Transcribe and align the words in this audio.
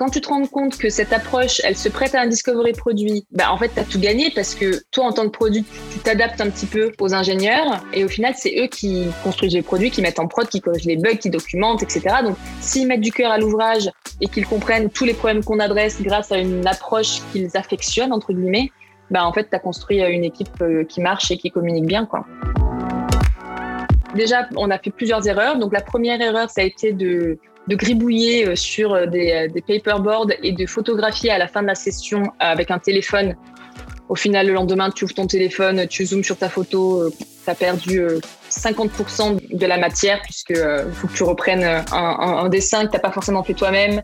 quand 0.00 0.08
tu 0.08 0.22
te 0.22 0.28
rends 0.28 0.46
compte 0.46 0.78
que 0.78 0.88
cette 0.88 1.12
approche, 1.12 1.60
elle 1.62 1.76
se 1.76 1.90
prête 1.90 2.14
à 2.14 2.22
un 2.22 2.26
discovery 2.26 2.72
produit, 2.72 3.26
bah 3.32 3.52
en 3.52 3.58
fait, 3.58 3.68
tu 3.68 3.80
as 3.80 3.84
tout 3.84 4.00
gagné 4.00 4.30
parce 4.34 4.54
que 4.54 4.82
toi, 4.90 5.04
en 5.04 5.12
tant 5.12 5.24
que 5.24 5.30
produit, 5.30 5.62
tu 5.92 5.98
t'adaptes 5.98 6.40
un 6.40 6.48
petit 6.48 6.64
peu 6.64 6.90
aux 6.98 7.12
ingénieurs 7.12 7.84
et 7.92 8.02
au 8.02 8.08
final, 8.08 8.32
c'est 8.34 8.62
eux 8.62 8.66
qui 8.66 9.08
construisent 9.22 9.52
les 9.52 9.60
produits, 9.60 9.90
qui 9.90 10.00
mettent 10.00 10.18
en 10.18 10.26
prod, 10.26 10.48
qui 10.48 10.62
corrigent 10.62 10.86
les 10.86 10.96
bugs, 10.96 11.16
qui 11.16 11.28
documentent, 11.28 11.82
etc. 11.82 12.00
Donc, 12.24 12.38
s'ils 12.62 12.86
mettent 12.86 13.02
du 13.02 13.12
cœur 13.12 13.30
à 13.30 13.36
l'ouvrage 13.36 13.90
et 14.22 14.28
qu'ils 14.28 14.46
comprennent 14.46 14.88
tous 14.88 15.04
les 15.04 15.12
problèmes 15.12 15.44
qu'on 15.44 15.60
adresse 15.60 16.00
grâce 16.00 16.32
à 16.32 16.38
une 16.38 16.66
approche 16.66 17.20
qu'ils 17.30 17.54
affectionnent, 17.54 18.14
entre 18.14 18.32
guillemets, 18.32 18.70
bah 19.10 19.26
en 19.26 19.34
fait, 19.34 19.50
tu 19.50 19.54
as 19.54 19.58
construit 19.58 20.00
une 20.00 20.24
équipe 20.24 20.62
euh, 20.62 20.82
qui 20.84 21.02
marche 21.02 21.30
et 21.30 21.36
qui 21.36 21.50
communique 21.50 21.84
bien, 21.84 22.06
quoi. 22.06 22.24
Déjà, 24.14 24.48
on 24.56 24.70
a 24.70 24.78
fait 24.78 24.90
plusieurs 24.90 25.28
erreurs. 25.28 25.58
Donc, 25.58 25.74
la 25.74 25.82
première 25.82 26.22
erreur, 26.22 26.48
ça 26.48 26.62
a 26.62 26.64
été 26.64 26.92
de, 26.92 27.38
de 27.70 27.76
gribouiller 27.76 28.48
euh, 28.48 28.56
sur 28.56 28.92
euh, 28.92 29.06
des, 29.06 29.30
euh, 29.30 29.48
des 29.48 29.62
paperboards 29.62 30.32
et 30.42 30.52
de 30.52 30.66
photographier 30.66 31.30
à 31.30 31.38
la 31.38 31.46
fin 31.46 31.62
de 31.62 31.68
la 31.68 31.76
session 31.76 32.24
avec 32.40 32.70
un 32.70 32.78
téléphone. 32.80 33.36
Au 34.08 34.16
final, 34.16 34.48
le 34.48 34.54
lendemain, 34.54 34.90
tu 34.90 35.04
ouvres 35.04 35.14
ton 35.14 35.28
téléphone, 35.28 35.86
tu 35.86 36.04
zoomes 36.04 36.24
sur 36.24 36.36
ta 36.36 36.48
photo, 36.48 37.10
tu 37.16 37.50
as 37.50 37.54
perdu 37.54 38.02
50% 38.50 39.56
de 39.56 39.66
la 39.66 39.78
matière 39.78 40.20
puisque 40.22 40.58
faut 40.94 41.06
que 41.06 41.12
tu 41.12 41.22
reprennes 41.22 41.84
un 41.92 42.48
dessin 42.48 42.86
que 42.86 42.90
tu 42.90 42.96
n'as 42.96 42.98
pas 42.98 43.12
forcément 43.12 43.44
fait 43.44 43.54
toi-même. 43.54 44.02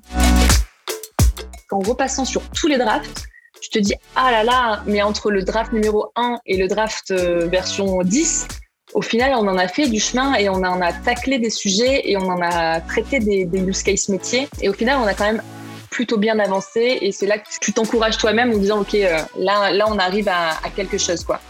En 1.72 1.80
repassant 1.80 2.24
sur 2.24 2.42
tous 2.50 2.68
les 2.68 2.78
drafts, 2.78 3.26
tu 3.60 3.68
te 3.68 3.80
dis, 3.80 3.94
ah 4.14 4.30
là 4.30 4.44
là, 4.44 4.84
mais 4.86 5.02
entre 5.02 5.32
le 5.32 5.42
draft 5.42 5.72
numéro 5.72 6.12
1 6.14 6.38
et 6.46 6.56
le 6.56 6.68
draft 6.68 7.10
version 7.10 7.98
10, 8.04 8.46
au 8.94 9.02
final, 9.02 9.32
on 9.34 9.48
en 9.48 9.58
a 9.58 9.68
fait 9.68 9.88
du 9.88 9.98
chemin 9.98 10.34
et 10.34 10.48
on 10.48 10.54
en 10.54 10.80
a 10.80 10.92
taclé 10.92 11.38
des 11.38 11.50
sujets 11.50 12.08
et 12.08 12.16
on 12.16 12.28
en 12.28 12.40
a 12.40 12.80
traité 12.80 13.18
des, 13.18 13.48
use 13.52 13.82
case 13.82 14.08
métiers. 14.08 14.48
Et 14.60 14.68
au 14.68 14.72
final, 14.72 14.98
on 15.02 15.06
a 15.06 15.14
quand 15.14 15.24
même 15.24 15.42
plutôt 15.90 16.18
bien 16.18 16.38
avancé 16.38 16.98
et 17.00 17.10
c'est 17.10 17.26
là 17.26 17.38
que 17.38 17.48
tu 17.60 17.72
t'encourages 17.72 18.16
toi-même 18.18 18.52
en 18.52 18.58
disant, 18.58 18.80
OK, 18.80 18.94
euh, 18.94 19.18
là, 19.38 19.72
là, 19.72 19.86
on 19.88 19.98
arrive 19.98 20.28
à, 20.28 20.50
à 20.64 20.70
quelque 20.74 20.98
chose, 20.98 21.24
quoi. 21.24 21.40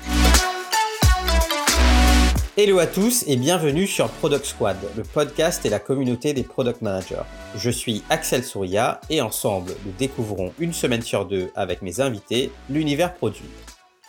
Hello 2.57 2.79
à 2.79 2.87
tous 2.87 3.23
et 3.27 3.37
bienvenue 3.37 3.87
sur 3.87 4.09
Product 4.09 4.47
Squad, 4.47 4.79
le 4.97 5.03
podcast 5.03 5.67
et 5.67 5.69
la 5.69 5.79
communauté 5.79 6.33
des 6.33 6.43
product 6.43 6.81
managers. 6.81 7.27
Je 7.55 7.69
suis 7.69 8.03
Axel 8.09 8.43
Souria 8.45 8.99
et 9.11 9.21
ensemble, 9.21 9.73
nous 9.85 9.93
découvrons 9.99 10.55
une 10.59 10.73
semaine 10.73 11.03
sur 11.03 11.27
deux 11.27 11.51
avec 11.55 11.83
mes 11.83 12.01
invités 12.01 12.51
l'univers 12.71 13.13
produit. 13.15 13.45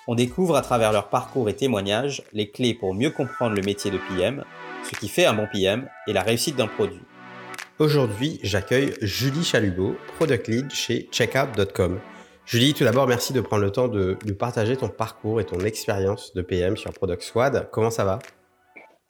On 0.09 0.16
découvre 0.16 0.55
à 0.55 0.61
travers 0.61 0.94
leur 0.94 1.09
parcours 1.09 1.50
et 1.50 1.55
témoignages 1.55 2.23
les 2.31 2.50
clés 2.50 2.73
pour 2.73 2.94
mieux 2.94 3.09
comprendre 3.09 3.53
le 3.53 3.61
métier 3.61 3.91
de 3.91 3.97
PM, 3.97 4.45
ce 4.89 4.97
qui 4.97 5.09
fait 5.09 5.25
un 5.25 5.33
bon 5.33 5.47
PM 5.52 5.89
et 6.08 6.14
la 6.14 6.22
réussite 6.22 6.55
d'un 6.55 6.67
produit. 6.67 7.02
Aujourd'hui, 7.77 8.39
j'accueille 8.41 8.94
Julie 9.02 9.44
Chalubo, 9.44 9.97
Product 10.16 10.47
Lead 10.47 10.72
chez 10.72 11.09
Checkout.com. 11.11 11.99
Julie, 12.45 12.73
tout 12.73 12.86
d'abord, 12.86 13.05
merci 13.05 13.33
de 13.33 13.41
prendre 13.41 13.64
le 13.64 13.72
temps 13.72 13.89
de 13.89 14.17
nous 14.25 14.36
partager 14.36 14.77
ton 14.77 14.88
parcours 14.88 15.41
et 15.41 15.45
ton 15.45 15.59
expérience 15.59 16.33
de 16.33 16.42
PM 16.42 16.77
sur 16.77 16.94
Product 16.94 17.21
Squad. 17.21 17.67
Comment 17.73 17.92
ça 17.92 18.05
va? 18.05 18.19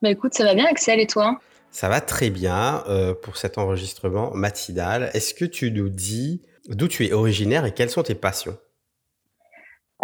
Bah 0.02 0.10
écoute, 0.10 0.34
ça 0.34 0.46
va 0.46 0.56
bien 0.56 0.66
Axel 0.66 1.00
et 1.00 1.06
toi? 1.06 1.40
Ça 1.70 1.90
va 1.90 2.02
très 2.02 2.32
bien 2.32 2.84
euh, 2.90 3.14
pour 3.14 3.38
cet 3.38 3.60
enregistrement 3.60 4.34
matinal. 4.34 5.12
Est-ce 5.14 5.36
que 5.36 5.46
tu 5.46 5.70
nous 5.70 5.90
dis 5.90 6.42
d'où 6.70 6.88
tu 6.88 7.06
es 7.06 7.14
originaire 7.14 7.66
et 7.66 7.72
quelles 7.72 7.92
sont 7.92 8.02
tes 8.02 8.16
passions? 8.16 8.58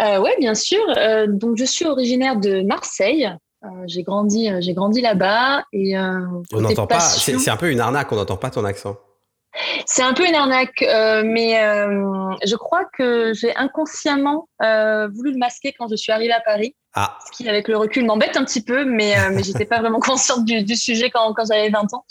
Euh, 0.00 0.20
Oui, 0.20 0.30
bien 0.38 0.54
sûr. 0.54 0.82
Euh, 0.96 1.26
donc, 1.26 1.56
je 1.56 1.64
suis 1.64 1.86
originaire 1.86 2.36
de 2.36 2.62
Marseille. 2.62 3.30
Euh, 3.64 3.68
j'ai 3.86 4.02
grandi, 4.02 4.50
euh, 4.50 4.58
j'ai 4.60 4.74
grandi 4.74 5.00
là-bas 5.00 5.64
et 5.72 5.96
euh, 5.96 6.20
on 6.52 6.60
n'entend 6.60 6.86
pas. 6.86 7.00
C'est 7.00 7.48
un 7.48 7.56
peu 7.56 7.70
une 7.70 7.80
arnaque. 7.80 8.12
On 8.12 8.16
n'entend 8.16 8.36
pas 8.36 8.50
ton 8.50 8.64
accent. 8.64 8.96
C'est 9.86 10.02
un 10.02 10.14
peu 10.14 10.26
une 10.26 10.34
arnaque, 10.34 10.80
mais 10.80 11.54
je 12.44 12.56
crois 12.56 12.84
que 12.92 13.32
j'ai 13.34 13.54
inconsciemment 13.54 14.48
voulu 14.60 15.32
le 15.32 15.38
masquer 15.38 15.72
quand 15.78 15.88
je 15.88 15.94
suis 15.94 16.10
arrivée 16.10 16.32
à 16.32 16.40
Paris. 16.40 16.74
Ah. 16.96 17.18
Ce 17.26 17.36
qui, 17.36 17.48
avec 17.48 17.68
le 17.68 17.76
recul, 17.76 18.04
m'embête 18.04 18.36
un 18.36 18.44
petit 18.44 18.62
peu, 18.62 18.84
mais, 18.84 19.14
mais 19.30 19.42
j'étais 19.44 19.64
pas 19.64 19.80
vraiment 19.80 20.00
consciente 20.00 20.44
du, 20.44 20.64
du 20.64 20.74
sujet 20.76 21.10
quand, 21.10 21.32
quand 21.34 21.44
j'avais 21.44 21.70
20 21.70 21.94
ans. 21.94 22.04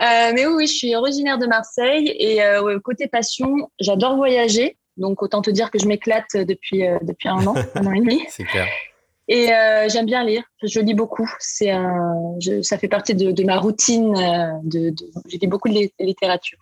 mais 0.00 0.44
oui, 0.46 0.54
oui, 0.56 0.66
je 0.66 0.74
suis 0.74 0.96
originaire 0.96 1.38
de 1.38 1.46
Marseille 1.46 2.08
et 2.18 2.40
côté 2.82 3.06
passion, 3.06 3.70
j'adore 3.78 4.16
voyager. 4.16 4.76
Donc 4.98 5.22
autant 5.22 5.40
te 5.40 5.50
dire 5.50 5.70
que 5.70 5.78
je 5.78 5.86
m'éclate 5.86 6.36
depuis 6.36 6.86
euh, 6.86 6.98
depuis 7.02 7.28
un 7.28 7.46
an, 7.46 7.54
un 7.74 7.86
an 7.86 7.92
et 7.92 8.00
demi. 8.00 8.22
C'est 8.28 8.44
clair. 8.44 8.66
Et 9.28 9.52
euh, 9.52 9.88
j'aime 9.88 10.06
bien 10.06 10.24
lire. 10.24 10.42
Je 10.62 10.80
lis 10.80 10.94
beaucoup. 10.94 11.30
C'est 11.38 11.72
ça 12.62 12.78
fait 12.78 12.88
partie 12.88 13.14
de, 13.14 13.30
de 13.30 13.44
ma 13.44 13.58
routine. 13.58 14.16
Euh, 14.16 14.52
de, 14.64 14.90
de, 14.90 15.10
je 15.28 15.36
lis 15.36 15.46
beaucoup 15.46 15.68
de 15.68 15.88
littérature. 16.00 16.58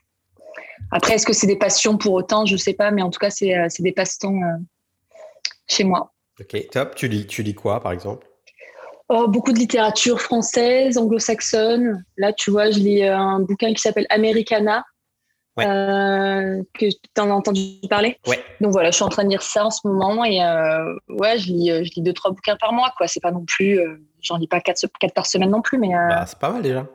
Après, 0.90 1.14
est-ce 1.14 1.26
que 1.26 1.32
c'est 1.32 1.46
des 1.46 1.56
passions 1.56 1.96
pour 1.96 2.12
autant? 2.12 2.44
Je 2.44 2.56
sais 2.56 2.74
pas, 2.74 2.90
mais 2.90 3.02
en 3.02 3.10
tout 3.10 3.18
cas, 3.18 3.30
c'est 3.30 3.54
c'est 3.68 3.82
des 3.82 3.92
passe-temps 3.92 4.38
chez 5.68 5.84
moi. 5.84 6.12
Ok, 6.40 6.68
top. 6.70 6.94
Tu 6.96 7.08
lis 7.08 7.26
tu 7.26 7.42
lis 7.42 7.54
quoi, 7.54 7.80
par 7.80 7.92
exemple? 7.92 8.26
Oh, 9.08 9.28
beaucoup 9.28 9.52
de 9.52 9.58
littérature 9.58 10.20
française, 10.20 10.98
anglo-saxonne. 10.98 12.04
Là, 12.16 12.32
tu 12.32 12.50
vois, 12.50 12.72
je 12.72 12.80
lis 12.80 13.04
un 13.04 13.38
bouquin 13.38 13.72
qui 13.72 13.80
s'appelle 13.80 14.06
Americana 14.10 14.84
ouais. 15.56 15.66
euh, 15.66 16.62
que 16.74 16.86
tu 16.86 17.20
en 17.20 17.30
as 17.30 17.34
entendu 17.34 17.60
parler? 17.88 18.18
Ouais. 18.26 18.42
Donc 18.60 18.72
voilà, 18.72 18.90
je 18.90 18.96
suis 18.96 19.04
en 19.04 19.08
train 19.08 19.24
de 19.24 19.30
lire 19.30 19.42
ça 19.42 19.64
en 19.64 19.70
ce 19.70 19.86
moment 19.86 20.24
et 20.24 20.42
euh, 20.42 20.94
ouais, 21.08 21.38
je 21.38 21.48
lis, 21.48 21.68
je 21.68 21.94
lis 21.94 22.02
deux 22.02 22.12
trois 22.12 22.30
bouquins 22.30 22.56
par 22.56 22.72
mois 22.72 22.92
quoi. 22.96 23.06
C'est 23.06 23.20
pas 23.20 23.30
non 23.30 23.44
plus, 23.44 23.78
euh, 23.78 24.00
j'en 24.20 24.36
lis 24.36 24.48
pas 24.48 24.60
quatre, 24.60 24.86
quatre 25.00 25.14
par 25.14 25.26
semaine 25.26 25.50
non 25.50 25.62
plus, 25.62 25.78
mais 25.78 25.94
euh, 25.94 26.08
bah, 26.08 26.26
c'est 26.26 26.38
pas 26.38 26.50
mal 26.50 26.62
déjà. 26.62 26.86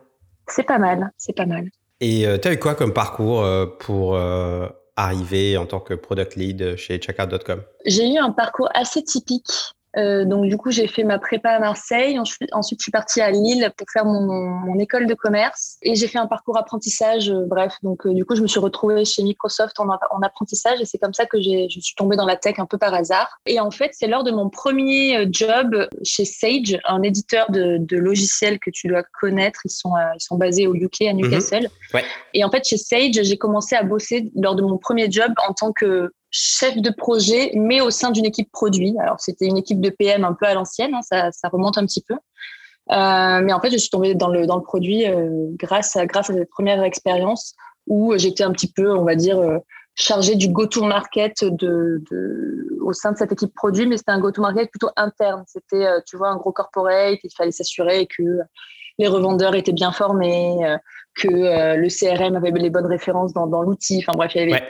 C'est 0.48 0.64
pas 0.64 0.80
mal, 0.80 1.12
c'est 1.18 1.36
pas 1.36 1.46
mal. 1.46 1.70
Et 2.00 2.26
tu 2.42 2.48
as 2.48 2.54
eu 2.54 2.58
quoi 2.58 2.74
comme 2.74 2.94
parcours 2.94 3.46
pour 3.78 4.18
arriver 4.96 5.56
en 5.58 5.68
tant 5.68 5.80
que 5.80 5.94
product 5.94 6.36
lead 6.36 6.76
chez 6.76 6.98
checkout.com 6.98 7.62
J'ai 7.86 8.12
eu 8.12 8.18
un 8.18 8.32
parcours 8.32 8.70
assez 8.74 9.04
typique. 9.04 9.52
Euh, 9.98 10.26
donc 10.26 10.46
du 10.46 10.58
coup, 10.58 10.72
j'ai 10.72 10.88
fait 10.88 11.04
ma 11.04 11.20
prépa 11.20 11.50
à 11.50 11.60
Marseille. 11.60 12.18
Ensuite, 12.20 12.50
je 12.52 12.84
suis 12.84 12.92
partie 12.92 13.22
à 13.22 13.32
Lille 13.32 13.72
pour 13.78 13.88
faire 13.92 14.06
mon, 14.06 14.22
mon 14.22 14.80
école 14.80 15.06
de 15.06 15.14
commerce 15.14 15.78
et 15.82 15.96
j'ai 15.96 16.08
fait 16.08 16.20
un 16.20 16.28
parcours 16.28 16.58
apprentissage. 16.58 17.30
Euh, 17.30 17.46
bref, 17.46 17.76
donc 17.84 18.06
euh, 18.06 18.14
du 18.14 18.26
coup, 18.26 18.36
je 18.36 18.42
me 18.42 18.48
suis 18.48 18.60
retrouvée 18.60 19.06
chez 19.06 19.24
Microsoft 19.24 19.80
en, 19.80 19.88
en 19.88 20.22
apprentissage 20.22 20.80
et 20.82 20.86
c'est 20.86 20.98
comme 20.98 21.14
ça 21.14 21.26
que 21.26 21.42
je 21.42 21.80
suis 21.80 21.96
tombée 21.96 22.16
dans 22.16 22.26
la 22.26 22.38
tech 22.38 22.60
un 22.60 22.66
peu 22.66 22.78
par 22.78 22.94
hasard. 22.94 23.40
Et 23.46 23.60
en 23.60 23.72
fait, 23.72 23.92
c'est 23.94 24.08
lors 24.08 24.24
de 24.24 24.32
mon 24.32 24.50
premier 24.50 25.28
job 25.32 25.88
chez 26.04 26.26
Sage, 26.26 26.80
un 26.86 27.02
éditeur 27.04 27.52
de, 27.52 27.78
de 27.78 27.98
logiciels 27.98 28.60
que 28.60 28.70
tu 28.70 28.88
dois 28.88 29.04
connaître. 29.20 29.62
Ils 29.66 29.70
sont 29.70 29.94
ils 30.16 30.22
sont 30.22 30.38
basés 30.38 30.68
au 30.68 30.76
UK 30.76 31.02
à 31.02 31.14
Newcastle. 31.14 31.64
Mmh. 31.66 31.96
Ouais. 31.96 32.04
Et 32.34 32.44
en 32.44 32.52
fait, 32.52 32.64
chez 32.66 32.78
Sage, 32.78 33.20
j'ai 33.22 33.38
commencé 33.38 33.76
à 33.76 33.84
bosser 33.84 34.32
lors 34.36 34.56
de 34.56 34.62
mon 34.62 34.78
premier 34.78 35.12
job 35.12 35.34
en 35.48 35.54
tant 35.54 35.74
que 35.74 36.12
chef 36.32 36.78
de 36.78 36.90
projet, 36.90 37.52
mais 37.56 37.82
au 37.82 37.90
sein 37.90 38.10
d'une 38.10 38.26
équipe 38.26 38.52
produit. 38.52 38.96
Alors, 39.00 39.20
c'était 39.20 39.46
une 39.46 39.58
équipe 39.58 39.82
de 39.82 39.90
PM 39.90 40.24
un 40.24 40.34
peu 40.34 40.46
à 40.46 40.54
l'ancienne, 40.54 40.96
hein, 40.96 41.02
ça, 41.02 41.32
ça, 41.32 41.50
remonte 41.50 41.78
un 41.78 41.86
petit 41.86 42.02
peu. 42.02 42.16
Euh, 42.92 43.42
mais 43.44 43.54
en 43.54 43.60
fait, 43.60 43.70
je 43.70 43.78
suis 43.78 43.90
tombée 43.90 44.16
dans 44.16 44.30
le, 44.30 44.48
dans 44.48 44.56
le 44.56 44.64
produit 44.64 45.06
euh, 45.06 45.50
grâce, 45.54 45.96
à, 45.96 46.06
grâce 46.06 46.30
à 46.30 46.34
cette 46.34 46.50
première 46.50 46.82
expérience 46.84 47.56
où 47.88 48.18
j'étais 48.18 48.44
un 48.44 48.52
petit 48.52 48.72
peu, 48.72 48.96
on 48.96 49.04
va 49.04 49.16
dire, 49.16 49.40
euh, 49.40 49.58
chargée 49.96 50.36
du 50.36 50.48
go-to-market 50.48 51.44
de, 51.44 52.02
de, 52.10 52.78
au 52.82 52.94
sein 52.94 53.12
de 53.12 53.18
cette 53.18 53.32
équipe 53.34 53.54
produit, 53.54 53.86
mais 53.86 53.98
c'était 53.98 54.12
un 54.12 54.20
go-to-market 54.20 54.70
plutôt 54.72 54.90
interne. 54.96 55.44
C'était, 55.48 55.86
euh, 55.86 56.00
tu 56.06 56.18
vois, 56.18 56.30
un 56.30 56.38
gros 56.38 56.52
corporate, 56.52 57.20
il 57.24 57.30
fallait 57.36 57.52
s'assurer 57.52 58.08
que 58.08 58.40
les 58.98 59.08
revendeurs 59.08 59.56
étaient 59.56 59.74
bien 59.74 59.92
formés, 59.92 60.66
euh, 60.66 60.78
que 61.16 61.28
le 61.28 61.88
CRM 61.90 62.38
avait 62.38 62.52
les 62.52 62.70
bonnes 62.70 62.86
références 62.86 63.34
dans, 63.34 63.48
dans 63.48 63.62
l'outil. 63.62 63.98
Enfin 64.00 64.16
bref, 64.16 64.32
il 64.36 64.50
y 64.50 64.54
avait 64.54 64.64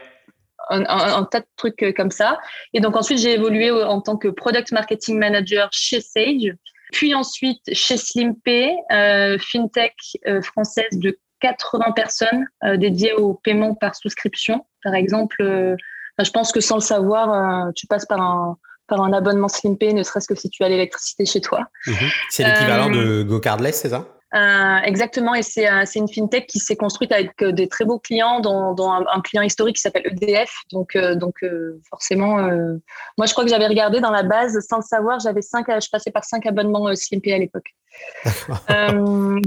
un, 0.69 0.81
un, 0.81 1.17
un, 1.17 1.23
tas 1.23 1.39
de 1.39 1.45
trucs 1.57 1.81
euh, 1.83 1.93
comme 1.95 2.11
ça. 2.11 2.39
Et 2.73 2.79
donc 2.79 2.95
ensuite, 2.95 3.19
j'ai 3.19 3.33
évolué 3.33 3.71
en 3.71 4.01
tant 4.01 4.17
que 4.17 4.27
product 4.27 4.71
marketing 4.71 5.17
manager 5.17 5.69
chez 5.71 6.01
Sage, 6.01 6.53
puis 6.91 7.15
ensuite 7.15 7.61
chez 7.73 7.97
Slimpay, 7.97 8.75
euh, 8.91 9.37
fintech 9.39 9.93
euh, 10.27 10.41
française 10.41 10.91
de 10.93 11.17
80 11.41 11.91
personnes 11.91 12.45
euh, 12.63 12.77
dédiées 12.77 13.13
au 13.13 13.33
paiement 13.33 13.75
par 13.75 13.95
souscription. 13.95 14.65
Par 14.83 14.95
exemple, 14.95 15.37
euh, 15.41 15.75
je 16.19 16.29
pense 16.29 16.51
que 16.51 16.61
sans 16.61 16.75
le 16.75 16.81
savoir, 16.81 17.67
euh, 17.67 17.71
tu 17.75 17.87
passes 17.87 18.05
par 18.05 18.21
un 18.21 18.57
par 18.87 19.01
un 19.01 19.13
abonnement 19.13 19.47
Slimpay, 19.47 19.93
ne 19.93 20.03
serait-ce 20.03 20.27
que 20.27 20.35
si 20.35 20.49
tu 20.49 20.65
as 20.65 20.69
l'électricité 20.69 21.25
chez 21.25 21.39
toi. 21.39 21.61
Mmh. 21.87 21.93
C'est 22.29 22.43
l'équivalent 22.43 22.89
de 22.89 23.23
GoCardless, 23.23 23.71
c'est 23.71 23.89
ça? 23.89 24.05
Euh, 24.33 24.77
exactement, 24.83 25.35
et 25.35 25.41
c'est 25.41 25.69
euh, 25.69 25.83
une 25.93 26.07
fintech 26.07 26.47
qui 26.47 26.59
s'est 26.59 26.77
construite 26.77 27.11
avec 27.11 27.41
euh, 27.41 27.51
des 27.51 27.67
très 27.67 27.83
beaux 27.83 27.99
clients, 27.99 28.39
dont, 28.39 28.73
dont 28.73 28.89
un, 28.89 29.05
un, 29.11 29.19
client 29.19 29.41
historique 29.41 29.75
qui 29.75 29.81
s'appelle 29.81 30.03
EDF. 30.05 30.53
Donc, 30.71 30.95
euh, 30.95 31.15
donc 31.15 31.43
euh, 31.43 31.81
forcément, 31.89 32.39
euh, 32.39 32.77
moi 33.17 33.27
je 33.27 33.33
crois 33.33 33.43
que 33.43 33.49
j'avais 33.49 33.67
regardé 33.67 33.99
dans 33.99 34.09
la 34.09 34.23
base, 34.23 34.57
sans 34.69 34.77
le 34.77 34.83
savoir, 34.83 35.19
j'avais 35.19 35.41
cinq, 35.41 35.65
je 35.67 35.89
passais 35.89 36.11
par 36.11 36.23
cinq 36.23 36.45
abonnements 36.45 36.95
Slimpay 36.95 37.33
à 37.33 37.39
l'époque. 37.39 37.73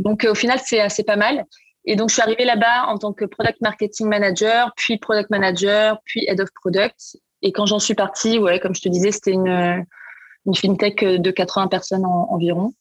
donc 0.02 0.26
au 0.28 0.34
final, 0.34 0.60
c'est 0.62 1.06
pas 1.06 1.16
mal. 1.16 1.46
Et 1.86 1.96
donc 1.96 2.10
je 2.10 2.14
suis 2.14 2.22
arrivée 2.22 2.44
là-bas 2.44 2.86
en 2.88 2.98
tant 2.98 3.14
que 3.14 3.24
product 3.24 3.62
marketing 3.62 4.08
manager, 4.08 4.70
puis 4.76 4.98
product 4.98 5.30
manager, 5.30 5.98
puis 6.04 6.26
head 6.28 6.40
of 6.40 6.50
product. 6.60 7.16
Et 7.40 7.52
quand 7.52 7.64
j'en 7.64 7.78
suis 7.78 7.94
partie, 7.94 8.38
ouais, 8.38 8.60
comme 8.60 8.74
je 8.74 8.82
te 8.82 8.88
disais, 8.90 9.12
c'était 9.12 9.32
une, 9.32 9.84
une 10.46 10.54
fintech 10.54 11.02
de 11.02 11.30
80 11.30 11.68
personnes 11.68 12.04
en, 12.04 12.28
environ. 12.30 12.74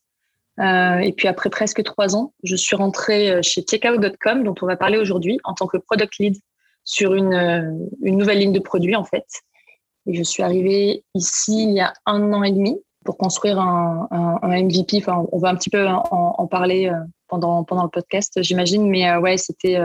Euh, 0.59 0.97
et 0.99 1.13
puis 1.13 1.27
après 1.27 1.49
presque 1.49 1.83
trois 1.83 2.15
ans, 2.15 2.33
je 2.43 2.55
suis 2.55 2.75
rentrée 2.75 3.31
euh, 3.31 3.41
chez 3.41 3.61
checkout.com, 3.61 4.43
dont 4.43 4.55
on 4.61 4.67
va 4.67 4.75
parler 4.75 4.97
aujourd'hui, 4.97 5.39
en 5.43 5.53
tant 5.53 5.65
que 5.65 5.77
product 5.77 6.17
lead 6.19 6.35
sur 6.85 7.15
une, 7.15 7.89
une 8.01 8.17
nouvelle 8.17 8.39
ligne 8.39 8.51
de 8.51 8.59
produit 8.59 8.95
en 8.95 9.05
fait. 9.05 9.25
Et 10.05 10.15
je 10.15 10.23
suis 10.23 10.43
arrivée 10.43 11.03
ici 11.15 11.63
il 11.63 11.71
y 11.71 11.79
a 11.79 11.93
un 12.05 12.33
an 12.33 12.43
et 12.43 12.51
demi 12.51 12.77
pour 13.05 13.17
construire 13.17 13.57
un, 13.57 14.09
MVP. 14.43 14.97
Enfin, 14.97 15.25
on 15.31 15.37
va 15.37 15.49
un 15.49 15.55
petit 15.55 15.69
peu 15.69 15.87
en, 15.87 16.47
parler 16.47 16.91
pendant, 17.29 17.63
pendant 17.63 17.83
le 17.83 17.89
podcast, 17.89 18.41
j'imagine. 18.41 18.89
Mais 18.89 19.15
ouais, 19.15 19.37
c'était 19.37 19.79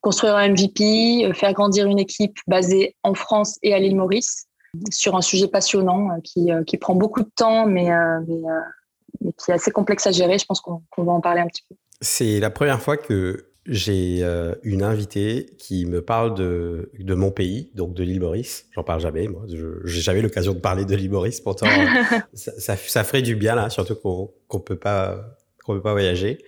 construire 0.00 0.36
un 0.36 0.48
MVP, 0.48 1.30
faire 1.34 1.52
grandir 1.52 1.86
une 1.86 1.98
équipe 1.98 2.38
basée 2.46 2.96
en 3.02 3.12
France 3.12 3.58
et 3.62 3.74
à 3.74 3.78
l'île 3.78 3.96
Maurice 3.96 4.46
sur 4.90 5.14
un 5.16 5.20
sujet 5.20 5.48
passionnant 5.48 6.18
qui, 6.24 6.48
qui 6.66 6.78
prend 6.78 6.94
beaucoup 6.94 7.20
de 7.20 7.30
temps, 7.36 7.66
mais 7.66 7.90
mais 9.24 9.32
qui 9.32 9.50
est 9.50 9.54
assez 9.54 9.70
complexe 9.70 10.06
à 10.06 10.10
gérer. 10.10 10.38
Je 10.38 10.46
pense 10.46 10.60
qu'on 10.60 10.82
va 10.98 11.12
en 11.12 11.20
parler 11.20 11.40
un 11.40 11.46
petit 11.46 11.64
peu. 11.68 11.74
C'est 12.00 12.40
la 12.40 12.50
première 12.50 12.80
fois 12.80 12.96
que 12.96 13.52
j'ai 13.66 14.18
euh, 14.22 14.54
une 14.64 14.82
invitée 14.82 15.46
qui 15.58 15.86
me 15.86 16.02
parle 16.02 16.34
de, 16.34 16.90
de 16.98 17.14
mon 17.14 17.30
pays, 17.30 17.70
donc 17.74 17.94
de 17.94 18.02
l'île 18.02 18.20
Maurice. 18.20 18.66
J'en 18.72 18.82
parle 18.82 19.00
jamais, 19.00 19.28
moi. 19.28 19.42
Je 19.48 19.84
n'ai 19.84 20.00
jamais 20.00 20.20
l'occasion 20.20 20.52
de 20.52 20.58
parler 20.58 20.84
de 20.84 20.96
l'île 20.96 21.10
Maurice. 21.10 21.40
Pourtant, 21.40 21.68
ça, 22.34 22.76
ça, 22.76 23.04
ferait 23.04 23.22
du 23.22 23.36
bien, 23.36 23.54
là, 23.54 23.70
surtout 23.70 23.94
qu'on 23.94 24.32
ne 24.52 24.58
peut, 24.58 24.76
peut 24.76 24.78
pas 24.78 25.92
voyager. 25.92 26.38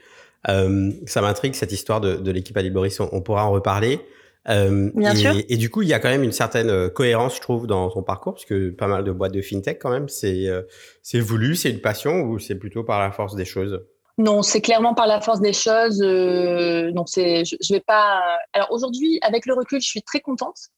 Euh, 0.48 0.90
ça 1.06 1.20
m'intrigue, 1.20 1.54
cette 1.54 1.72
histoire 1.72 2.00
de, 2.00 2.16
de 2.16 2.30
l'équipe 2.30 2.56
à 2.56 2.62
l'île 2.62 2.72
Maurice. 2.72 2.98
On, 3.00 3.20
pourra 3.20 3.46
en 3.46 3.52
reparler. 3.52 4.00
Euh, 4.48 4.90
Bien 4.94 5.12
et, 5.12 5.16
sûr. 5.16 5.34
et, 5.36 5.56
du 5.56 5.70
coup, 5.70 5.82
il 5.82 5.88
y 5.88 5.94
a 5.94 5.98
quand 5.98 6.10
même 6.10 6.22
une 6.22 6.32
certaine 6.32 6.68
euh, 6.68 6.88
cohérence, 6.88 7.36
je 7.36 7.40
trouve, 7.40 7.66
dans 7.66 7.88
ton 7.90 8.02
parcours, 8.02 8.34
parce 8.34 8.44
que 8.44 8.70
pas 8.70 8.86
mal 8.86 9.04
de 9.04 9.12
boîtes 9.12 9.32
de 9.32 9.40
fintech, 9.40 9.78
quand 9.80 9.90
même, 9.90 10.08
c'est 10.08 10.48
euh, 10.48 10.62
c'est 11.02 11.20
voulu, 11.20 11.56
c'est 11.56 11.70
une 11.70 11.80
passion, 11.80 12.22
ou 12.22 12.38
c'est 12.38 12.54
plutôt 12.54 12.84
par 12.84 13.00
la 13.00 13.10
force 13.10 13.34
des 13.34 13.44
choses? 13.44 13.80
Non, 14.18 14.42
c'est 14.42 14.60
clairement 14.60 14.94
par 14.94 15.06
la 15.06 15.20
force 15.20 15.40
des 15.40 15.52
choses. 15.52 16.00
Euh, 16.02 16.92
non, 16.92 17.06
c'est, 17.06 17.44
je, 17.44 17.56
je 17.60 17.72
vais 17.72 17.80
pas. 17.80 18.20
Alors 18.52 18.70
aujourd'hui, 18.70 19.18
avec 19.22 19.46
le 19.46 19.54
recul, 19.54 19.80
je 19.80 19.88
suis 19.88 20.02
très 20.02 20.20
contente 20.20 20.68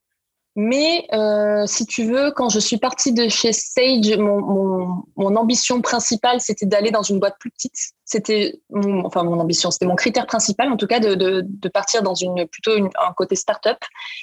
mais 0.58 1.06
euh, 1.12 1.67
si 1.67 1.85
tu 1.85 2.05
veux, 2.05 2.31
quand 2.31 2.49
je 2.49 2.58
suis 2.58 2.79
partie 2.79 3.12
de 3.12 3.29
chez 3.29 3.53
Sage, 3.53 4.17
mon, 4.17 4.41
mon, 4.41 5.05
mon 5.17 5.37
ambition 5.37 5.82
principale, 5.82 6.41
c'était 6.41 6.64
d'aller 6.64 6.91
dans 6.91 7.03
une 7.03 7.20
boîte 7.20 7.37
plus 7.38 7.50
petite. 7.50 7.75
C'était 8.06 8.58
enfin 9.05 9.23
mon 9.23 9.38
ambition, 9.38 9.70
c'était 9.70 9.85
mon 9.85 9.97
critère 9.97 10.26
principal, 10.26 10.73
en 10.73 10.79
tout 10.79 10.87
cas, 10.87 10.99
de, 10.99 11.14
de, 11.14 11.44
de 11.47 11.69
partir 11.69 12.03
dans 12.03 12.14
une 12.14 12.47
plutôt 12.47 12.75
une, 12.75 12.88
un 12.99 13.12
côté 13.12 13.37
start-up. 13.37 13.76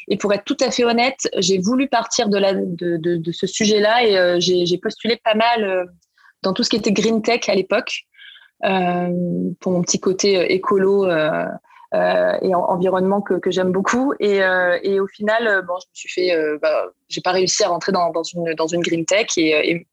Et 0.08 0.18
pour 0.18 0.34
être 0.34 0.44
tout 0.44 0.58
à 0.60 0.72
fait 0.72 0.84
honnête, 0.84 1.30
j'ai 1.38 1.60
voulu 1.60 1.88
partir 1.88 2.30
de, 2.30 2.40
la, 2.40 2.54
de, 2.54 2.98
de, 2.98 3.32
ce 3.32 3.46
sujet-là 3.46 4.04
et 4.04 4.18
euh, 4.18 4.38
j'ai 4.40 4.78
postulé 4.80 5.22
pas 5.24 5.36
mal 5.36 5.64
euh, 5.64 5.86
dans 6.42 6.54
tout 6.54 6.64
ce 6.64 6.72
qui 6.72 6.78
était 6.78 6.92
green 6.92 7.22
tech 7.22 7.48
à 7.48 7.54
l'époque 7.54 8.06
euh, 8.66 9.10
pour 9.60 9.72
mon 9.72 9.82
petit 9.84 10.00
côté 10.00 10.38
euh, 10.40 10.46
écolo. 10.50 11.08
Euh, 11.94 12.38
et 12.42 12.56
en, 12.56 12.62
environnement 12.62 13.22
que, 13.22 13.36
que 13.36 13.52
j'aime 13.52 13.72
beaucoup. 13.72 14.14
Et, 14.20 14.42
euh, 14.42 14.80
et, 14.82 15.00
au 15.00 15.06
final, 15.06 15.46
euh, 15.46 15.62
bon, 15.62 15.76
je 15.80 15.86
me 15.86 15.94
suis 15.94 16.10
fait, 16.10 16.58
bah, 16.60 16.88
j'ai 17.08 17.22
pas 17.22 17.32
réussi 17.32 17.64
à 17.64 17.70
rentrer 17.70 17.92
dans, 17.92 18.10
dans, 18.12 18.24
une, 18.24 18.54
dans 18.56 18.68
une 18.68 18.82
green 18.82 19.06
tech. 19.06 19.28
Et, 19.38 19.50
et, 19.50 19.88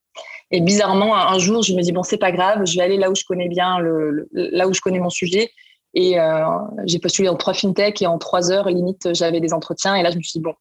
et 0.51 0.61
bizarrement, 0.61 1.15
un, 1.15 1.39
jour, 1.39 1.63
je 1.63 1.75
me 1.75 1.83
dis 1.83 1.93
bon, 1.93 2.03
c'est 2.03 2.19
pas 2.19 2.33
grave, 2.33 2.65
je 2.65 2.77
vais 2.77 2.83
aller 2.83 2.97
là 2.97 3.11
où 3.11 3.15
je 3.15 3.25
connais 3.25 3.49
bien, 3.49 3.79
le, 3.79 4.11
le 4.11 4.29
là 4.33 4.67
où 4.67 4.73
je 4.73 4.81
connais 4.81 4.99
mon 4.99 5.11
sujet. 5.11 5.51
Et 5.93 6.19
euh, 6.19 6.45
j'ai 6.87 7.01
postulé 7.01 7.29
en 7.29 7.37
trois 7.37 7.53
fintech 7.53 8.01
et 8.01 8.07
en 8.07 8.17
trois 8.17 8.51
heures, 8.51 8.69
limite, 8.69 9.13
j'avais 9.13 9.41
des 9.41 9.53
entretiens. 9.53 9.95
Et 9.95 10.03
là, 10.03 10.11
je 10.11 10.17
me 10.17 10.23
suis 10.23 10.39
dit 10.39 10.43
bon, 10.43 10.55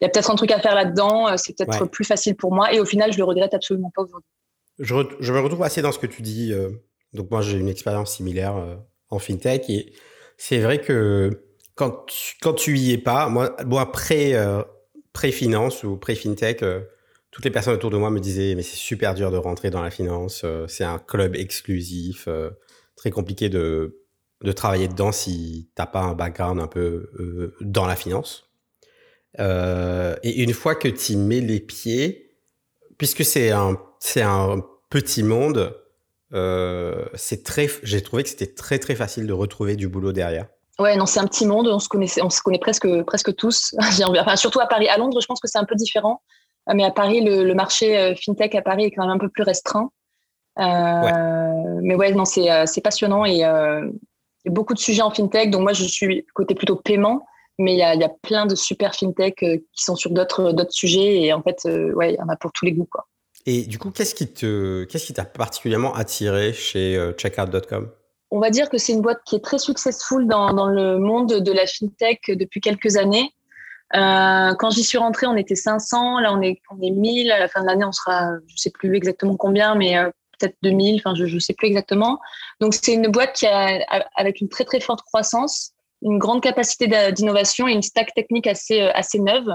il 0.00 0.04
y 0.04 0.06
a 0.06 0.10
peut-être 0.10 0.30
un 0.30 0.36
truc 0.36 0.52
à 0.52 0.60
faire 0.60 0.76
là-dedans. 0.76 1.36
C'est 1.38 1.56
peut-être 1.56 1.80
ouais. 1.80 1.88
plus 1.88 2.04
facile 2.04 2.36
pour 2.36 2.54
moi. 2.54 2.72
Et 2.72 2.78
au 2.78 2.84
final, 2.84 3.12
je 3.12 3.18
le 3.18 3.24
regrette 3.24 3.54
absolument 3.54 3.90
pas 3.94 4.02
aujourd'hui. 4.02 4.28
Je, 4.78 4.94
je, 5.18 5.32
me 5.32 5.40
retrouve 5.40 5.62
assez 5.64 5.82
dans 5.82 5.92
ce 5.92 5.98
que 5.98 6.06
tu 6.06 6.22
dis. 6.22 6.54
donc 7.12 7.30
moi, 7.30 7.42
j'ai 7.42 7.58
une 7.58 7.68
expérience 7.68 8.14
similaire 8.14 8.54
en 9.10 9.18
fintech 9.18 9.68
et 9.68 9.92
c'est 10.44 10.58
vrai 10.58 10.80
que 10.80 11.44
quand 11.76 12.04
tu, 12.06 12.34
quand 12.42 12.52
tu 12.52 12.76
y 12.76 12.92
es 12.92 12.98
pas, 12.98 13.28
moi, 13.28 13.54
moi 13.64 13.92
pré, 13.92 14.34
euh, 14.34 14.60
pré-finance 15.12 15.84
ou 15.84 15.96
pré-fintech, 15.96 16.64
euh, 16.64 16.80
toutes 17.30 17.44
les 17.44 17.52
personnes 17.52 17.74
autour 17.74 17.90
de 17.90 17.96
moi 17.96 18.10
me 18.10 18.18
disaient 18.18 18.56
mais 18.56 18.62
c'est 18.62 18.76
super 18.76 19.14
dur 19.14 19.30
de 19.30 19.36
rentrer 19.36 19.70
dans 19.70 19.82
la 19.82 19.90
finance, 19.90 20.42
euh, 20.44 20.66
c'est 20.66 20.82
un 20.82 20.98
club 20.98 21.36
exclusif, 21.36 22.28
très 22.96 23.12
compliqué 23.12 23.50
de, 23.50 24.00
de 24.42 24.50
travailler 24.50 24.88
dedans 24.88 25.12
si 25.12 25.70
t'as 25.76 25.86
pas 25.86 26.00
un 26.00 26.14
background 26.14 26.60
un 26.60 26.66
peu 26.66 27.54
dans 27.60 27.86
la 27.86 27.94
finance. 27.94 28.50
Et 29.38 30.42
une 30.42 30.54
fois 30.54 30.74
que 30.74 30.88
tu 30.88 31.16
mets 31.16 31.40
les 31.40 31.60
pieds, 31.60 32.34
puisque 32.98 33.24
c'est 33.24 33.52
un, 33.52 33.80
c'est 34.00 34.22
un 34.22 34.60
petit 34.90 35.22
monde, 35.22 35.72
euh, 36.34 37.04
c'est 37.14 37.42
très, 37.44 37.68
j'ai 37.82 38.02
trouvé 38.02 38.22
que 38.22 38.28
c'était 38.28 38.52
très 38.52 38.78
très 38.78 38.94
facile 38.94 39.26
de 39.26 39.32
retrouver 39.32 39.76
du 39.76 39.88
boulot 39.88 40.12
derrière. 40.12 40.46
Ouais, 40.78 40.96
non, 40.96 41.06
c'est 41.06 41.20
un 41.20 41.26
petit 41.26 41.46
monde. 41.46 41.68
On 41.68 41.78
se 41.78 41.88
connaît, 41.88 42.08
on 42.22 42.30
se 42.30 42.40
connaît 42.40 42.58
presque 42.58 42.88
presque 43.04 43.34
tous. 43.36 43.74
enfin, 43.78 44.36
surtout 44.36 44.60
à 44.60 44.66
Paris. 44.66 44.88
À 44.88 44.96
Londres, 44.96 45.20
je 45.20 45.26
pense 45.26 45.40
que 45.40 45.48
c'est 45.48 45.58
un 45.58 45.64
peu 45.64 45.74
différent. 45.74 46.22
Mais 46.72 46.84
à 46.84 46.92
Paris, 46.92 47.20
le, 47.20 47.42
le, 47.42 47.54
marché 47.54 48.14
fintech 48.14 48.54
à 48.54 48.62
Paris 48.62 48.84
est 48.84 48.90
quand 48.92 49.02
même 49.02 49.16
un 49.16 49.18
peu 49.18 49.28
plus 49.28 49.42
restreint. 49.42 49.90
Euh, 50.58 50.62
ouais. 50.62 51.80
Mais 51.82 51.94
ouais, 51.94 52.12
non, 52.12 52.24
c'est 52.24 52.66
c'est 52.66 52.80
passionnant 52.80 53.24
et 53.24 53.44
euh, 53.44 53.90
il 54.44 54.48
y 54.48 54.50
a 54.50 54.52
beaucoup 54.52 54.74
de 54.74 54.78
sujets 54.78 55.02
en 55.02 55.10
fintech. 55.10 55.50
Donc 55.50 55.62
moi, 55.62 55.72
je 55.72 55.84
suis 55.84 56.24
côté 56.34 56.54
plutôt 56.54 56.76
paiement, 56.76 57.26
mais 57.58 57.72
il 57.74 57.78
y 57.78 57.82
a, 57.82 57.94
y 57.94 58.04
a 58.04 58.08
plein 58.08 58.46
de 58.46 58.54
super 58.54 58.94
fintech 58.94 59.36
qui 59.36 59.64
sont 59.74 59.96
sur 59.96 60.10
d'autres 60.10 60.52
d'autres 60.52 60.72
sujets 60.72 61.22
et 61.22 61.32
en 61.32 61.42
fait, 61.42 61.64
ouais, 61.94 62.14
il 62.14 62.16
y 62.16 62.22
en 62.22 62.28
a 62.28 62.36
pour 62.36 62.52
tous 62.52 62.64
les 62.64 62.72
goûts, 62.72 62.88
quoi. 62.90 63.06
Et 63.46 63.62
du 63.62 63.78
coup, 63.78 63.90
qu'est-ce 63.90 64.14
qui 64.14 64.32
te, 64.32 64.84
qu'est-ce 64.84 65.06
qui 65.06 65.14
t'a 65.14 65.24
particulièrement 65.24 65.94
attiré 65.94 66.52
chez 66.52 66.96
euh, 66.96 67.12
checkout.com 67.12 67.90
On 68.30 68.38
va 68.38 68.50
dire 68.50 68.68
que 68.68 68.78
c'est 68.78 68.92
une 68.92 69.02
boîte 69.02 69.20
qui 69.24 69.36
est 69.36 69.44
très 69.44 69.58
successful 69.58 70.26
dans, 70.26 70.52
dans 70.52 70.68
le 70.68 70.98
monde 70.98 71.40
de 71.40 71.52
la 71.52 71.66
fintech 71.66 72.20
depuis 72.28 72.60
quelques 72.60 72.96
années. 72.96 73.32
Euh, 73.94 74.54
quand 74.54 74.70
j'y 74.70 74.84
suis 74.84 74.98
rentrée, 74.98 75.26
on 75.26 75.36
était 75.36 75.56
500. 75.56 76.20
Là, 76.20 76.32
on 76.32 76.40
est, 76.40 76.60
on 76.70 76.80
est 76.80 76.90
1000. 76.90 77.32
À 77.32 77.40
la 77.40 77.48
fin 77.48 77.62
de 77.62 77.66
l'année, 77.66 77.84
on 77.84 77.92
sera, 77.92 78.30
je 78.46 78.56
sais 78.56 78.70
plus 78.70 78.94
exactement 78.96 79.36
combien, 79.36 79.74
mais 79.74 79.98
euh, 79.98 80.08
peut-être 80.38 80.56
2000. 80.62 81.00
Enfin, 81.00 81.14
je, 81.16 81.26
je 81.26 81.38
sais 81.38 81.52
plus 81.52 81.66
exactement. 81.66 82.20
Donc, 82.60 82.74
c'est 82.74 82.94
une 82.94 83.08
boîte 83.08 83.34
qui 83.34 83.46
a, 83.46 83.84
avec 84.16 84.40
une 84.40 84.48
très 84.48 84.64
très 84.64 84.80
forte 84.80 85.02
croissance, 85.02 85.72
une 86.00 86.18
grande 86.18 86.42
capacité 86.42 86.86
d'innovation 87.12 87.66
et 87.66 87.72
une 87.72 87.82
stack 87.82 88.14
technique 88.14 88.46
assez 88.46 88.80
assez 88.80 89.18
neuve. 89.18 89.48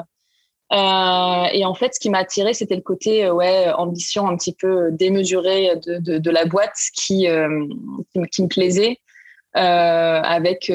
Euh, 0.73 1.45
et 1.53 1.65
en 1.65 1.73
fait, 1.73 1.95
ce 1.95 1.99
qui 1.99 2.09
m'a 2.09 2.19
attiré, 2.19 2.53
c'était 2.53 2.75
le 2.75 2.81
côté 2.81 3.25
euh, 3.25 3.33
ouais 3.33 3.69
ambition 3.71 4.27
un 4.27 4.35
petit 4.35 4.53
peu 4.53 4.91
démesurée 4.91 5.77
de, 5.85 5.97
de, 5.99 6.17
de 6.17 6.31
la 6.31 6.45
boîte 6.45 6.77
qui, 6.93 7.29
euh, 7.29 7.65
qui, 8.11 8.21
qui, 8.29 8.43
me 8.43 8.47
plaisait, 8.47 8.99
euh, 9.55 9.59
avec 10.21 10.71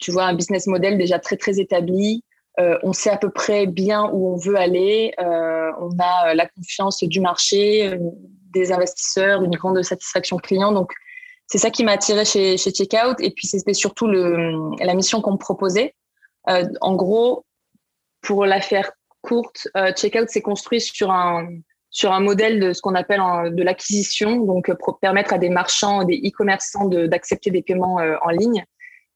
tu 0.00 0.10
vois 0.10 0.24
un 0.24 0.34
business 0.34 0.66
model 0.66 0.98
déjà 0.98 1.18
très 1.18 1.36
très 1.36 1.58
établi. 1.58 2.22
on 2.58 2.92
sait 2.92 3.10
à 3.10 3.16
peu 3.16 3.30
près 3.30 3.66
bien 3.66 4.10
où 4.12 4.34
on 4.34 4.36
veut 4.36 4.56
aller. 4.56 5.14
on 5.18 5.90
a 5.98 6.34
la 6.34 6.46
confiance 6.46 7.02
du 7.02 7.20
marché, 7.20 7.98
des 8.52 8.72
investisseurs, 8.72 9.42
une 9.42 9.56
grande 9.56 9.82
satisfaction 9.82 10.36
client. 10.36 10.72
Donc 10.72 10.92
c'est 11.46 11.58
ça 11.58 11.70
qui 11.70 11.82
m'a 11.82 11.92
attiré 11.92 12.26
chez, 12.26 12.58
chez 12.58 12.72
Checkout. 12.72 13.16
Et 13.20 13.30
puis 13.30 13.46
c'était 13.46 13.74
surtout 13.74 14.06
le, 14.06 14.76
la 14.84 14.94
mission 14.94 15.22
qu'on 15.22 15.32
me 15.32 15.38
proposait. 15.38 15.94
en 16.46 16.94
gros, 16.94 17.46
pour 18.20 18.44
la 18.44 18.60
faire 18.60 18.92
courte, 19.20 19.68
euh, 19.76 19.92
Checkout 19.92 20.28
s'est 20.28 20.42
construit 20.42 20.80
sur 20.80 21.10
un, 21.10 21.48
sur 21.90 22.12
un 22.12 22.20
modèle 22.20 22.60
de 22.60 22.72
ce 22.72 22.80
qu'on 22.80 22.94
appelle 22.94 23.20
de 23.54 23.62
l'acquisition, 23.62 24.36
donc 24.44 24.72
pour 24.78 24.98
permettre 24.98 25.32
à 25.32 25.38
des 25.38 25.48
marchands, 25.48 26.04
des 26.04 26.16
e-commerçants 26.18 26.86
d'accepter 26.86 27.50
de, 27.50 27.56
des 27.56 27.62
paiements 27.62 28.00
euh, 28.00 28.16
en 28.22 28.30
ligne. 28.30 28.64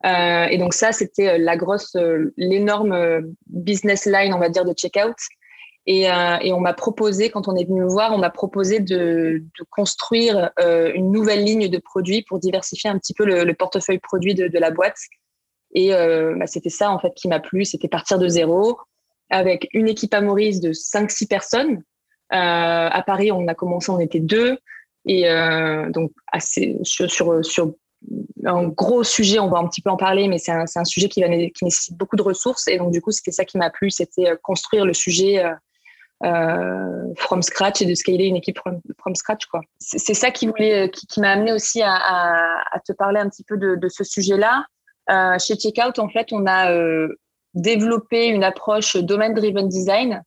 Euh, 0.04 0.46
et 0.46 0.58
donc 0.58 0.74
ça, 0.74 0.92
c'était 0.92 1.38
la 1.38 1.56
grosse, 1.56 1.96
l'énorme 2.36 3.34
business 3.46 4.04
line, 4.04 4.34
on 4.34 4.38
va 4.38 4.50
dire, 4.50 4.64
de 4.64 4.74
Checkout. 4.74 5.14
Et, 5.86 6.04
et 6.04 6.52
on 6.52 6.60
m'a 6.60 6.72
proposé, 6.72 7.30
quand 7.30 7.46
on 7.46 7.56
est 7.56 7.64
venu 7.64 7.80
me 7.80 7.88
voir, 7.88 8.12
on 8.12 8.18
m'a 8.18 8.30
proposé 8.30 8.80
de, 8.80 9.42
de 9.58 9.64
construire 9.70 10.50
une 10.58 11.10
nouvelle 11.10 11.42
ligne 11.42 11.68
de 11.68 11.78
produits 11.78 12.22
pour 12.22 12.38
diversifier 12.38 12.90
un 12.90 12.98
petit 12.98 13.14
peu 13.14 13.24
le, 13.24 13.44
le 13.44 13.54
portefeuille 13.54 13.98
produit 13.98 14.34
de, 14.34 14.48
de, 14.48 14.58
la 14.58 14.70
boîte. 14.70 14.98
Et 15.74 15.90
bah, 15.90 16.46
c'était 16.46 16.70
ça 16.70 16.90
en 16.90 16.98
fait 16.98 17.14
qui 17.14 17.28
m'a 17.28 17.40
plu, 17.40 17.64
c'était 17.64 17.88
partir 17.88 18.18
de 18.18 18.28
zéro, 18.28 18.78
avec 19.34 19.68
une 19.72 19.88
équipe 19.88 20.14
à 20.14 20.20
Maurice 20.20 20.60
de 20.60 20.72
5-6 20.72 21.26
personnes. 21.26 21.82
Euh, 22.32 22.88
à 22.90 23.02
Paris, 23.04 23.32
on 23.32 23.48
a 23.48 23.54
commencé, 23.54 23.90
on 23.90 23.98
était 23.98 24.20
deux. 24.20 24.58
Et 25.06 25.28
euh, 25.28 25.90
donc, 25.90 26.12
assez, 26.30 26.78
sur, 26.82 27.10
sur, 27.10 27.74
un 28.44 28.68
gros 28.68 29.02
sujet, 29.02 29.40
on 29.40 29.48
va 29.48 29.58
un 29.58 29.66
petit 29.66 29.80
peu 29.80 29.90
en 29.90 29.96
parler, 29.96 30.28
mais 30.28 30.38
c'est 30.38 30.52
un, 30.52 30.66
un, 30.72 30.84
sujet 30.84 31.08
qui, 31.08 31.20
va, 31.20 31.28
qui 31.28 31.64
nécessite 31.64 31.96
beaucoup 31.96 32.14
de 32.14 32.22
ressources. 32.22 32.68
Et 32.68 32.78
donc, 32.78 32.92
du 32.92 33.00
coup, 33.00 33.10
c'était 33.10 33.32
ça 33.32 33.44
qui 33.44 33.58
m'a 33.58 33.70
plu, 33.70 33.90
c'était 33.90 34.30
euh, 34.30 34.36
construire 34.40 34.84
le 34.84 34.94
sujet 34.94 35.44
from 37.16 37.42
scratch 37.42 37.82
et 37.82 37.86
de 37.86 37.94
scaler 37.94 38.26
une 38.26 38.36
équipe 38.36 38.58
from, 38.58 39.14
scratch. 39.16 39.42
C'est 39.80 40.14
ça 40.14 40.30
qui, 40.30 40.48
qui, 41.10 41.20
m'a 41.20 41.32
amené 41.32 41.52
aussi 41.52 41.82
à, 41.82 42.80
te 42.86 42.92
parler 42.92 43.18
un 43.18 43.28
petit 43.28 43.44
peu 43.44 43.58
de, 43.58 43.88
ce 43.88 44.04
sujet-là. 44.04 44.64
Chez 45.38 45.56
Checkout, 45.56 45.98
en 45.98 46.08
fait, 46.08 46.28
on 46.32 46.46
a 46.46 46.70
développer 47.54 48.26
une 48.26 48.44
approche 48.44 48.96
domain-driven 48.96 49.68
design, 49.68 50.22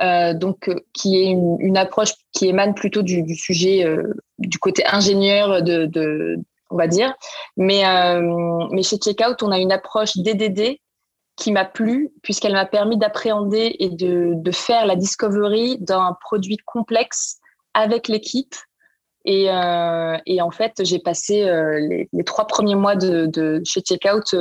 euh, 0.00 0.32
donc 0.32 0.68
euh, 0.68 0.76
qui 0.94 1.22
est 1.22 1.26
une, 1.26 1.76
approche 1.76 2.14
qui 2.32 2.48
émane 2.48 2.74
plutôt 2.74 3.02
du, 3.02 3.34
sujet 3.34 3.84
euh, 3.84 4.14
du 4.38 4.58
côté 4.58 4.82
ingénieur 4.86 5.62
de, 5.62 6.38
on 6.70 6.76
va 6.76 6.86
dire. 6.86 7.14
Mais, 7.56 7.82
mais 8.70 8.82
chez 8.82 8.96
Checkout, 8.96 9.42
on 9.42 9.50
a 9.50 9.58
une 9.58 9.72
approche 9.72 10.16
DDD 10.16 10.78
qui 11.36 11.52
m'a 11.52 11.64
plu 11.64 12.10
puisqu'elle 12.22 12.52
m'a 12.52 12.66
permis 12.66 12.96
d'appréhender 12.96 13.76
et 13.78 13.90
de, 13.90 14.32
de, 14.34 14.50
faire 14.50 14.86
la 14.86 14.96
discovery 14.96 15.78
d'un 15.80 16.16
produit 16.20 16.58
complexe 16.58 17.38
avec 17.74 18.08
l'équipe. 18.08 18.54
Et, 19.26 19.46
et, 20.26 20.40
en 20.40 20.50
fait, 20.50 20.82
j'ai 20.82 20.98
passé 20.98 21.44
les, 22.12 22.24
trois 22.24 22.46
premiers 22.46 22.74
mois 22.74 22.96
de, 22.96 23.60
chez 23.64 23.80
Checkout 23.80 24.34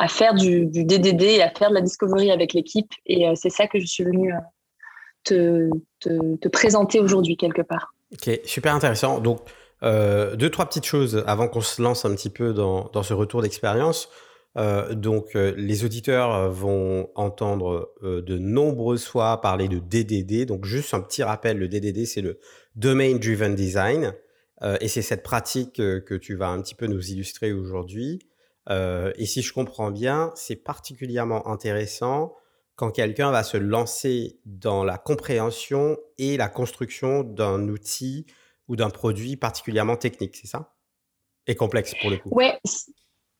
à 0.00 0.08
faire 0.08 0.34
du, 0.34 0.66
DDD 0.66 1.22
et 1.22 1.42
à 1.42 1.50
faire 1.50 1.68
de 1.68 1.74
la 1.74 1.82
discovery 1.82 2.30
avec 2.30 2.54
l'équipe. 2.54 2.90
Et 3.06 3.28
euh, 3.28 3.34
c'est 3.34 3.50
ça 3.50 3.66
que 3.66 3.78
je 3.78 3.86
suis 3.86 4.02
venue 4.02 4.32
te, 5.24 5.68
te, 6.00 6.36
te, 6.36 6.48
présenter 6.48 7.00
aujourd'hui 7.00 7.36
quelque 7.36 7.60
part. 7.60 7.94
Ok, 8.12 8.40
super 8.44 8.74
intéressant. 8.74 9.20
Donc, 9.20 9.40
deux, 9.82 10.50
trois 10.50 10.66
petites 10.66 10.86
choses 10.86 11.22
avant 11.26 11.48
qu'on 11.48 11.60
se 11.60 11.80
lance 11.82 12.04
un 12.04 12.14
petit 12.14 12.30
peu 12.30 12.54
dans, 12.54 13.02
ce 13.02 13.12
retour 13.12 13.42
d'expérience. 13.42 14.08
Euh, 14.56 14.94
donc, 14.94 15.36
euh, 15.36 15.54
les 15.56 15.84
auditeurs 15.84 16.50
vont 16.50 17.08
entendre 17.14 17.92
euh, 18.02 18.20
de 18.20 18.36
nombreuses 18.38 19.04
fois 19.04 19.40
parler 19.40 19.68
de 19.68 19.78
DDD. 19.78 20.46
Donc, 20.46 20.64
juste 20.64 20.94
un 20.94 21.00
petit 21.00 21.22
rappel, 21.22 21.58
le 21.58 21.68
DDD, 21.68 22.06
c'est 22.06 22.22
le 22.22 22.38
Domain 22.74 23.16
Driven 23.16 23.54
Design. 23.54 24.14
et 24.80 24.88
c'est 24.88 25.02
cette 25.02 25.22
pratique 25.22 25.76
que 25.76 26.14
tu 26.16 26.34
vas 26.34 26.48
un 26.48 26.60
petit 26.60 26.74
peu 26.74 26.86
nous 26.86 27.10
illustrer 27.10 27.52
aujourd'hui. 27.52 28.18
Et 28.70 29.26
si 29.26 29.42
je 29.42 29.52
comprends 29.52 29.90
bien, 29.90 30.32
c'est 30.36 30.56
particulièrement 30.56 31.48
intéressant 31.48 32.34
quand 32.76 32.90
quelqu'un 32.90 33.30
va 33.30 33.42
se 33.42 33.56
lancer 33.56 34.38
dans 34.46 34.84
la 34.84 34.96
compréhension 34.96 35.98
et 36.18 36.36
la 36.36 36.48
construction 36.48 37.22
d'un 37.24 37.68
outil 37.68 38.26
ou 38.68 38.76
d'un 38.76 38.90
produit 38.90 39.36
particulièrement 39.36 39.96
technique, 39.96 40.36
c'est 40.36 40.46
ça? 40.46 40.74
Et 41.46 41.56
complexe 41.56 41.94
pour 42.00 42.10
le 42.10 42.16
coup. 42.16 42.30
Ouais, 42.32 42.58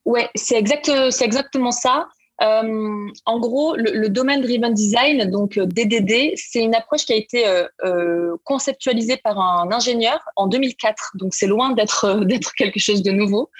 Ouais, 0.04 0.28
c'est 0.34 0.58
exact, 0.58 0.90
c'est 1.10 1.25
exactement 1.25 1.70
ça. 1.70 2.08
Euh, 2.42 3.06
en 3.26 3.38
gros, 3.38 3.76
le, 3.76 3.92
le 3.92 4.09
domaine 4.09 4.40
driven 4.40 4.73
design, 4.73 5.30
donc 5.30 5.59
DDD, 5.59 6.11
euh, 6.11 6.35
c'est 6.37 6.61
une 6.61 6.75
approche 6.75 7.04
qui 7.04 7.12
a 7.12 7.16
été 7.16 7.47
euh, 7.47 8.37
conceptualisée 8.44 9.18
par 9.18 9.38
un 9.38 9.70
ingénieur 9.70 10.20
en 10.37 10.47
2004. 10.47 11.12
Donc 11.14 11.35
c'est 11.35 11.47
loin 11.47 11.73
d'être 11.73 12.20
d'être 12.25 12.52
quelque 12.54 12.80
chose 12.80 13.02
de 13.02 13.11
nouveau. 13.11 13.50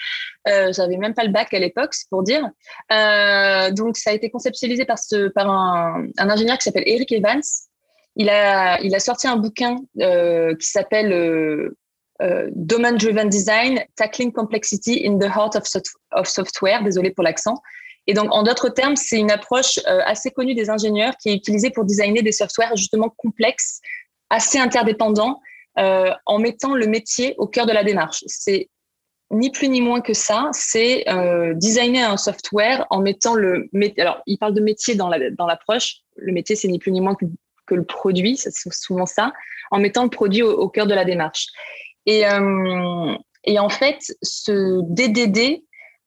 J'avais 0.46 0.96
même 0.96 1.14
pas 1.14 1.25
le 1.25 1.30
bac 1.30 1.52
à 1.52 1.58
l'époque, 1.58 1.92
c'est 1.94 2.08
pour 2.08 2.22
dire. 2.22 2.42
Donc 3.76 3.96
ça 3.96 4.10
a 4.10 4.12
été 4.14 4.30
conceptualisé 4.30 4.84
par 4.84 4.99
ce 4.99 5.28
par 5.28 5.50
un, 5.50 6.06
ingénieur 6.16 6.56
qui 6.56 6.64
s'appelle 6.64 6.84
Eric 6.87 7.12
Evans. 7.12 7.42
Il 8.16 8.30
a 8.30 8.80
il 8.80 8.94
a 8.94 9.00
sorti 9.00 9.28
un 9.28 9.37
bouquin 9.37 9.76
qui 9.94 10.66
s'appelle 10.66 11.75
euh, 12.22 12.50
Domain 12.54 12.92
Driven 12.92 13.28
Design, 13.28 13.82
Tackling 13.96 14.32
Complexity 14.32 15.06
in 15.06 15.18
the 15.18 15.28
Heart 15.28 15.56
of, 15.56 15.64
of 16.12 16.26
Software, 16.26 16.82
désolé 16.82 17.10
pour 17.10 17.25
l'accent. 17.25 17.62
Et 18.10 18.12
donc, 18.12 18.34
en 18.34 18.42
d'autres 18.42 18.70
termes, 18.70 18.96
c'est 18.96 19.20
une 19.20 19.30
approche 19.30 19.78
euh, 19.86 20.00
assez 20.04 20.32
connue 20.32 20.56
des 20.56 20.68
ingénieurs 20.68 21.16
qui 21.16 21.28
est 21.28 21.34
utilisée 21.34 21.70
pour 21.70 21.84
designer 21.84 22.24
des 22.24 22.32
softwares 22.32 22.74
justement 22.74 23.08
complexes, 23.08 23.80
assez 24.30 24.58
interdépendants, 24.58 25.40
euh, 25.78 26.10
en 26.26 26.40
mettant 26.40 26.74
le 26.74 26.88
métier 26.88 27.36
au 27.38 27.46
cœur 27.46 27.66
de 27.66 27.72
la 27.72 27.84
démarche. 27.84 28.24
C'est 28.26 28.68
ni 29.30 29.52
plus 29.52 29.68
ni 29.68 29.80
moins 29.80 30.00
que 30.00 30.12
ça, 30.12 30.48
c'est 30.52 31.08
euh, 31.08 31.54
designer 31.54 32.10
un 32.10 32.16
software 32.16 32.84
en 32.90 32.98
mettant 32.98 33.34
le 33.34 33.68
métier. 33.72 34.02
Alors, 34.02 34.20
il 34.26 34.38
parle 34.38 34.54
de 34.54 34.60
métier 34.60 34.96
dans 34.96 35.08
l'approche. 35.08 35.98
La, 36.16 36.16
dans 36.16 36.26
le 36.26 36.32
métier, 36.32 36.56
c'est 36.56 36.66
ni 36.66 36.80
plus 36.80 36.90
ni 36.90 37.00
moins 37.00 37.14
que, 37.14 37.26
le 37.76 37.84
produit, 37.84 38.36
c'est 38.36 38.50
souvent 38.72 39.06
ça, 39.06 39.32
en 39.70 39.78
mettant 39.78 40.02
le 40.02 40.10
produit 40.10 40.42
au, 40.42 40.68
cœur 40.68 40.88
de 40.88 40.94
la 40.94 41.04
démarche. 41.04 41.46
Et, 42.06 42.24
et 43.44 43.58
en 43.60 43.68
fait, 43.68 43.98
ce 44.22 44.80
DDD 44.82 45.62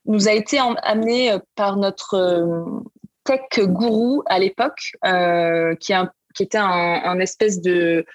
nous 0.06 0.28
a 0.28 0.34
été 0.34 0.60
amené 0.60 1.36
par 1.56 1.78
notre 1.78 2.16
euh, 2.16 2.82
tech 3.24 3.66
gourou 3.68 4.24
à 4.26 4.40
l'époque, 4.40 4.92
euh, 5.06 5.76
qui, 5.76 5.94
qui, 6.36 6.44
était 6.44 6.58
un, 6.58 7.20
espèce 7.20 7.62
de, 7.62 8.06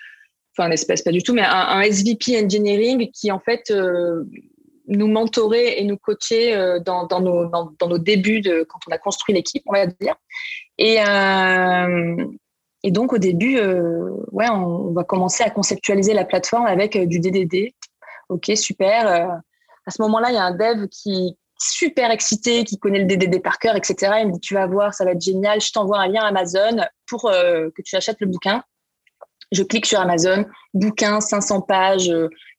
enfin 0.57 0.69
un 0.69 0.73
espèce 0.73 1.03
pas 1.03 1.13
du 1.13 1.23
tout, 1.23 1.33
mais 1.33 1.45
un, 1.45 1.81
SVP 1.81 2.45
engineering 2.45 3.11
qui 3.13 3.33
en 3.33 3.41
fait 3.41 3.71
euh, 3.71 4.25
nous 4.87 5.09
mentorait 5.09 5.81
et 5.81 5.85
nous 5.85 5.97
coachait 5.97 6.55
euh, 6.55 6.79
dans, 6.81 7.07
dans, 7.07 7.21
nos, 7.21 7.47
dans, 7.47 7.89
nos 7.89 7.99
débuts 7.99 8.41
de 8.41 8.67
quand 8.69 8.79
on 8.89 8.93
a 8.93 8.99
construit 8.99 9.35
l'équipe, 9.35 9.63
on 9.67 9.73
va 9.73 9.87
dire. 9.87 10.15
Et, 10.79 11.01
euh, 11.01 12.25
et 12.83 12.91
donc, 12.91 13.13
au 13.13 13.19
début, 13.19 13.59
euh, 13.59 14.11
ouais, 14.31 14.49
on, 14.49 14.93
va 14.93 15.05
commencer 15.05 15.43
à 15.43 15.51
conceptualiser 15.51 16.15
la 16.15 16.25
plateforme 16.25 16.67
avec 16.67 16.97
euh, 16.97 17.07
du 17.07 17.19
DDD. 17.19 17.73
Ok, 18.29 18.51
super. 18.55 19.09
Euh, 19.09 19.35
à 19.87 19.91
ce 19.91 20.01
moment-là, 20.03 20.31
il 20.31 20.35
y 20.35 20.39
a 20.39 20.45
un 20.45 20.55
dev 20.55 20.87
qui 20.89 21.37
super 21.59 22.11
excité, 22.11 22.65
qui 22.65 22.79
connaît 22.79 23.01
le 23.01 23.07
DDD 23.07 23.43
par 23.43 23.59
cœur, 23.59 23.77
etc. 23.77 24.13
Il 24.21 24.29
me 24.29 24.33
dit, 24.33 24.41
tu 24.41 24.55
vas 24.55 24.67
voir, 24.67 24.95
ça 24.95 25.05
va 25.05 25.13
être 25.13 25.21
génial. 25.21 25.61
Je 25.61 25.73
t'envoie 25.73 25.99
un 25.99 26.09
lien 26.09 26.23
Amazon 26.23 26.79
pour 27.07 27.23
que 27.25 27.83
tu 27.83 27.97
achètes 27.97 28.21
le 28.21 28.27
bouquin. 28.27 28.63
Je 29.51 29.63
clique 29.63 29.87
sur 29.87 29.99
Amazon, 29.99 30.45
bouquin, 30.75 31.21
500 31.21 31.63
pages, 31.63 32.13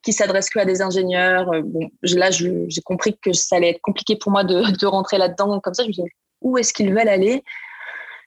qui 0.04 0.12
s'adresse 0.12 0.50
que 0.50 0.60
à 0.60 0.66
des 0.66 0.82
ingénieurs. 0.82 1.52
bon, 1.64 1.90
là, 2.02 2.32
j'ai 2.32 2.82
compris 2.84 3.18
que 3.22 3.32
ça 3.32 3.58
allait 3.58 3.70
être 3.70 3.82
compliqué 3.82 4.16
pour 4.16 4.32
moi 4.32 4.44
de, 4.44 4.62
de 4.80 4.86
rentrer 4.86 5.18
là-dedans. 5.18 5.60
Comme 5.60 5.74
ça, 5.74 5.84
je 5.84 5.90
me 5.90 5.94
suis 5.94 6.04
dit, 6.04 6.10
où 6.42 6.58
est-ce 6.58 6.74
qu'ils 6.74 6.94
veulent 6.94 7.10
aller? 7.10 7.44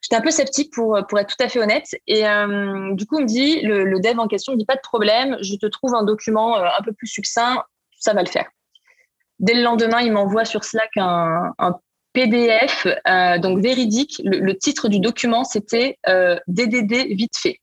J'étais 0.03 0.17
un 0.17 0.21
peu 0.21 0.31
sceptique 0.31 0.73
pour, 0.73 0.99
pour 1.09 1.19
être 1.21 1.37
tout 1.37 1.43
à 1.43 1.49
fait 1.49 1.61
honnête. 1.61 1.95
Et 2.09 2.27
euh, 2.27 2.93
du 2.95 3.07
coup, 3.07 3.21
il 3.21 3.23
me 3.23 3.29
dit, 3.29 3.61
le, 3.61 3.85
le, 3.85 4.01
dev 4.01 4.19
en 4.19 4.27
question, 4.27 4.53
me 4.53 4.59
dit 4.59 4.67
pas 4.67 4.75
de 4.75 4.81
problème, 4.81 5.39
je 5.41 5.55
te 5.55 5.67
trouve 5.67 5.95
un 5.95 6.03
document 6.03 6.59
euh, 6.59 6.67
un 6.77 6.83
peu 6.83 6.93
plus 6.93 7.07
succinct, 7.07 7.63
ça 7.99 8.13
va 8.13 8.23
le 8.23 8.29
faire. 8.29 8.51
Dès 9.43 9.55
le 9.55 9.63
lendemain, 9.63 10.01
il 10.01 10.13
m'envoie 10.13 10.45
sur 10.45 10.65
Slack 10.65 10.91
un, 10.97 11.53
PDF, 12.13 12.87
euh, 13.09 13.39
donc 13.39 13.61
véridique. 13.63 14.21
Le, 14.25 14.39
le, 14.39 14.57
titre 14.57 14.89
du 14.89 15.01
document, 15.01 15.45
c'était 15.45 15.99
euh, 16.09 16.39
DDD 16.47 17.07
vite 17.15 17.37
fait. 17.37 17.62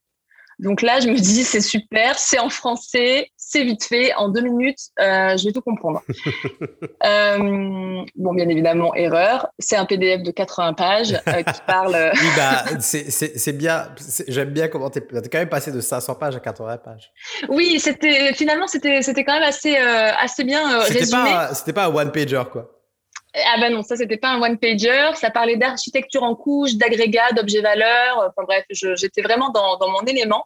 Donc 0.60 0.82
là, 0.82 1.00
je 1.00 1.08
me 1.08 1.18
dis, 1.18 1.44
c'est 1.46 1.62
super, 1.62 2.20
c'est 2.20 2.38
en 2.38 2.50
français, 2.50 3.32
c'est 3.38 3.64
vite 3.64 3.84
fait, 3.86 4.14
en 4.16 4.28
deux 4.28 4.42
minutes, 4.42 4.78
euh, 5.00 5.38
je 5.38 5.46
vais 5.46 5.54
tout 5.54 5.62
comprendre. 5.62 6.02
euh, 7.06 8.04
bon, 8.16 8.34
bien 8.34 8.48
évidemment, 8.50 8.94
erreur. 8.94 9.48
C'est 9.58 9.78
un 9.78 9.86
PDF 9.86 10.22
de 10.22 10.32
80 10.32 10.74
pages 10.74 11.14
euh, 11.28 11.44
qui 11.44 11.62
parle. 11.68 11.96
Euh, 11.96 12.12
oui, 12.14 12.28
bah, 12.36 12.66
c'est 12.80 13.58
bien. 13.58 13.88
J'aime 14.28 14.50
bien 14.50 14.68
comment 14.68 14.90
tu 14.90 15.00
es, 15.00 15.02
quand 15.02 15.40
même 15.40 15.50
passé 15.50 15.72
de 15.72 15.80
500 15.80 16.16
pages 16.16 16.36
à 16.36 16.40
80 16.42 16.78
pages. 16.78 17.12
Oui, 17.48 17.80
c'était 17.80 18.34
finalement, 18.34 18.68
c'était 18.68 19.02
quand 19.24 19.34
même 19.34 19.44
assez, 19.44 19.78
euh, 19.78 20.12
assez 20.18 20.44
bien 20.44 20.80
résumé. 20.82 21.30
C'était 21.54 21.74
pas 21.74 21.86
un 21.86 21.96
one-pager, 21.96 22.44
quoi. 22.52 22.79
Ah 23.36 23.58
ben 23.60 23.72
non, 23.72 23.84
ça 23.84 23.96
c'était 23.96 24.18
pas 24.18 24.30
un 24.30 24.42
one 24.42 24.58
pager. 24.58 25.12
Ça 25.16 25.30
parlait 25.30 25.56
d'architecture 25.56 26.24
en 26.24 26.36
couche, 26.36 26.76
d'agrégats, 26.76 27.32
d'objets 27.32 27.62
valeurs. 27.62 28.18
Enfin 28.18 28.44
bref, 28.44 28.66
j'étais 28.72 29.22
vraiment 29.22 29.50
dans, 29.50 29.78
dans, 29.78 29.90
mon 29.90 30.02
élément. 30.02 30.46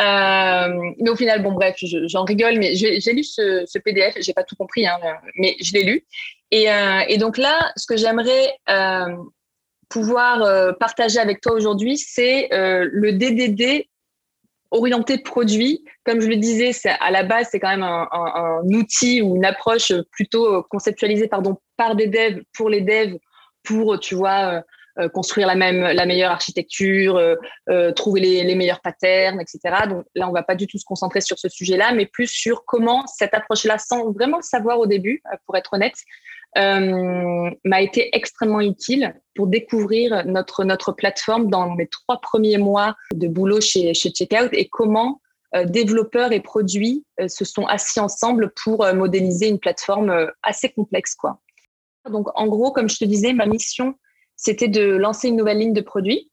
Euh, 0.00 0.92
mais 1.00 1.10
au 1.10 1.16
final, 1.16 1.42
bon 1.42 1.52
bref, 1.52 1.76
j'en 1.80 2.24
rigole, 2.24 2.58
mais 2.58 2.74
j'ai 2.76 3.12
lu 3.12 3.24
ce, 3.24 3.64
ce 3.66 3.78
PDF. 3.78 4.14
J'ai 4.20 4.32
pas 4.32 4.44
tout 4.44 4.56
compris, 4.56 4.86
hein, 4.86 4.98
mais 5.36 5.56
je 5.60 5.72
l'ai 5.72 5.82
lu. 5.82 6.06
Et, 6.52 6.70
euh, 6.70 7.00
et, 7.08 7.18
donc 7.18 7.36
là, 7.36 7.72
ce 7.76 7.86
que 7.86 7.96
j'aimerais 7.96 8.54
euh, 8.68 9.16
pouvoir 9.88 10.76
partager 10.78 11.18
avec 11.18 11.40
toi 11.40 11.52
aujourd'hui, 11.52 11.98
c'est 11.98 12.48
le 12.52 13.10
DDD 13.12 13.88
orienté 14.70 15.18
produit, 15.18 15.84
comme 16.04 16.20
je 16.20 16.28
le 16.28 16.36
disais, 16.36 16.72
à 17.00 17.10
la 17.12 17.22
base 17.22 17.48
c'est 17.50 17.60
quand 17.60 17.68
même 17.68 17.84
un, 17.84 18.08
un, 18.10 18.62
outil 18.72 19.22
ou 19.22 19.36
une 19.36 19.44
approche 19.44 19.92
plutôt 20.10 20.64
conceptualisée 20.64 21.28
pardon 21.28 21.56
par 21.76 21.94
des 21.96 22.06
devs 22.06 22.42
pour 22.56 22.68
les 22.68 22.80
devs 22.80 23.18
pour 23.62 23.98
tu 23.98 24.14
vois 24.14 24.62
euh, 24.98 25.08
construire 25.08 25.46
la 25.46 25.56
même 25.56 25.80
la 25.80 26.06
meilleure 26.06 26.30
architecture, 26.30 27.16
euh, 27.16 27.34
euh, 27.68 27.92
trouver 27.92 28.20
les, 28.20 28.44
les, 28.44 28.54
meilleurs 28.54 28.80
patterns, 28.80 29.40
etc. 29.40 29.86
Donc 29.88 30.04
là 30.14 30.28
on 30.28 30.32
va 30.32 30.42
pas 30.42 30.54
du 30.54 30.66
tout 30.66 30.78
se 30.78 30.84
concentrer 30.84 31.20
sur 31.20 31.38
ce 31.38 31.48
sujet-là, 31.48 31.92
mais 31.92 32.06
plus 32.06 32.28
sur 32.28 32.64
comment 32.64 33.04
cette 33.06 33.34
approche-là, 33.34 33.78
sans 33.78 34.12
vraiment 34.12 34.36
le 34.36 34.42
savoir 34.42 34.78
au 34.78 34.86
début, 34.86 35.22
pour 35.46 35.56
être 35.56 35.72
honnête, 35.72 35.96
euh, 36.56 37.50
m'a 37.64 37.82
été 37.82 38.14
extrêmement 38.16 38.60
utile 38.60 39.20
pour 39.34 39.48
découvrir 39.48 40.24
notre, 40.24 40.62
notre 40.62 40.92
plateforme 40.92 41.50
dans 41.50 41.70
mes 41.74 41.88
trois 41.88 42.20
premiers 42.20 42.58
mois 42.58 42.94
de 43.12 43.26
boulot 43.26 43.60
chez, 43.60 43.92
chez 43.92 44.10
Checkout 44.10 44.50
et 44.52 44.68
comment 44.68 45.20
euh, 45.56 45.64
développeurs 45.64 46.30
et 46.30 46.38
produits 46.38 47.04
euh, 47.20 47.26
se 47.26 47.44
sont 47.44 47.66
assis 47.66 47.98
ensemble 47.98 48.52
pour 48.62 48.86
modéliser 48.94 49.48
une 49.48 49.58
plateforme 49.58 50.30
assez 50.44 50.68
complexe. 50.68 51.16
Quoi. 51.16 51.40
Donc, 52.10 52.28
en 52.34 52.46
gros, 52.46 52.72
comme 52.72 52.88
je 52.88 52.96
te 52.96 53.04
disais, 53.04 53.32
ma 53.32 53.46
mission, 53.46 53.94
c'était 54.36 54.68
de 54.68 54.84
lancer 54.84 55.28
une 55.28 55.36
nouvelle 55.36 55.58
ligne 55.58 55.72
de 55.72 55.80
produits. 55.80 56.30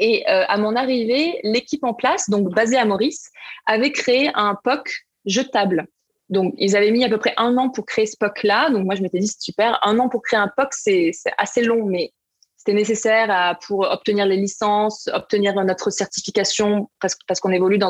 Et 0.00 0.24
à 0.26 0.56
mon 0.58 0.76
arrivée, 0.76 1.40
l'équipe 1.42 1.82
en 1.82 1.92
place, 1.92 2.30
donc 2.30 2.54
basée 2.54 2.76
à 2.76 2.84
Maurice, 2.84 3.30
avait 3.66 3.90
créé 3.90 4.30
un 4.34 4.54
POC 4.54 4.88
jetable. 5.26 5.88
Donc, 6.28 6.54
ils 6.58 6.76
avaient 6.76 6.90
mis 6.90 7.04
à 7.04 7.08
peu 7.08 7.18
près 7.18 7.34
un 7.36 7.56
an 7.56 7.70
pour 7.70 7.86
créer 7.86 8.06
ce 8.06 8.16
POC-là. 8.18 8.70
Donc, 8.70 8.84
moi, 8.84 8.94
je 8.94 9.02
m'étais 9.02 9.18
dit, 9.18 9.32
super. 9.38 9.78
Un 9.82 9.98
an 9.98 10.08
pour 10.08 10.22
créer 10.22 10.38
un 10.38 10.50
POC, 10.56 10.68
c'est 10.72 11.12
assez 11.38 11.62
long, 11.62 11.84
mais 11.84 12.12
c'était 12.56 12.74
nécessaire 12.74 13.56
pour 13.66 13.80
obtenir 13.80 14.26
les 14.26 14.36
licences, 14.36 15.08
obtenir 15.12 15.54
notre 15.64 15.90
certification, 15.90 16.90
parce, 17.00 17.40
qu'on 17.40 17.50
évolue 17.50 17.80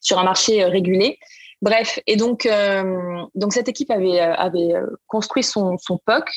sur 0.00 0.18
un 0.18 0.24
marché 0.24 0.64
régulé. 0.64 1.18
Bref, 1.64 1.98
et 2.06 2.16
donc, 2.16 2.44
euh, 2.44 3.24
donc 3.34 3.54
cette 3.54 3.70
équipe 3.70 3.90
avait, 3.90 4.20
avait 4.20 4.74
construit 5.06 5.42
son, 5.42 5.78
POC 6.04 6.30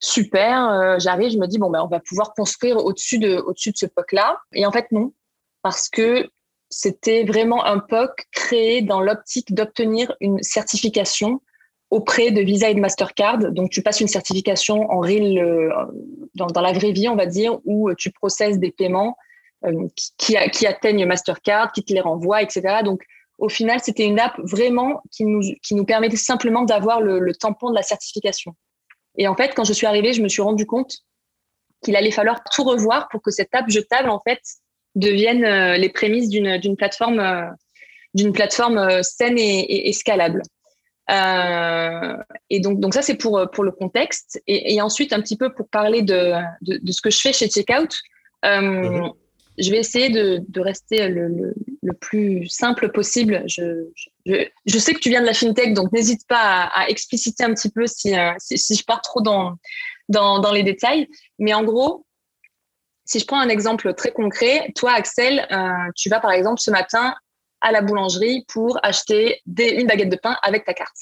super, 0.00 0.98
j'arrive, 0.98 1.32
je 1.32 1.36
me 1.36 1.46
dis, 1.46 1.58
bon, 1.58 1.68
ben, 1.68 1.82
on 1.82 1.86
va 1.86 2.00
pouvoir 2.00 2.32
construire 2.32 2.78
au-dessus 2.78 3.18
de, 3.18 3.44
ce 3.54 3.84
POC-là. 3.84 4.40
Et 4.54 4.64
en 4.64 4.72
fait, 4.72 4.90
non, 4.90 5.12
parce 5.60 5.90
que 5.90 6.30
c'était 6.70 7.24
vraiment 7.24 7.62
un 7.66 7.78
POC 7.78 8.24
créé 8.32 8.80
dans 8.80 9.02
l'optique 9.02 9.54
d'obtenir 9.54 10.14
une 10.20 10.42
certification 10.42 11.42
auprès 11.90 12.30
de 12.30 12.40
Visa 12.40 12.70
et 12.70 12.74
de 12.74 12.80
Mastercard. 12.80 13.38
Donc, 13.52 13.68
tu 13.68 13.82
passes 13.82 14.00
une 14.00 14.08
certification 14.08 14.90
en 14.90 15.00
real, 15.00 15.38
euh, 15.38 15.70
dans, 16.34 16.62
la 16.62 16.72
vraie 16.72 16.92
vie, 16.92 17.06
on 17.06 17.16
va 17.16 17.26
dire, 17.26 17.58
où 17.66 17.92
tu 17.94 18.10
processes 18.10 18.58
des 18.58 18.70
paiements 18.70 19.14
euh, 19.66 19.86
qui, 20.16 20.34
qui, 20.52 20.66
atteignent 20.66 21.04
Mastercard, 21.04 21.70
qui 21.72 21.84
te 21.84 21.92
les 21.92 22.00
renvoient, 22.00 22.40
etc. 22.40 22.78
Donc, 22.82 23.02
au 23.38 23.48
final, 23.48 23.80
c'était 23.82 24.04
une 24.04 24.20
app 24.20 24.38
vraiment 24.38 25.02
qui 25.10 25.24
nous, 25.24 25.40
qui 25.62 25.74
nous 25.74 25.84
permettait 25.84 26.16
simplement 26.16 26.62
d'avoir 26.62 27.00
le, 27.00 27.18
le 27.18 27.34
tampon 27.34 27.70
de 27.70 27.74
la 27.74 27.82
certification. 27.82 28.54
Et 29.16 29.28
en 29.28 29.34
fait, 29.34 29.52
quand 29.54 29.64
je 29.64 29.72
suis 29.72 29.86
arrivée, 29.86 30.12
je 30.12 30.22
me 30.22 30.28
suis 30.28 30.42
rendu 30.42 30.66
compte 30.66 30.92
qu'il 31.82 31.96
allait 31.96 32.10
falloir 32.10 32.42
tout 32.44 32.62
revoir 32.62 33.08
pour 33.10 33.20
que 33.22 33.30
cette 33.30 33.54
app 33.54 33.68
jetable, 33.68 34.08
en 34.08 34.20
fait, 34.20 34.40
devienne 34.94 35.44
euh, 35.44 35.76
les 35.76 35.88
prémices 35.88 36.28
d'une 36.28 36.76
plateforme, 36.76 37.56
d'une 38.14 38.32
plateforme 38.32 39.02
saine 39.02 39.38
et, 39.38 39.88
et 39.88 39.92
scalable. 39.92 40.42
Euh, 41.10 42.16
et 42.48 42.60
donc, 42.60 42.80
donc 42.80 42.94
ça, 42.94 43.02
c'est 43.02 43.16
pour, 43.16 43.48
pour 43.52 43.64
le 43.64 43.72
contexte. 43.72 44.40
Et, 44.46 44.80
ensuite, 44.80 45.12
un 45.12 45.20
petit 45.20 45.36
peu 45.36 45.52
pour 45.52 45.68
parler 45.68 46.02
de, 46.02 46.34
de, 46.62 46.92
ce 46.92 47.00
que 47.02 47.10
je 47.10 47.18
fais 47.20 47.32
chez 47.32 47.48
Checkout, 47.48 47.94
euh, 48.44 48.60
mhm. 48.60 49.12
Je 49.62 49.70
vais 49.70 49.78
essayer 49.78 50.10
de, 50.10 50.60
rester 50.60 51.08
le, 51.08 51.54
plus 52.00 52.46
simple 52.48 52.90
possible. 52.90 53.44
Je, 53.46 54.78
sais 54.78 54.94
que 54.94 55.00
tu 55.00 55.08
viens 55.08 55.20
de 55.20 55.26
la 55.26 55.34
fintech, 55.34 55.74
donc 55.74 55.92
n'hésite 55.92 56.26
pas 56.26 56.64
à, 56.74 56.88
expliciter 56.88 57.44
un 57.44 57.54
petit 57.54 57.70
peu 57.70 57.86
si, 57.86 58.16
euh, 58.16 58.32
je 58.50 58.84
pars 58.84 59.00
trop 59.02 59.20
dans, 59.20 60.52
les 60.52 60.62
détails. 60.62 61.08
Mais 61.38 61.54
en 61.54 61.64
gros, 61.64 62.06
si 63.04 63.18
je 63.18 63.26
prends 63.26 63.40
un 63.40 63.48
exemple 63.48 63.94
très 63.94 64.12
concret, 64.12 64.72
toi, 64.76 64.92
Axel, 64.92 65.46
tu 65.96 66.08
vas 66.08 66.20
par 66.20 66.32
exemple 66.32 66.60
ce 66.60 66.70
matin 66.70 67.14
à 67.62 67.70
la 67.70 67.80
boulangerie 67.80 68.44
pour 68.48 68.78
acheter 68.82 69.40
une 69.46 69.86
baguette 69.86 70.10
de 70.10 70.16
pain 70.16 70.36
avec 70.42 70.64
ta 70.64 70.74
carte. 70.74 70.96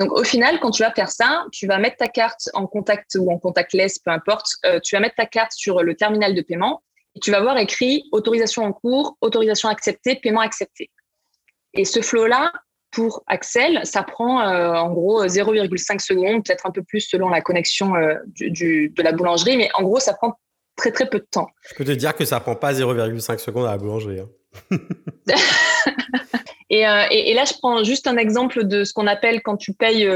Donc 0.00 0.10
au 0.12 0.24
final, 0.24 0.58
quand 0.60 0.70
tu 0.70 0.82
vas 0.82 0.90
faire 0.90 1.10
ça, 1.10 1.44
tu 1.52 1.66
vas 1.66 1.78
mettre 1.78 1.98
ta 1.98 2.08
carte 2.08 2.48
en 2.54 2.66
contact 2.66 3.16
ou 3.18 3.30
en 3.30 3.38
contactless, 3.38 3.98
peu 3.98 4.10
importe, 4.10 4.48
euh, 4.64 4.80
tu 4.82 4.96
vas 4.96 5.00
mettre 5.00 5.16
ta 5.16 5.26
carte 5.26 5.52
sur 5.52 5.82
le 5.82 5.94
terminal 5.94 6.34
de 6.34 6.40
paiement 6.40 6.82
et 7.16 7.20
tu 7.20 7.30
vas 7.30 7.40
voir 7.40 7.56
écrit 7.56 8.04
autorisation 8.12 8.62
en 8.62 8.72
cours, 8.72 9.16
autorisation 9.22 9.68
acceptée, 9.68 10.16
paiement 10.16 10.42
accepté. 10.42 10.90
Et 11.72 11.84
ce 11.84 12.02
flow-là, 12.02 12.52
pour 12.90 13.22
Axel, 13.26 13.80
ça 13.84 14.02
prend 14.02 14.40
euh, 14.42 14.74
en 14.74 14.92
gros 14.92 15.24
0,5 15.24 15.98
secondes, 15.98 16.44
peut-être 16.44 16.66
un 16.66 16.70
peu 16.70 16.82
plus 16.82 17.00
selon 17.00 17.28
la 17.28 17.40
connexion 17.40 17.96
euh, 17.96 18.14
du, 18.26 18.90
de 18.94 19.02
la 19.02 19.12
boulangerie, 19.12 19.56
mais 19.56 19.70
en 19.74 19.82
gros, 19.82 19.98
ça 19.98 20.14
prend 20.14 20.38
très 20.76 20.92
très 20.92 21.08
peu 21.08 21.18
de 21.18 21.26
temps. 21.30 21.48
Je 21.70 21.74
peux 21.74 21.84
te 21.84 21.92
dire 21.92 22.14
que 22.14 22.24
ça 22.24 22.38
prend 22.40 22.54
pas 22.54 22.72
0,5 22.72 23.38
secondes 23.38 23.66
à 23.66 23.72
la 23.72 23.78
boulangerie. 23.78 24.20
Hein. 24.20 24.28
Euh, 26.72 27.04
et, 27.12 27.30
et, 27.30 27.34
là, 27.34 27.44
je 27.44 27.54
prends 27.58 27.84
juste 27.84 28.08
un 28.08 28.16
exemple 28.16 28.64
de 28.64 28.82
ce 28.82 28.92
qu'on 28.92 29.06
appelle 29.06 29.40
quand 29.40 29.56
tu 29.56 29.72
payes 29.72 30.10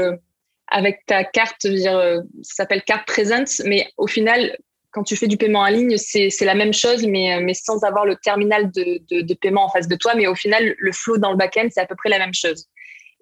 avec 0.67 0.99
ta 1.07 1.23
carte, 1.23 1.65
dire, 1.65 2.21
ça 2.43 2.55
s'appelle 2.55 2.83
carte 2.83 3.07
présente, 3.07 3.47
mais 3.63 3.87
au 3.95 4.05
final, 4.05 4.57
quand 4.91 5.03
tu 5.03 5.15
fais 5.15 5.27
du 5.27 5.37
paiement 5.37 5.61
en 5.61 5.67
ligne, 5.67 5.97
c'est 5.97 6.45
la 6.45 6.55
même 6.55 6.73
chose, 6.73 7.05
mais, 7.05 7.39
mais 7.41 7.53
sans 7.53 7.83
avoir 7.83 8.05
le 8.05 8.15
terminal 8.15 8.71
de, 8.71 9.33
paiement 9.35 9.65
en 9.65 9.69
face 9.69 9.87
de 9.87 9.95
toi. 9.95 10.15
Mais 10.15 10.27
au 10.27 10.35
final, 10.35 10.75
le 10.77 10.91
flow 10.91 11.17
dans 11.17 11.31
le 11.31 11.37
back-end, 11.37 11.67
c'est 11.71 11.81
à 11.81 11.85
peu 11.85 11.95
près 11.95 12.09
la 12.09 12.19
même 12.19 12.33
chose. 12.33 12.67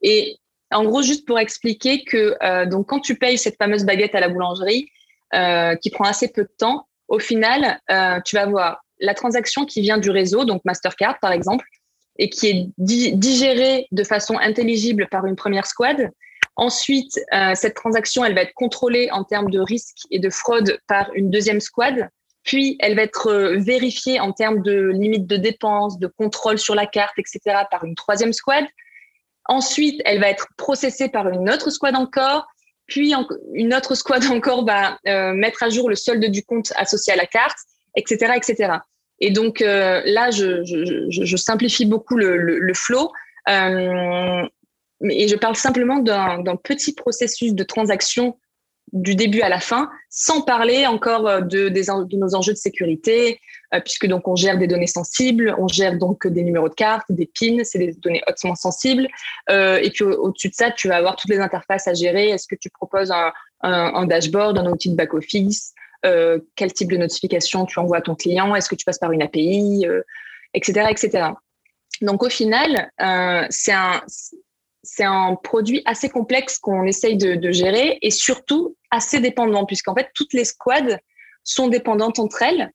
Et 0.02 0.38
en 0.72 0.84
gros, 0.84 1.02
juste 1.02 1.28
pour 1.28 1.40
expliquer 1.40 2.04
que 2.04 2.66
donc 2.66 2.88
quand 2.88 3.00
tu 3.00 3.16
payes 3.16 3.38
cette 3.38 3.58
fameuse 3.58 3.86
baguette 3.86 4.16
à 4.16 4.20
la 4.20 4.30
boulangerie, 4.30 4.90
qui 5.82 5.90
prend 5.92 6.06
assez 6.06 6.28
peu 6.30 6.44
de 6.44 6.52
temps, 6.58 6.88
au 7.08 7.20
final, 7.20 7.80
tu 8.26 8.36
vas 8.36 8.46
voir 8.46 8.82
la 9.00 9.14
transaction 9.14 9.66
qui 9.66 9.82
vient 9.82 9.98
du 9.98 10.10
réseau, 10.10 10.46
donc 10.46 10.64
Mastercard 10.66 11.20
par 11.20 11.32
exemple, 11.32 11.66
et 12.18 12.30
qui 12.30 12.48
est 12.48 12.68
digérée 12.78 13.88
de 13.92 14.04
façon 14.04 14.38
intelligible 14.38 15.08
par 15.10 15.26
une 15.26 15.36
première 15.36 15.66
squad. 15.66 16.10
Ensuite, 16.60 17.18
euh, 17.34 17.56
cette 17.56 17.74
transaction, 17.74 18.26
elle 18.26 18.36
va 18.36 18.42
être 18.42 18.54
contrôlée 18.54 19.10
en 19.12 19.24
termes 19.24 19.50
de 19.50 19.62
risque 19.62 20.00
et 20.12 20.20
de 20.20 20.30
fraude 20.30 20.78
par 20.90 21.10
une 21.14 21.32
deuxième 21.32 21.62
squad. 21.62 22.10
Puis, 22.44 22.76
elle 22.82 22.98
va 22.98 23.04
être 23.04 23.28
euh, 23.28 23.56
vérifiée 23.60 24.20
en 24.20 24.34
termes 24.34 24.62
de 24.62 24.90
limite 24.90 25.26
de 25.26 25.38
dépenses, 25.38 25.98
de 26.00 26.08
contrôle 26.08 26.60
sur 26.60 26.76
la 26.76 26.86
carte, 26.86 27.18
etc., 27.18 27.40
par 27.72 27.86
une 27.86 27.96
troisième 27.96 28.34
squad. 28.34 28.66
Ensuite, 29.46 30.02
elle 30.04 30.20
va 30.20 30.30
être 30.30 30.48
processée 30.58 31.08
par 31.08 31.30
une 31.30 31.50
autre 31.50 31.70
squad 31.70 31.96
encore. 31.96 32.46
Puis, 32.88 33.14
une 33.54 33.74
autre 33.74 33.96
squad 33.96 34.26
encore 34.30 34.66
va 34.66 35.00
euh, 35.08 35.32
mettre 35.32 35.64
à 35.64 35.70
jour 35.70 35.88
le 35.90 35.96
solde 35.96 36.26
du 36.26 36.44
compte 36.44 36.74
associé 36.76 37.14
à 37.14 37.16
la 37.16 37.26
carte 37.26 37.58
etc., 37.96 38.34
etc. 38.36 38.74
Et 39.20 39.32
donc 39.32 39.60
là, 39.62 40.30
je, 40.30 41.36
simplifie 41.36 41.86
beaucoup 41.86 42.16
le, 42.16 42.38
le, 42.38 42.74
flow. 42.74 43.12
Et 45.02 45.28
je 45.28 45.36
parle 45.36 45.56
simplement 45.56 46.00
d'un 46.00 46.56
petit 46.56 46.94
processus 46.94 47.54
de 47.54 47.64
transaction 47.64 48.38
du 48.92 49.14
début 49.14 49.42
à 49.42 49.50
la 49.50 49.60
fin, 49.60 49.88
sans 50.10 50.42
parler 50.42 50.88
encore 50.88 51.28
euh, 51.28 51.42
de, 51.42 52.18
nos 52.18 52.34
enjeux 52.34 52.54
de 52.54 52.58
sécurité, 52.58 53.40
puisque 53.86 54.08
donc 54.08 54.28
on 54.28 54.36
gère 54.36 54.58
des 54.58 54.66
données 54.66 54.88
sensibles, 54.88 55.56
on 55.60 55.68
gère 55.68 55.96
donc 55.96 56.26
des 56.26 56.42
numéros 56.42 56.70
de 56.70 56.74
carte, 56.74 57.06
des 57.10 57.30
pins, 57.40 57.64
c'est 57.64 57.78
des 57.78 57.94
données 57.94 58.24
hautement 58.28 58.56
sensibles. 58.56 59.08
et 59.48 59.92
puis 59.94 60.04
au-dessus 60.04 60.50
de 60.50 60.56
ça, 60.56 60.72
tu 60.72 60.88
vas 60.88 60.96
avoir 60.96 61.16
toutes 61.16 61.30
les 61.30 61.38
interfaces 61.38 61.88
à 61.88 61.94
gérer. 61.94 62.30
Est-ce 62.30 62.48
que 62.48 62.56
tu 62.56 62.72
proposes 62.72 63.14
un, 63.62 64.06
dashboard, 64.08 64.58
un 64.58 64.72
outil 64.72 64.90
de 64.90 64.96
back-office 64.96 65.76
euh, 66.06 66.40
quel 66.56 66.72
type 66.72 66.90
de 66.90 66.98
notification 66.98 67.66
tu 67.66 67.78
envoies 67.78 67.98
à 67.98 68.02
ton 68.02 68.16
client, 68.16 68.56
est-ce 68.56 68.70
que 68.70 68.76
tu 68.76 68.86
passes 68.86 69.00
par 69.00 69.12
une 69.12 69.22
API, 69.22 69.86
etc., 70.54 70.82
euh, 70.86 70.90
etc. 70.90 71.28
Donc 72.02 72.24
au 72.24 72.30
final, 72.30 72.90
euh, 73.02 73.46
c'est 73.50 73.74
un, 73.74 74.02
c'est 74.84 75.04
un 75.04 75.36
produit 75.36 75.82
assez 75.86 76.10
complexe 76.10 76.58
qu'on 76.58 76.86
essaye 76.86 77.18
de, 77.18 77.52
gérer 77.52 77.98
et 78.02 78.12
surtout 78.12 78.76
assez 78.92 79.20
dépendant, 79.20 79.66
puisqu'en 79.66 79.96
fait, 79.96 80.10
toutes 80.14 80.34
les 80.34 80.46
squads 80.46 80.98
sont 81.44 81.68
dépendantes 81.68 82.20
entre 82.20 82.42
elles. 82.44 82.72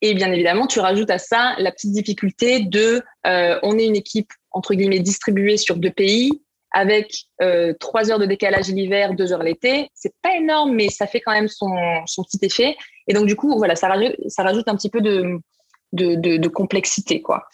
Et 0.00 0.14
bien 0.14 0.32
évidemment, 0.32 0.66
tu 0.66 0.80
rajoutes 0.80 1.10
à 1.10 1.18
ça 1.18 1.54
la 1.58 1.70
petite 1.70 1.92
difficulté 1.92 2.60
de 2.60 3.02
on 3.24 3.78
est 3.78 3.86
une 3.86 3.96
équipe 3.96 4.32
entre 4.50 4.74
guillemets 4.74 5.00
distribuée 5.00 5.56
sur 5.56 5.76
deux 5.76 5.90
pays, 5.90 6.42
avec 6.72 7.26
euh, 7.42 7.74
trois 7.78 8.10
heures 8.10 8.18
de 8.18 8.26
décalage 8.26 8.68
l'hiver, 8.68 9.14
deux 9.14 9.32
heures 9.32 9.42
l'été. 9.42 9.90
C'est 9.94 10.14
pas 10.22 10.34
énorme, 10.36 10.74
mais 10.74 10.88
ça 10.88 11.06
fait 11.06 11.20
quand 11.20 11.32
même 11.32 11.48
son, 11.48 11.70
son, 12.06 12.24
petit 12.24 12.38
effet. 12.42 12.76
Et 13.06 13.14
donc, 13.14 13.26
du 13.26 13.36
coup, 13.36 13.56
voilà, 13.56 13.76
ça 13.76 13.88
rajoute, 13.88 14.16
ça 14.28 14.42
rajoute 14.42 14.68
un 14.68 14.76
petit 14.76 14.90
peu 14.90 15.00
de, 15.00 15.38
de, 15.92 16.14
de, 16.14 16.48
complexité, 16.48 17.20
quoi. 17.20 17.44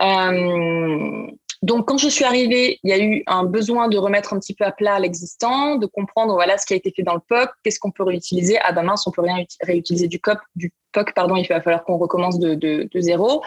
Euh, 0.00 1.26
donc, 1.62 1.86
quand 1.86 1.98
je 1.98 2.08
suis 2.08 2.24
arrivée, 2.24 2.78
il 2.82 2.90
y 2.90 2.92
a 2.92 2.98
eu 2.98 3.22
un 3.26 3.44
besoin 3.44 3.88
de 3.88 3.98
remettre 3.98 4.32
un 4.32 4.38
petit 4.38 4.54
peu 4.54 4.64
à 4.64 4.72
plat 4.72 4.98
l'existant, 4.98 5.76
de 5.76 5.84
comprendre 5.84 6.32
voilà 6.32 6.56
ce 6.56 6.64
qui 6.64 6.72
a 6.72 6.76
été 6.76 6.90
fait 6.90 7.02
dans 7.02 7.14
le 7.14 7.20
POC, 7.20 7.50
qu'est-ce 7.62 7.78
qu'on 7.78 7.90
peut 7.90 8.02
réutiliser? 8.02 8.58
Ah 8.62 8.72
ben 8.72 8.82
mince, 8.82 9.06
on 9.06 9.10
peut 9.10 9.20
rien 9.20 9.44
réutiliser 9.60 10.08
du, 10.08 10.18
COP, 10.20 10.38
du 10.56 10.72
POC, 10.92 11.12
pardon, 11.14 11.36
il 11.36 11.46
va 11.46 11.60
falloir 11.60 11.84
qu'on 11.84 11.98
recommence 11.98 12.38
de, 12.38 12.88
zéro. 12.94 13.42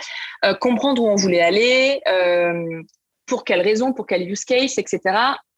Euh, 0.46 0.54
comprendre 0.54 1.02
où 1.02 1.08
on 1.08 1.16
voulait 1.16 1.42
aller, 1.42 2.02
euh, 2.08 2.84
pour 3.26 3.44
quelles 3.46 3.62
raisons, 3.62 3.94
pour 3.94 4.06
quel 4.06 4.30
use 4.30 4.46
case, 4.46 4.78
etc., 4.78 5.00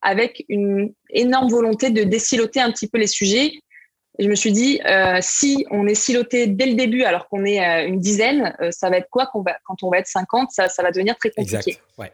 avec 0.01 0.45
une 0.47 0.93
énorme 1.09 1.49
volonté 1.49 1.89
de 1.89 2.03
désiloter 2.03 2.61
un 2.61 2.71
petit 2.71 2.87
peu 2.87 2.99
les 2.99 3.07
sujets. 3.07 3.51
Je 4.19 4.27
me 4.27 4.35
suis 4.35 4.51
dit, 4.51 4.79
euh, 4.85 5.17
si 5.21 5.65
on 5.71 5.87
est 5.87 5.95
siloté 5.95 6.47
dès 6.47 6.65
le 6.65 6.75
début 6.75 7.03
alors 7.03 7.27
qu'on 7.27 7.45
est 7.45 7.59
euh, 7.59 7.87
une 7.87 7.99
dizaine, 7.99 8.55
euh, 8.61 8.71
ça 8.71 8.89
va 8.89 8.97
être 8.97 9.09
quoi 9.09 9.29
va, 9.45 9.57
quand 9.65 9.83
on 9.83 9.89
va 9.89 9.99
être 9.99 10.07
50 10.07 10.51
ça, 10.51 10.69
ça 10.69 10.83
va 10.83 10.91
devenir 10.91 11.15
très 11.17 11.31
compliqué. 11.31 11.71
Exact. 11.71 11.81
Ouais. 11.97 12.11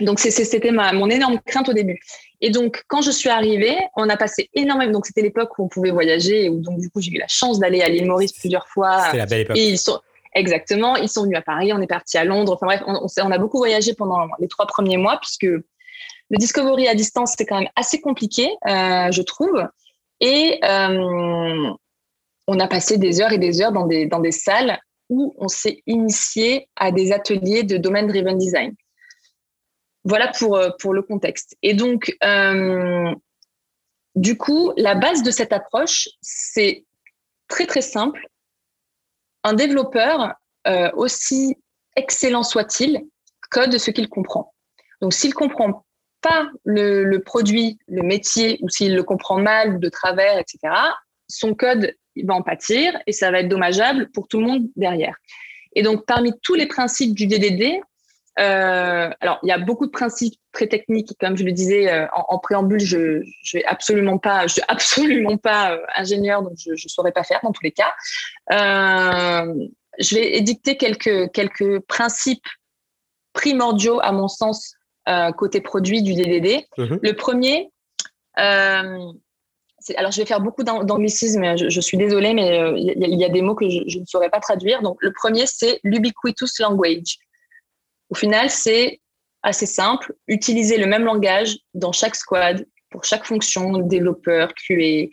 Donc 0.00 0.18
c'était 0.18 0.72
mon 0.72 1.08
énorme 1.08 1.38
crainte 1.46 1.68
au 1.68 1.72
début. 1.72 2.00
Et 2.40 2.50
donc 2.50 2.82
quand 2.88 3.00
je 3.00 3.12
suis 3.12 3.28
arrivée, 3.28 3.76
on 3.96 4.08
a 4.08 4.16
passé 4.16 4.50
énormément. 4.52 4.92
Donc 4.92 5.06
c'était 5.06 5.22
l'époque 5.22 5.56
où 5.56 5.64
on 5.64 5.68
pouvait 5.68 5.92
voyager, 5.92 6.48
où 6.48 6.58
donc 6.60 6.80
du 6.80 6.90
coup 6.90 7.00
j'ai 7.00 7.12
eu 7.12 7.18
la 7.18 7.28
chance 7.28 7.60
d'aller 7.60 7.80
à 7.80 7.88
l'île 7.88 8.06
Maurice 8.06 8.32
plusieurs 8.32 8.66
fois. 8.66 9.04
C'était 9.04 9.18
la 9.18 9.26
belle 9.26 9.40
époque. 9.42 9.56
Et 9.56 9.68
ils 9.68 9.78
sont, 9.78 10.00
Exactement. 10.34 10.96
Ils 10.96 11.08
sont 11.08 11.22
venus 11.22 11.38
à 11.38 11.42
Paris, 11.42 11.72
on 11.72 11.80
est 11.80 11.86
parti 11.86 12.18
à 12.18 12.24
Londres. 12.24 12.54
Enfin 12.54 12.66
bref, 12.66 12.82
on, 12.86 13.06
on, 13.06 13.30
a 13.30 13.38
beaucoup 13.38 13.58
voyagé 13.58 13.94
pendant 13.94 14.26
les 14.40 14.48
trois 14.48 14.66
premiers 14.66 14.96
mois 14.96 15.18
puisque 15.18 15.46
le 16.30 16.38
discovery 16.38 16.88
à 16.88 16.94
distance, 16.94 17.30
c'était 17.32 17.46
quand 17.46 17.60
même 17.60 17.70
assez 17.76 18.00
compliqué, 18.00 18.48
euh, 18.66 19.12
je 19.12 19.22
trouve. 19.22 19.64
Et 20.26 20.58
euh, 20.64 21.70
on 22.46 22.58
a 22.58 22.66
passé 22.66 22.96
des 22.96 23.20
heures 23.20 23.32
et 23.32 23.38
des 23.38 23.60
heures 23.60 23.72
dans 23.72 23.86
des, 23.86 24.06
dans 24.06 24.20
des 24.20 24.32
salles 24.32 24.78
où 25.10 25.34
on 25.36 25.48
s'est 25.48 25.82
initié 25.86 26.66
à 26.76 26.90
des 26.92 27.12
ateliers 27.12 27.62
de 27.62 27.76
domaine 27.76 28.06
driven 28.06 28.38
design. 28.38 28.74
Voilà 30.04 30.32
pour, 30.38 30.56
euh, 30.56 30.70
pour 30.80 30.94
le 30.94 31.02
contexte. 31.02 31.54
Et 31.60 31.74
donc, 31.74 32.16
euh, 32.24 33.14
du 34.14 34.38
coup, 34.38 34.72
la 34.78 34.94
base 34.94 35.22
de 35.22 35.30
cette 35.30 35.52
approche, 35.52 36.08
c'est 36.22 36.86
très 37.48 37.66
très 37.66 37.82
simple 37.82 38.26
un 39.46 39.52
développeur, 39.52 40.32
aussi 40.94 41.54
excellent 41.96 42.42
soit-il, 42.42 43.02
code 43.50 43.76
ce 43.76 43.90
qu'il 43.90 44.08
comprend. 44.08 44.54
Donc, 45.02 45.12
s'il 45.12 45.34
comprend 45.34 45.84
pas 46.24 46.50
le, 46.64 47.18
produit, 47.18 47.78
le 47.86 48.02
métier, 48.02 48.58
ou 48.62 48.70
s'il 48.70 48.94
le 48.94 49.02
comprend 49.02 49.38
mal, 49.38 49.78
de 49.78 49.88
travers, 49.90 50.38
etc., 50.38 50.74
son 51.28 51.54
code 51.54 51.94
va 52.24 52.34
en 52.34 52.42
pâtir 52.42 52.98
et 53.06 53.12
ça 53.12 53.30
va 53.30 53.40
être 53.40 53.48
dommageable 53.48 54.10
pour 54.12 54.26
tout 54.26 54.40
le 54.40 54.46
monde 54.46 54.66
derrière. 54.74 55.16
Et 55.74 55.82
donc, 55.82 56.06
parmi 56.06 56.32
tous 56.42 56.54
les 56.54 56.66
principes 56.66 57.14
du 57.14 57.26
DDD, 57.26 57.80
euh, 58.40 59.10
alors, 59.20 59.38
il 59.42 59.48
y 59.48 59.52
a 59.52 59.58
beaucoup 59.58 59.86
de 59.86 59.90
principes 59.90 60.40
très 60.52 60.66
techniques, 60.66 61.12
comme 61.20 61.36
je 61.36 61.44
le 61.44 61.52
disais 61.52 61.92
euh, 61.92 62.06
en, 62.12 62.38
préambule. 62.38 62.80
Je, 62.80 63.22
je 63.44 63.58
vais 63.58 63.64
absolument 63.64 64.18
pas, 64.18 64.46
je 64.46 64.54
suis 64.54 64.62
absolument 64.66 65.36
pas 65.36 65.72
euh, 65.72 65.82
ingénieur, 65.96 66.42
donc 66.42 66.54
je 66.56 66.70
ne 66.70 66.76
saurais 66.88 67.12
pas 67.12 67.22
faire 67.22 67.40
dans 67.42 67.52
tous 67.52 67.62
les 67.62 67.72
cas. 67.72 67.92
je 68.50 70.14
vais 70.14 70.36
édicter 70.36 70.76
quelques 70.76 71.30
quelques 71.32 71.80
principes 71.80 72.46
primordiaux 73.32 74.00
à 74.00 74.10
mon 74.10 74.28
sens 74.28 74.73
côté 75.36 75.60
produit 75.60 76.02
du 76.02 76.14
DDD. 76.14 76.64
Mhm. 76.78 76.98
Le 77.02 77.12
premier, 77.12 77.70
alors 78.36 80.12
je 80.12 80.20
vais 80.20 80.26
faire 80.26 80.40
beaucoup 80.40 80.64
d'anglicisme, 80.64 81.56
je, 81.56 81.68
je, 81.68 81.80
suis 81.80 81.98
désolée, 81.98 82.32
mais 82.32 82.72
il 82.76 83.20
y, 83.20 83.24
a 83.24 83.28
des 83.28 83.42
mots 83.42 83.54
que 83.54 83.68
je, 83.68 83.80
je, 83.86 83.98
ne 83.98 84.04
saurais 84.06 84.30
pas 84.30 84.40
traduire. 84.40 84.82
Donc 84.82 84.96
le 85.00 85.12
premier, 85.12 85.46
c'est 85.46 85.80
l'ubiquitous 85.84 86.58
language. 86.60 87.18
Au 88.10 88.14
final, 88.14 88.50
c'est 88.50 89.00
assez 89.42 89.66
simple. 89.66 90.14
Utiliser 90.26 90.78
le 90.78 90.86
même 90.86 91.04
langage 91.04 91.58
dans 91.74 91.92
chaque 91.92 92.16
squad, 92.16 92.66
pour 92.90 93.04
chaque 93.04 93.24
fonction, 93.24 93.78
développeur, 93.78 94.52
QA, 94.54 95.08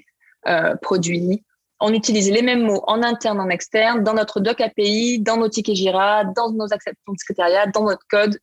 euh, 0.47 0.75
produit. 0.82 1.43
On 1.80 1.93
utilise 1.93 2.32
les 2.32 2.43
mêmes 2.43 2.62
mots 2.62 2.84
en 2.88 3.01
interne, 3.01 3.39
en 3.39 3.49
externe, 3.49 4.04
dans 4.04 4.13
notre 4.13 4.39
doc 4.39 4.62
API, 4.62 5.19
dans 5.19 5.38
nos 5.38 5.49
tickets 5.49 5.75
Jira, 5.75 6.23
dans 6.25 6.51
nos 6.51 6.65
acceptations 6.65 7.13
de 7.13 7.17
secrétariat, 7.17 7.65
dans 7.67 7.84
notre 7.84 8.06
code. 8.08 8.38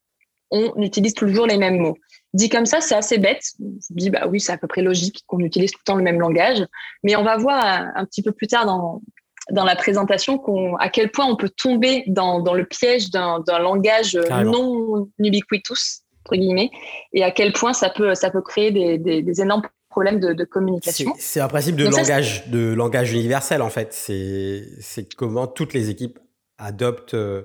On 0.51 0.81
utilise 0.81 1.15
toujours 1.15 1.47
les 1.47 1.59
mêmes 1.59 1.79
mots. 1.79 1.97
Dit 2.35 2.49
comme 2.49 2.67
ça, 2.67 2.81
c'est 2.81 2.95
assez 2.95 3.19
bête. 3.19 3.43
Je 3.59 3.95
me 3.95 3.99
dis, 3.99 4.11
bah 4.11 4.27
oui, 4.29 4.41
c'est 4.41 4.53
à 4.53 4.59
peu 4.59 4.67
près 4.67 4.83
logique 4.83 5.25
qu'on 5.27 5.41
utilise 5.41 5.73
tout 5.73 5.79
le 5.81 5.85
temps 5.85 5.97
le 5.97 6.03
même 6.03 6.21
langage. 6.21 6.65
Mais 7.03 7.17
on 7.17 7.25
va 7.25 7.37
voir 7.37 7.89
un 7.95 8.05
petit 8.05 8.23
peu 8.23 8.33
plus 8.33 8.47
tard 8.47 8.67
dans, 8.67 9.03
dans 9.51 9.65
la 9.65 9.77
présentation 9.77 10.41
à 10.79 10.89
quel 10.89 11.11
point 11.11 11.27
on 11.27 11.37
peut 11.37 11.49
tomber 11.49 12.05
dans, 12.07 12.41
dans 12.41 12.55
le 12.55 12.65
piège 12.65 13.11
d'un 13.11 13.43
langage 13.61 14.15
non 14.15 15.09
ubiquitous, 15.19 16.03
entre 16.25 16.37
guillemets, 16.37 16.71
et 17.13 17.23
à 17.25 17.31
quel 17.31 17.53
point 17.53 17.73
ça 17.73 17.91
peut, 17.91 18.15
ça 18.15 18.31
peut 18.31 18.43
créer 18.43 18.71
des, 18.71 18.99
des, 18.99 19.41
énormes 19.41 19.63
problèmes 19.89 20.21
de, 20.21 20.33
de 20.33 20.45
communication. 20.45 21.15
C'est 21.19 21.41
un 21.41 21.49
principe 21.49 21.77
de 21.77 21.87
langage, 21.87 22.49
de 22.49 22.73
langage 22.73 23.13
universel, 23.13 23.63
en 23.63 23.71
fait. 23.71 23.93
C'est 23.93 25.15
comment 25.17 25.47
toutes 25.47 25.73
les 25.73 25.91
équipes 25.91 26.19
adoptent 26.59 27.15
euh, 27.15 27.45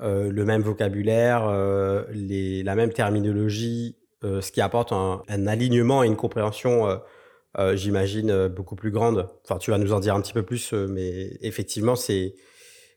euh, 0.00 0.30
le 0.30 0.44
même 0.44 0.62
vocabulaire, 0.62 1.46
euh, 1.48 2.04
la 2.14 2.74
même 2.74 2.92
terminologie, 2.92 3.96
ce 4.22 4.50
qui 4.50 4.60
apporte 4.60 4.92
un, 4.92 5.22
alignement 5.46 6.02
et 6.02 6.06
une 6.06 6.16
compréhension 6.16 6.98
euh, 7.58 7.76
j'imagine, 7.76 8.30
euh, 8.30 8.48
beaucoup 8.48 8.76
plus 8.76 8.90
grande. 8.90 9.28
Enfin, 9.44 9.58
tu 9.58 9.70
vas 9.70 9.78
nous 9.78 9.92
en 9.92 10.00
dire 10.00 10.14
un 10.14 10.20
petit 10.20 10.32
peu 10.32 10.44
plus, 10.44 10.72
euh, 10.72 10.86
mais 10.86 11.30
effectivement, 11.40 11.96
c'est, 11.96 12.34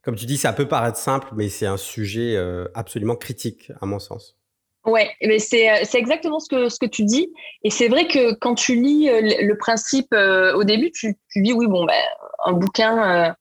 comme 0.04 0.16
tu 0.16 0.26
dis, 0.26 0.38
ça 0.38 0.54
peut 0.54 0.68
paraître 0.68 0.98
simple, 0.98 1.30
mais 1.36 1.50
c'est 1.50 1.66
un 1.66 1.78
sujet 1.78 2.38
absolument 2.74 3.16
critique, 3.16 3.72
à 3.82 3.86
mon 3.86 4.00
sens. 4.00 4.38
Ouais, 4.84 5.12
mais 5.22 5.38
c'est 5.38 5.70
exactement 5.94 6.40
ce 6.40 6.50
que 6.50 6.68
ce 6.68 6.80
que 6.80 6.88
tu 6.88 7.04
dis. 7.04 7.32
Et 7.64 7.70
c'est 7.70 7.88
vrai 7.88 8.08
que 8.08 8.34
quand 8.34 8.56
tu 8.56 8.76
lis 8.76 9.08
le, 9.08 9.54
principe 9.54 10.12
au 10.12 10.64
début, 10.64 10.92
tu, 10.92 11.16
tu 11.30 11.44
dis 11.44 11.54
oui 11.54 11.68
bon 11.68 11.86
ben 11.86 12.02
un 12.46 12.54
bouquin 12.54 13.36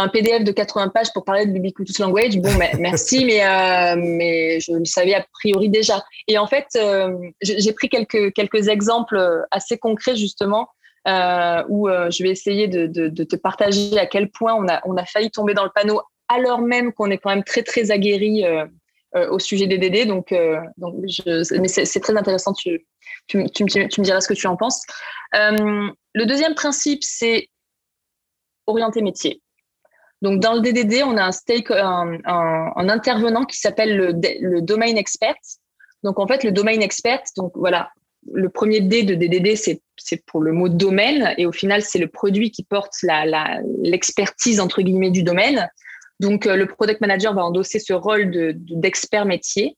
un 0.00 0.08
PDF 0.08 0.44
de 0.44 0.52
80 0.52 0.88
pages 0.88 1.12
pour 1.12 1.24
parler 1.24 1.46
de 1.46 1.52
l'ubiquitous 1.52 2.00
language, 2.00 2.36
bon, 2.38 2.50
merci, 2.78 3.24
mais, 3.24 3.44
euh, 3.44 3.96
mais 3.96 4.60
je 4.60 4.72
le 4.72 4.84
savais 4.84 5.14
a 5.14 5.24
priori 5.32 5.68
déjà. 5.68 6.04
Et 6.28 6.38
en 6.38 6.46
fait, 6.46 6.66
euh, 6.76 7.16
j'ai 7.42 7.72
pris 7.72 7.88
quelques, 7.88 8.32
quelques 8.32 8.68
exemples 8.68 9.44
assez 9.50 9.78
concrets, 9.78 10.16
justement, 10.16 10.68
euh, 11.06 11.62
où 11.68 11.88
je 11.88 12.22
vais 12.22 12.30
essayer 12.30 12.66
de, 12.68 12.86
de, 12.86 13.24
te 13.24 13.36
partager 13.36 13.98
à 13.98 14.06
quel 14.06 14.30
point 14.30 14.54
on 14.54 14.68
a, 14.68 14.80
on 14.84 14.96
a 14.96 15.04
failli 15.04 15.30
tomber 15.30 15.54
dans 15.54 15.64
le 15.64 15.70
panneau, 15.74 16.00
alors 16.28 16.60
même 16.60 16.92
qu'on 16.92 17.10
est 17.10 17.18
quand 17.18 17.30
même 17.30 17.44
très, 17.44 17.62
très 17.62 17.90
aguerri 17.90 18.44
au 19.14 19.38
sujet 19.38 19.66
des 19.66 19.78
DD. 19.78 20.06
Donc, 20.06 20.34
donc 20.76 20.94
mais 20.96 21.68
c'est 21.68 22.00
très 22.00 22.16
intéressant, 22.16 22.52
tu, 22.52 22.86
tu, 23.26 23.44
tu, 23.50 23.64
tu, 23.64 24.00
me 24.00 24.04
diras 24.04 24.20
ce 24.20 24.28
que 24.28 24.34
tu 24.34 24.46
en 24.46 24.56
penses. 24.56 24.82
le 25.32 26.24
deuxième 26.24 26.54
principe, 26.54 27.04
c'est 27.04 27.48
orienter 28.66 29.02
métier. 29.02 29.42
Donc, 30.24 30.40
dans 30.40 30.54
le 30.54 30.60
DDD, 30.62 31.02
on 31.04 31.18
a 31.18 31.30
un, 31.50 32.88
intervenant 32.88 33.44
qui 33.44 33.58
s'appelle 33.58 33.94
le, 33.94 34.14
le 34.40 34.62
domain 34.62 34.96
expert. 34.96 35.34
Donc, 36.02 36.18
en 36.18 36.26
fait, 36.26 36.44
le 36.44 36.50
domain 36.50 36.80
expert, 36.80 37.20
donc 37.36 37.52
voilà, 37.54 37.90
le 38.32 38.48
premier 38.48 38.80
D 38.80 39.02
de 39.02 39.14
DDD, 39.14 39.54
c'est 39.54 40.24
pour 40.24 40.40
le 40.40 40.52
mot 40.52 40.70
domaine, 40.70 41.34
et 41.36 41.44
au 41.44 41.52
final, 41.52 41.82
c'est 41.82 41.98
le 41.98 42.08
produit 42.08 42.50
qui 42.50 42.62
porte 42.62 42.94
l'expertise, 43.82 44.60
entre 44.60 44.80
guillemets, 44.80 45.10
du 45.10 45.22
domaine. 45.22 45.68
Donc, 46.20 46.46
euh, 46.46 46.56
le 46.56 46.64
product 46.64 47.02
manager 47.02 47.34
va 47.34 47.44
endosser 47.44 47.78
ce 47.78 47.92
rôle 47.92 48.54
d'expert 48.54 49.26
métier. 49.26 49.76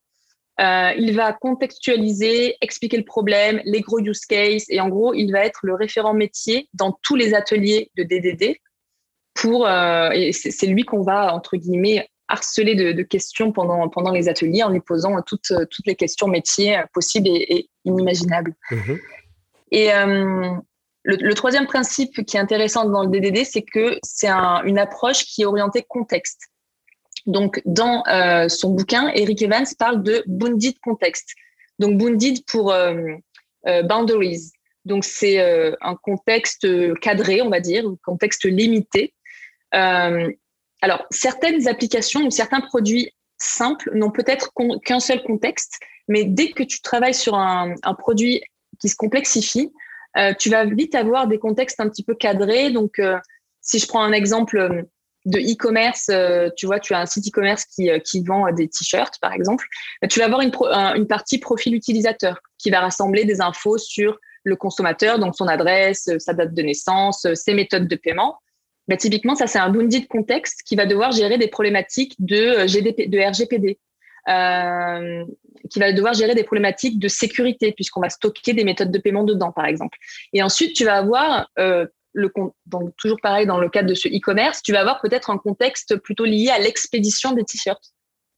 Euh, 0.61 0.92
il 0.96 1.12
va 1.16 1.32
contextualiser, 1.32 2.54
expliquer 2.61 2.98
le 2.98 3.04
problème, 3.04 3.61
les 3.64 3.80
gros 3.80 3.98
use 3.98 4.20
cases, 4.20 4.66
et 4.68 4.80
en 4.80 4.90
gros, 4.90 5.12
il 5.12 5.32
va 5.32 5.40
être 5.40 5.59
le 5.64 5.74
référent 5.74 6.14
métier 6.14 6.68
dans 6.72 6.96
tous 7.02 7.16
les 7.16 7.35
ateliers 7.35 7.90
de 7.96 8.04
DDD 8.04 8.61
pour 9.37 9.66
euh, 9.66 10.11
et 10.11 10.33
c'est 10.33 10.66
lui 10.66 10.85
qu'on 10.85 11.03
va 11.03 11.33
entre 11.33 11.57
guillemets 11.57 12.09
harceler 12.29 12.75
de, 12.75 13.03
questions 13.03 13.53
pendant 13.53 13.88
pendant 13.88 14.11
les 14.11 14.29
ateliers 14.29 14.64
en 14.64 14.70
lui 14.70 14.81
posant 14.81 15.22
toutes 15.22 15.53
toutes 15.70 15.87
les 15.87 15.94
questions 15.94 16.27
métiers 16.27 16.83
possibles 16.92 17.29
et, 17.29 17.68
inimaginables. 17.85 18.55
Mhm. 18.70 18.99
Et 19.70 19.92
euh, 19.92 20.51
le, 21.05 21.35
troisième 21.35 21.66
principe 21.66 22.25
qui 22.25 22.37
est 22.37 22.40
intéressant 22.40 22.88
dans 22.88 23.05
le 23.05 23.11
DDD, 23.11 23.44
c'est 23.44 23.62
que 23.62 23.99
c'est 24.03 24.29
une 24.29 24.79
approche 24.79 25.25
qui 25.25 25.42
est 25.42 25.44
orientée 25.44 25.85
contexte. 25.88 26.40
Donc, 27.27 27.61
dans 27.64 28.05
euh, 28.07 28.49
son 28.49 28.70
bouquin, 28.70 29.09
Eric 29.14 29.42
Evans 29.42 29.66
parle 29.79 30.03
de 30.03 30.22
bounded 30.27 30.79
contexte. 30.81 31.33
Donc, 31.79 31.96
bounded 31.99 32.44
pour 32.46 32.75
boundaries. 33.85 34.53
Donc, 34.85 35.05
c'est 35.05 35.40
un 35.81 35.96
contexte 35.96 36.66
cadré, 37.01 37.42
on 37.42 37.51
va 37.51 37.61
dire, 37.61 37.87
un 37.87 37.96
contexte 38.05 38.44
limité. 38.44 39.12
Euh, 39.74 40.31
alors, 40.83 41.07
certaines 41.11 41.68
applications 41.68 42.22
ou 42.22 42.31
certains 42.31 42.61
produits 42.61 43.12
simples 43.38 43.90
n'ont 43.94 44.11
peut-être 44.11 44.52
qu'un 44.85 45.00
seul 45.00 45.22
contexte, 45.22 45.79
mais 46.09 46.24
dès 46.24 46.50
que 46.50 46.62
tu 46.62 46.81
travailles 46.81 47.14
sur 47.14 47.35
un, 47.35 47.74
produit 47.98 48.42
qui 48.81 48.88
se 48.88 48.96
complexifie, 48.96 49.72
euh, 50.16 50.33
tu 50.38 50.48
vas 50.50 50.64
vite 50.64 50.94
avoir 50.94 51.26
des 51.26 51.38
contextes 51.38 51.81
un 51.81 51.88
petit 51.88 52.05
peu 52.05 52.14
cadrés. 52.14 52.70
Donc, 52.70 52.98
euh, 52.98 53.18
si 53.61 53.79
je 53.79 53.87
prends 53.87 54.02
un 54.02 54.12
exemple 54.12 54.87
de 55.24 55.40
e-commerce, 55.40 56.09
tu 56.57 56.66
vois, 56.66 56.79
tu 56.79 56.94
as 56.94 57.00
un 57.00 57.07
site 57.07 57.26
e-commerce 57.26 57.64
qui, 57.64 58.24
vend 58.24 58.50
des 58.52 58.68
t-shirts, 58.68 59.18
par 59.20 59.33
exemple, 59.33 59.66
tu 60.09 60.20
vas 60.20 60.26
avoir 60.26 60.40
une 60.40 61.07
partie 61.09 61.38
profil 61.38 61.74
utilisateur 61.74 62.38
qui 62.59 62.70
va 62.70 62.81
rassembler 62.81 63.24
des 63.24 63.40
infos 63.40 63.76
sur 63.76 64.18
le 64.44 64.55
consommateur, 64.55 65.18
donc 65.18 65.35
son 65.35 65.48
adresse, 65.48 66.09
sa 66.20 66.33
date 66.33 66.55
de 66.55 66.62
naissance, 66.62 67.26
ses 67.35 67.55
méthodes 67.55 67.88
de 67.88 67.96
paiement. 67.96 68.38
Bah, 68.88 68.96
typiquement, 68.96 69.35
ça, 69.35 69.46
c'est 69.46 69.59
un 69.59 69.68
bounty 69.70 70.01
de 70.01 70.07
contexte 70.07 70.62
qui 70.64 70.77
va 70.77 70.87
devoir 70.87 71.12
gérer 71.12 71.38
des 71.38 71.49
problématiques 71.49 72.14
de, 72.18 72.37
euh, 72.37 72.66
GDP, 72.66 73.09
de 73.09 73.18
RGPD, 73.18 73.79
euh, 74.29 75.25
qui 75.70 75.79
va 75.79 75.92
devoir 75.92 76.14
gérer 76.14 76.35
des 76.35 76.44
problématiques 76.44 76.99
de 76.99 77.09
sécurité, 77.09 77.72
puisqu'on 77.72 78.01
va 78.01 78.11
stocker 78.11 78.53
des 78.53 78.64
méthodes 78.64 78.90
de 78.90 78.99
paiement 78.99 79.25
dedans, 79.25 79.53
par 79.53 79.66
exemple. 79.66 79.99
Et 80.33 80.42
ensuite, 80.42 80.75
tu 80.75 80.85
vas 80.85 80.96
avoir, 80.96 81.51
euh, 81.59 81.87
le, 82.12 82.33
donc, 82.66 82.96
toujours 82.96 83.18
pareil 83.20 83.46
dans 83.46 83.59
le 83.59 83.68
cadre 83.68 83.88
de 83.88 83.94
ce 83.94 84.09
e-commerce, 84.09 84.62
tu 84.62 84.72
vas 84.72 84.81
avoir 84.81 85.01
peut-être 85.01 85.31
un 85.31 85.38
contexte 85.38 85.96
plutôt 85.96 86.25
lié 86.25 86.51
à 86.51 86.59
l'expédition 86.59 87.33
des 87.33 87.44
t-shirts. 87.44 87.92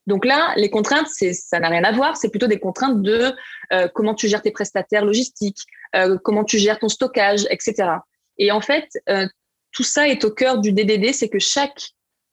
Donc 0.08 0.24
là, 0.24 0.54
les 0.56 0.70
contraintes, 0.70 1.08
ça 1.08 1.60
n'a 1.60 1.68
rien 1.68 1.84
à 1.84 1.92
voir. 1.92 2.16
C'est 2.16 2.30
plutôt 2.30 2.46
des 2.46 2.58
contraintes 2.58 3.02
de 3.02 3.34
euh, 3.74 3.88
comment 3.94 4.14
tu 4.14 4.26
gères 4.26 4.40
tes 4.40 4.50
prestataires 4.50 5.04
logistiques, 5.04 5.60
euh, 5.94 6.16
comment 6.24 6.44
tu 6.44 6.56
gères 6.56 6.78
ton 6.78 6.88
stockage, 6.88 7.46
etc. 7.50 7.90
Et 8.38 8.50
en 8.50 8.62
fait, 8.62 8.88
euh, 9.10 9.26
tout 9.72 9.82
ça 9.82 10.08
est 10.08 10.24
au 10.24 10.30
cœur 10.30 10.58
du 10.58 10.72
DDD, 10.72 11.12
c'est 11.12 11.28
que 11.28 11.38
chaque 11.38 11.90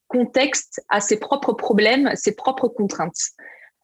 contexte 0.08 0.82
a 0.90 1.02
ses 1.02 1.20
propres 1.20 1.54
problèmes, 1.54 2.12
ses 2.16 2.36
propres 2.36 2.68
contraintes. 2.68 3.32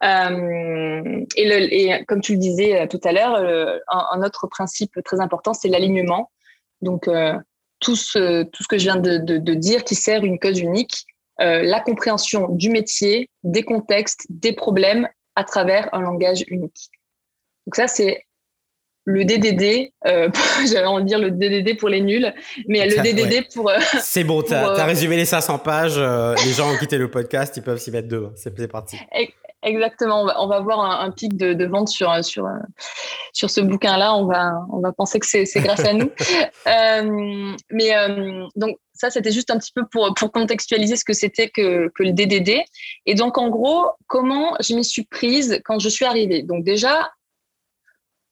Euh, 0.04 1.26
et, 1.36 2.06
comme 2.08 2.22
tu 2.22 2.34
le 2.34 2.40
disais 2.40 2.82
euh, 2.82 2.88
tout 2.88 3.00
à 3.04 3.12
l'heure, 3.12 3.36
euh, 3.36 3.78
un, 3.88 4.24
autre 4.24 4.48
principe 4.48 4.92
très 5.06 5.20
important, 5.20 5.54
c'est 5.54 5.68
l'alignement. 5.68 6.32
Donc, 6.82 7.08
tout, 7.80 7.96
ce, 7.96 8.44
que 8.68 8.78
je 8.78 8.84
viens 8.84 8.96
de, 8.96 9.54
dire 9.54 9.84
qui 9.84 9.96
sert 9.96 10.24
une 10.24 10.40
cause 10.40 10.60
unique, 10.60 11.06
la 11.38 11.80
compréhension 11.80 12.48
du 12.50 12.70
métier, 12.72 13.30
des 13.44 13.64
contextes, 13.64 14.26
des 14.30 14.54
problèmes 14.54 15.08
à 15.36 15.44
travers 15.44 15.94
un 15.94 16.02
langage 16.02 16.44
unique. 16.48 16.90
Donc 17.68 17.76
ça, 17.76 17.88
c'est 17.88 18.26
le 19.06 19.26
DDD, 19.26 19.92
euh, 20.06 20.30
j'allais 20.72 20.86
en 20.86 21.00
dire 21.00 21.20
le 21.20 21.32
DDD 21.32 21.78
pour 21.78 21.90
les 21.90 22.02
nuls, 22.02 22.34
mais 22.68 22.88
le 22.88 23.02
DDD 23.02 23.48
pour. 23.54 23.70
Euh, 23.70 23.78
c'est 24.00 24.24
bon, 24.24 24.42
t'as 24.42 24.74
as 24.74 24.80
euh, 24.80 24.86
résumé 24.86 25.18
les 25.18 25.26
500 25.26 25.60
pages. 25.60 25.98
les 25.98 26.54
gens 26.54 26.72
ont 26.72 26.78
quitté 26.78 26.98
le 26.98 27.10
podcast, 27.10 27.56
ils 27.58 27.64
peuvent 27.64 27.80
s'y 27.80 27.92
mettre 27.92 28.08
deux. 28.08 28.30
C'est 28.36 28.68
parti. 28.68 28.98
Exactement, 29.64 30.26
on 30.40 30.48
va, 30.48 30.60
voir 30.60 31.02
un, 31.02 31.12
pic 31.12 31.38
de, 31.38 31.66
vente 31.66 31.88
sur, 31.88 32.12
sur, 32.26 32.48
sur 33.32 33.52
ce 33.52 33.62
bouquin-là. 33.62 34.16
On 34.16 34.26
va, 34.26 34.54
on 34.72 34.80
va 34.80 34.92
penser 34.92 35.20
que 35.20 35.28
c'est 35.28 35.46
grâce 35.62 35.86
à 35.86 35.94
nous. 35.94 36.10
Euh, 36.68 37.56
mais 37.72 37.96
euh, 37.96 38.46
donc, 38.56 38.78
ça, 38.94 39.10
c'était 39.10 39.32
juste 39.32 39.50
un 39.50 39.58
petit 39.58 39.72
peu 39.74 39.84
pour, 39.92 40.14
pour 40.14 40.32
contextualiser 40.32 40.96
ce 40.96 41.04
que 41.04 41.14
c'était 41.14 41.50
que, 41.50 41.90
que, 41.96 42.04
le 42.04 42.12
DDD. 42.12 42.62
Et 43.06 43.16
donc, 43.16 43.38
en 43.38 43.50
gros, 43.50 43.88
comment 44.08 44.54
je 44.60 44.76
m'y 44.76 44.86
suis 44.86 45.04
prise 45.06 45.60
quand 45.66 45.80
je 45.80 45.90
suis 45.90 46.06
arrivée? 46.06 46.44
Donc, 46.44 46.64
déjà, 46.64 47.10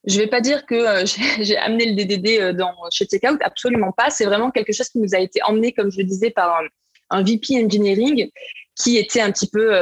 je 0.10 0.18
ne 0.18 0.24
vais 0.24 0.28
pas 0.28 0.42
dire 0.42 0.66
que 0.66 0.76
euh, 0.76 1.06
j'ai 1.42 1.58
amené 1.58 1.86
le 1.86 1.96
DDD 1.96 2.58
dans, 2.58 2.74
chez 2.92 3.06
Checkout, 3.06 3.38
absolument 3.42 3.92
pas. 3.92 4.10
C'est 4.10 4.26
vraiment 4.26 4.52
quelque 4.52 4.74
chose 4.74 4.90
qui 4.90 5.00
nous 5.00 5.16
a 5.16 5.20
été 5.20 5.42
emmené, 5.44 5.72
comme 5.72 5.92
je 5.92 5.98
le 5.98 6.04
disais, 6.04 6.32
par 6.32 6.62
un, 7.10 7.24
VP 7.24 7.64
Engineering 7.64 8.30
qui 8.76 8.98
était 8.98 9.22
un 9.22 9.32
petit 9.32 9.50
peu 9.50 9.74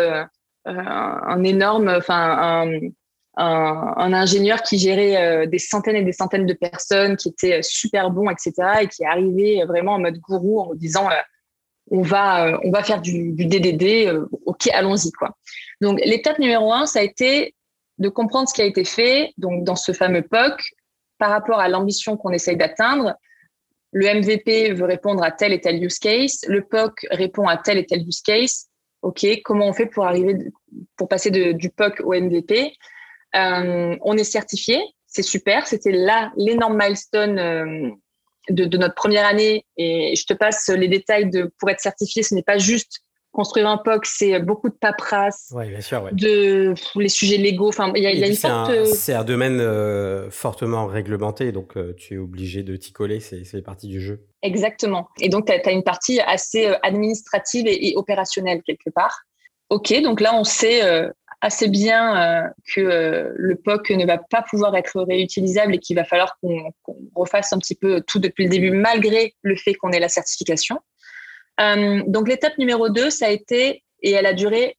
un 0.65 1.43
énorme, 1.43 1.89
enfin, 1.89 2.63
un, 2.63 2.79
un, 3.37 4.13
ingénieur 4.13 4.63
qui 4.63 4.79
gérait 4.79 5.17
euh, 5.17 5.45
des 5.45 5.59
centaines 5.59 5.95
et 5.95 6.03
des 6.03 6.11
centaines 6.11 6.45
de 6.45 6.53
personnes, 6.53 7.15
qui 7.17 7.29
était 7.29 7.59
euh, 7.59 7.61
super 7.61 8.09
bon, 8.09 8.29
etc., 8.29 8.53
et 8.81 8.87
qui 8.87 9.03
est 9.03 9.07
arrivé 9.07 9.63
vraiment 9.65 9.93
en 9.93 9.99
mode 9.99 10.17
gourou 10.19 10.59
en 10.61 10.73
disant 10.73 11.09
euh, 11.09 11.15
on 11.89 12.01
va 12.01 12.59
on 12.63 12.71
va 12.71 12.83
faire 12.83 12.99
du, 12.99 13.31
DDD, 13.33 14.11
ok, 14.45 14.67
allons-y. 14.73 15.11
Donc 15.79 15.99
l'étape 16.03 16.39
numéro 16.39 16.73
un, 16.73 16.85
ça 16.85 16.99
a 16.99 17.03
été 17.03 17.55
de 17.97 18.09
comprendre 18.09 18.47
ce 18.47 18.53
qui 18.53 18.61
a 18.61 18.65
été 18.65 18.83
fait 18.83 19.33
dans 19.37 19.75
ce 19.75 19.91
fameux 19.91 20.21
POC 20.21 20.61
par 21.17 21.29
rapport 21.29 21.59
à 21.59 21.67
l'ambition 21.67 22.17
qu'on 22.17 22.31
essaye 22.31 22.57
d'atteindre. 22.57 23.15
Le 23.91 24.05
MVP 24.05 24.73
veut 24.73 24.85
répondre 24.85 25.23
à 25.23 25.31
tel 25.31 25.53
et 25.53 25.61
tel 25.61 25.83
use 25.83 25.99
case, 25.99 26.41
le 26.47 26.63
POC 26.63 27.07
répond 27.09 27.47
à 27.47 27.57
tel 27.57 27.77
et 27.77 27.85
tel 27.85 28.07
use 28.07 28.21
case. 28.21 28.67
Ok, 29.01 29.25
comment 29.43 29.67
on 29.67 29.73
fait 29.73 29.85
pour 29.85 30.05
arriver 30.05 30.35
pour 30.95 31.07
passer 31.07 31.31
du 31.31 31.69
POC 31.69 32.01
au 32.01 32.13
MVP 32.13 32.73
euh, 33.35 33.95
on 34.01 34.17
est 34.17 34.23
certifié, 34.23 34.79
c'est 35.05 35.23
super. 35.23 35.67
C'était 35.67 35.91
là 35.91 36.31
l'énorme 36.37 36.77
milestone 36.77 37.39
euh, 37.39 37.89
de, 38.49 38.77
notre 38.77 38.95
première 38.95 39.25
année. 39.25 39.65
Et 39.77 40.15
je 40.15 40.25
te 40.25 40.33
passe 40.33 40.69
les 40.69 40.87
détails 40.87 41.29
de 41.29 41.51
pour 41.59 41.69
être 41.69 41.79
certifié, 41.79 42.23
ce 42.23 42.35
n'est 42.35 42.43
pas 42.43 42.57
juste 42.57 42.99
construire 43.31 43.67
un 43.67 43.77
POC, 43.77 44.05
c'est 44.05 44.39
beaucoup 44.39 44.69
de 44.69 44.75
paperasse, 44.75 45.51
ouais, 45.51 45.69
bien 45.69 45.81
sûr, 45.81 46.09
de 46.11 46.73
les 46.95 47.09
sujets 47.09 47.37
légaux. 47.37 47.69
Enfin, 47.69 47.91
il 47.95 48.01
y 48.03 48.07
a, 48.07 48.27
une 48.27 48.33
sorte. 48.33 48.85
C'est 48.85 49.13
un, 49.13 49.23
domaine 49.23 49.59
euh, 49.59 50.29
fortement 50.31 50.87
réglementé, 50.87 51.51
donc 51.51 51.75
tu 51.97 52.15
es 52.15 52.17
obligé 52.17 52.63
de 52.63 52.75
t'y 52.75 52.91
coller. 52.91 53.19
C'est 53.19 53.61
partie 53.61 53.87
du 53.87 54.01
jeu. 54.01 54.25
Exactement. 54.41 55.09
Et 55.19 55.29
donc, 55.29 55.45
tu 55.45 55.51
as, 55.51 55.71
une 55.71 55.83
partie 55.83 56.19
assez 56.21 56.67
administrative 56.83 57.67
et, 57.67 57.93
opérationnelle 57.95 58.61
quelque 58.63 58.89
part. 58.89 59.21
Ok, 59.69 59.93
donc 60.01 60.21
là, 60.21 60.33
on 60.33 60.43
sait 60.43 61.11
assez 61.41 61.67
bien 61.67 62.17
euh, 62.17 62.47
que 62.73 62.81
euh, 62.81 63.31
le 63.35 63.55
POC 63.55 63.91
ne 63.91 64.05
va 64.05 64.17
pas 64.17 64.41
pouvoir 64.41 64.75
être 64.75 65.01
réutilisable 65.01 65.75
et 65.75 65.79
qu'il 65.79 65.95
va 65.95 66.03
falloir 66.03 66.37
qu'on 66.41 66.73
refasse 67.15 67.53
un 67.53 67.59
petit 67.59 67.75
peu 67.75 68.01
tout 68.01 68.19
depuis 68.19 68.45
le 68.45 68.49
début, 68.49 68.71
malgré 68.71 69.35
le 69.43 69.55
fait 69.55 69.75
qu'on 69.75 69.91
ait 69.91 69.99
la 69.99 70.09
certification. 70.09 70.79
Euh, 71.59 72.03
donc 72.07 72.27
l'étape 72.27 72.57
numéro 72.57 72.89
2, 72.89 73.09
ça 73.09 73.27
a 73.27 73.29
été, 73.29 73.83
et 74.01 74.11
elle 74.11 74.25
a 74.25 74.33
duré 74.33 74.77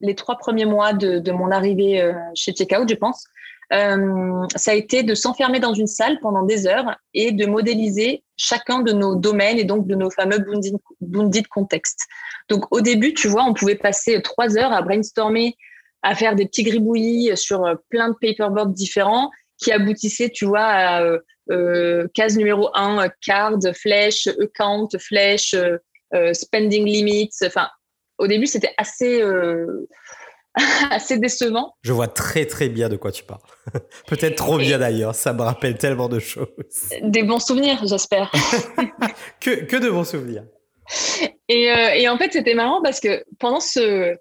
les 0.00 0.14
trois 0.14 0.36
premiers 0.36 0.64
mois 0.64 0.92
de, 0.92 1.30
mon 1.30 1.50
arrivée 1.50 2.10
chez 2.34 2.52
Checkout, 2.52 2.88
je 2.88 2.94
pense, 2.94 3.22
ça 3.70 4.70
a 4.70 4.74
été 4.74 5.02
de 5.02 5.14
s'enfermer 5.14 5.60
dans 5.60 5.74
une 5.74 5.86
salle 5.86 6.18
pendant 6.20 6.42
des 6.42 6.66
heures 6.66 6.96
et 7.12 7.32
de 7.32 7.44
modéliser 7.44 8.24
chacun 8.38 8.80
de 8.80 8.92
nos 8.92 9.14
domaines 9.14 9.58
et 9.58 9.64
donc 9.64 9.86
de 9.86 9.94
nos 9.94 10.08
fameux 10.08 10.38
Bundy 11.00 11.42
de 11.42 11.48
contexte. 11.48 12.06
Donc 12.48 12.64
au 12.70 12.80
début, 12.80 13.12
tu 13.12 13.28
vois, 13.28 13.44
on 13.44 13.52
pouvait 13.52 13.74
passer 13.74 14.22
trois 14.22 14.56
heures 14.56 14.72
à 14.72 14.80
brainstormer 14.80 15.54
à 16.02 16.14
faire 16.14 16.34
des 16.34 16.46
petits 16.46 16.62
gribouillis 16.62 17.36
sur 17.36 17.64
euh, 17.64 17.74
plein 17.90 18.08
de 18.08 18.14
paperboards 18.20 18.68
différents 18.68 19.30
qui 19.58 19.72
aboutissaient, 19.72 20.30
tu 20.30 20.46
vois, 20.46 20.64
à 20.64 21.02
euh, 21.02 21.18
euh 21.50 22.06
case 22.14 22.36
numéro 22.36 22.70
1, 22.74 23.08
card, 23.20 23.58
flèche, 23.74 24.26
account, 24.26 24.88
flèche, 24.98 25.54
euh, 25.54 25.76
spending 26.32 26.84
limits. 26.86 27.30
Enfin, 27.44 27.68
au 28.18 28.26
début, 28.26 28.46
c'était 28.46 28.74
assez, 28.76 29.22
assez 30.90 31.18
décevant. 31.18 31.74
Je 31.82 31.92
vois 31.92 32.08
très, 32.08 32.46
très 32.46 32.68
bien 32.68 32.88
de 32.88 32.96
quoi 32.96 33.12
tu 33.12 33.24
parles. 33.24 33.40
Peut-être 34.06 34.36
trop 34.36 34.58
bien 34.58 34.78
d'ailleurs. 34.78 35.14
Ça 35.14 35.32
me 35.32 35.42
rappelle 35.42 35.78
tellement 35.78 36.08
de 36.08 36.18
choses. 36.18 36.48
Des 37.02 37.22
bons 37.22 37.40
souvenirs, 37.40 37.80
j'espère. 37.86 38.30
que, 39.40 39.64
que 39.64 39.76
de 39.76 39.90
bons 39.90 40.04
souvenirs. 40.04 40.44
Et, 41.48 41.64
et 41.96 42.08
en 42.08 42.18
fait, 42.18 42.32
c'était 42.32 42.54
marrant 42.54 42.82
parce 42.82 42.98
que 42.98 43.24
pendant 43.38 43.60
ce, 43.60 44.16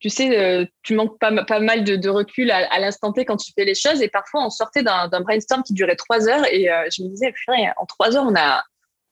tu 0.00 0.10
sais, 0.10 0.38
euh, 0.38 0.64
tu 0.82 0.94
manques 0.94 1.18
pas, 1.18 1.32
pas 1.44 1.60
mal 1.60 1.84
de, 1.84 2.08
recul 2.08 2.50
à, 2.50 2.78
l'instant 2.78 3.12
T 3.12 3.24
quand 3.24 3.36
tu 3.36 3.52
fais 3.54 3.64
les 3.64 3.74
choses. 3.74 4.02
Et 4.02 4.08
parfois, 4.08 4.44
on 4.44 4.50
sortait 4.50 4.82
d'un 4.82 5.20
brainstorm 5.20 5.62
qui 5.62 5.72
durait 5.72 5.96
trois 5.96 6.28
heures 6.28 6.46
et 6.52 6.70
euh, 6.70 6.84
je 6.90 7.02
me 7.02 7.08
disais, 7.08 7.32
en 7.76 7.86
trois 7.86 8.16
heures, 8.16 8.26
on 8.26 8.34
a, 8.36 8.62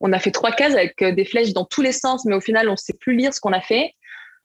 on 0.04 0.12
a 0.12 0.18
fait 0.18 0.30
trois 0.30 0.52
cases 0.52 0.74
avec 0.74 1.00
euh, 1.02 1.12
des 1.12 1.24
flèches 1.24 1.52
dans 1.52 1.64
tous 1.64 1.82
les 1.82 1.92
sens, 1.92 2.24
mais 2.24 2.34
au 2.34 2.40
final, 2.40 2.68
on 2.68 2.72
ne 2.72 2.76
sait 2.76 2.92
plus 2.92 3.16
lire 3.16 3.34
ce 3.34 3.40
qu'on 3.40 3.52
a 3.52 3.60
fait. 3.60 3.94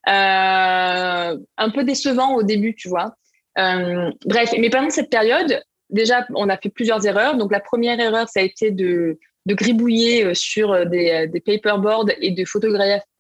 un 0.07 1.69
peu 1.73 1.83
décevant 1.83 2.35
au 2.35 2.43
début, 2.43 2.73
tu 2.75 2.89
vois. 2.89 3.13
bref, 3.55 4.53
mais 4.57 4.69
pendant 4.69 4.89
cette 4.89 5.09
période, 5.09 5.61
déjà, 5.89 6.25
on 6.33 6.49
a 6.49 6.57
fait 6.57 6.69
plusieurs 6.69 7.05
erreurs. 7.05 7.37
Donc, 7.37 7.51
la 7.51 7.59
première 7.59 7.99
erreur, 7.99 8.27
ça 8.29 8.39
a 8.39 8.43
été 8.43 8.71
de, 8.71 9.19
gribouiller 9.47 10.33
sur 10.33 10.85
des, 10.87 11.29
paperboards 11.45 12.09
et 12.21 12.31
de 12.31 12.43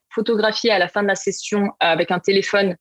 photographier, 0.09 0.71
à 0.71 0.79
la 0.79 0.87
fin 0.87 1.03
de 1.03 1.07
la 1.07 1.15
session 1.15 1.71
avec 1.79 2.09
un 2.11 2.19
téléphone 2.19 2.75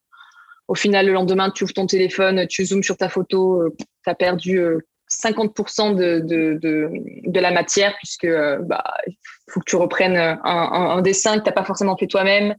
au 0.68 0.74
final, 0.74 1.06
le 1.06 1.12
lendemain, 1.14 1.50
tu 1.50 1.64
ouvres 1.64 1.72
ton 1.72 1.86
téléphone, 1.86 2.46
tu 2.46 2.64
zoomes 2.64 2.82
sur 2.82 2.96
ta 2.96 3.08
photo, 3.08 3.62
euh, 3.62 3.74
tu 3.78 4.10
as 4.10 4.14
perdu 4.14 4.60
50% 5.10 6.00
euh, 6.00 6.20
de, 6.20 6.58
de, 6.60 6.90
de, 7.26 7.40
la 7.40 7.50
matière 7.50 7.94
puisque 7.96 8.24
euh, 8.24 8.58
bah, 8.60 8.84
il 9.06 9.16
faut 9.50 9.60
que 9.60 9.64
tu 9.68 9.76
reprennes 9.76 10.16
un, 10.16 11.00
dessin 11.02 11.38
que 11.38 11.44
tu 11.44 11.48
n'as 11.48 11.52
pas 11.52 11.64
forcément 11.64 11.96
fait 11.96 12.06
toi-même, 12.06 12.54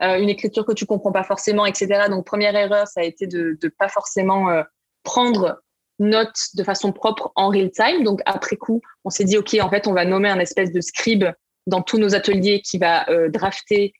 une 0.00 0.28
écriture 0.28 0.66
que 0.66 0.74
tu 0.74 0.84
comprends 0.84 1.12
pas 1.12 1.24
forcément, 1.24 1.64
etc. 1.64 2.08
Donc, 2.10 2.26
première 2.26 2.54
erreur, 2.54 2.86
ça 2.86 3.00
a 3.00 3.04
été 3.04 3.26
de 3.26 3.58
ne 3.62 3.68
pas 3.70 3.88
forcément 3.88 4.62
prendre 5.04 5.62
note 5.98 6.36
de 6.54 6.62
façon 6.62 6.92
propre 6.92 7.32
en 7.34 7.48
real 7.48 7.70
time. 7.70 8.04
Donc, 8.04 8.20
après 8.26 8.56
coup, 8.56 8.82
on 9.04 9.10
s'est 9.10 9.24
dit, 9.24 9.38
OK, 9.38 9.56
en 9.58 9.70
fait, 9.70 9.86
on 9.86 9.94
va 9.94 10.04
nommer 10.04 10.28
un 10.28 10.38
espèce 10.38 10.70
de 10.70 10.82
scribe 10.82 11.24
dans 11.66 11.80
tous 11.80 11.96
nos 11.96 12.14
ateliers 12.14 12.60
qui 12.60 12.76
va 12.76 13.06
drafter 13.30 13.94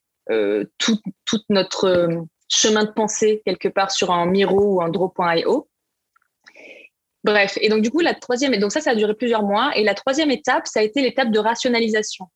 toute 0.76 1.44
notre 1.48 2.26
chemin 2.48 2.84
de 2.84 2.90
pensée 2.90 3.40
quelque 3.46 3.68
part 3.68 3.90
sur 3.90 4.10
un 4.10 4.26
Miro 4.26 4.74
ou 4.74 4.82
un 4.82 4.90
Draw.io. 4.90 5.66
Bref, 7.26 7.58
et 7.60 7.68
donc 7.68 7.82
du 7.82 7.90
coup, 7.90 7.98
la 7.98 8.14
troisième, 8.14 8.54
et 8.54 8.58
donc 8.58 8.70
ça, 8.70 8.80
ça 8.80 8.90
a 8.90 8.94
duré 8.94 9.12
plusieurs 9.12 9.42
mois. 9.42 9.72
Et 9.74 9.82
la 9.82 9.94
troisième 9.94 10.30
étape, 10.30 10.68
ça 10.68 10.78
a 10.78 10.82
été 10.84 11.02
l'étape 11.02 11.32
de 11.32 11.40
rationalisation. 11.40 12.26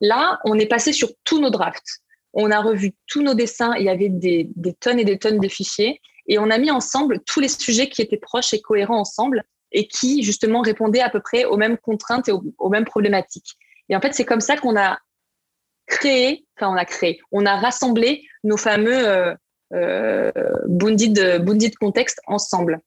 Là, 0.00 0.38
on 0.44 0.56
est 0.56 0.66
passé 0.66 0.92
sur 0.92 1.08
tous 1.24 1.40
nos 1.40 1.50
drafts. 1.50 1.98
On 2.32 2.52
a 2.52 2.60
revu 2.60 2.92
tous 3.08 3.22
nos 3.22 3.34
dessins. 3.34 3.74
Il 3.76 3.84
y 3.84 3.88
avait 3.88 4.08
des, 4.08 4.48
tonnes 4.78 5.00
et 5.00 5.04
des 5.04 5.18
tonnes 5.18 5.40
de 5.40 5.48
fichiers. 5.48 6.00
Et 6.28 6.38
on 6.38 6.48
a 6.50 6.58
mis 6.58 6.70
ensemble 6.70 7.18
tous 7.26 7.40
les 7.40 7.48
sujets 7.48 7.88
qui 7.88 8.02
étaient 8.02 8.18
proches 8.18 8.54
et 8.54 8.60
cohérents 8.60 9.00
ensemble 9.00 9.42
et 9.72 9.88
qui, 9.88 10.22
justement, 10.22 10.60
répondaient 10.60 11.00
à 11.00 11.10
peu 11.10 11.20
près 11.20 11.44
aux 11.44 11.56
mêmes 11.56 11.76
contraintes 11.76 12.28
et 12.28 12.32
aux 12.32 12.68
mêmes 12.68 12.84
problématiques. 12.84 13.56
Et 13.88 13.96
en 13.96 14.00
fait, 14.00 14.14
c'est 14.14 14.24
comme 14.24 14.40
ça 14.40 14.56
qu'on 14.56 14.76
a 14.76 15.00
créé, 15.86 16.46
enfin, 16.56 16.72
on 16.72 16.76
a 16.76 16.84
créé, 16.84 17.20
on 17.32 17.46
a 17.46 17.56
rassemblé 17.56 18.22
nos 18.44 18.56
fameux 18.56 19.08
euh, 19.08 19.34
euh, 19.72 20.30
contexte 21.80 22.20
ensemble. 22.28 22.80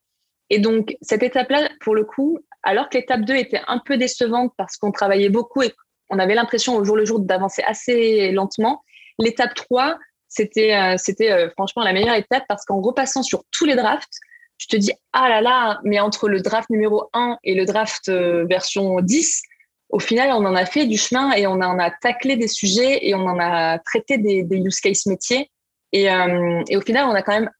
Et 0.50 0.58
donc, 0.58 0.96
cette 1.00 1.22
étape-là, 1.22 1.68
pour 1.80 1.94
le 1.94 2.04
coup, 2.04 2.38
alors 2.62 2.88
que 2.88 2.98
l'étape 2.98 3.22
2 3.22 3.34
était 3.34 3.60
un 3.68 3.78
peu 3.78 3.96
décevante 3.96 4.52
parce 4.56 4.76
qu'on 4.76 4.92
travaillait 4.92 5.28
beaucoup 5.28 5.62
et 5.62 5.72
on 6.10 6.18
avait 6.18 6.34
l'impression 6.34 6.76
au 6.76 6.84
jour 6.84 6.96
le 6.96 7.04
jour 7.04 7.20
d'avancer 7.20 7.62
assez 7.66 8.32
lentement, 8.32 8.82
l'étape 9.18 9.54
3, 9.54 9.96
c'était 10.28 10.74
euh, 10.74 10.96
euh, 11.20 11.50
franchement 11.50 11.82
la 11.82 11.92
meilleure 11.92 12.16
étape 12.16 12.44
parce 12.48 12.64
qu'en 12.64 12.80
repassant 12.80 13.22
sur 13.22 13.44
tous 13.52 13.64
les 13.64 13.76
drafts, 13.76 14.18
je 14.58 14.66
te 14.66 14.76
dis, 14.76 14.92
ah 15.12 15.28
là 15.28 15.40
là, 15.40 15.80
mais 15.84 16.00
entre 16.00 16.28
le 16.28 16.40
draft 16.40 16.68
numéro 16.68 17.08
1 17.14 17.38
et 17.44 17.54
le 17.54 17.64
draft 17.64 18.08
euh, 18.08 18.44
version 18.44 19.00
10, 19.00 19.42
au 19.88 19.98
final, 19.98 20.30
on 20.32 20.44
en 20.44 20.54
a 20.54 20.66
fait 20.66 20.86
du 20.86 20.96
chemin 20.96 21.32
et 21.32 21.46
on 21.46 21.52
en 21.52 21.78
a 21.78 21.90
taclé 21.90 22.36
des 22.36 22.46
sujets 22.46 23.00
et 23.02 23.14
on 23.14 23.26
en 23.26 23.38
a 23.40 23.78
traité 23.78 24.18
des, 24.18 24.44
des 24.44 24.58
use 24.58 24.80
case 24.80 25.06
métiers. 25.06 25.50
Et, 25.92 26.08
au 26.08 26.80
final, 26.82 27.06
on 27.06 27.14
a 27.14 27.22
quand 27.22 27.32
même 27.32 27.50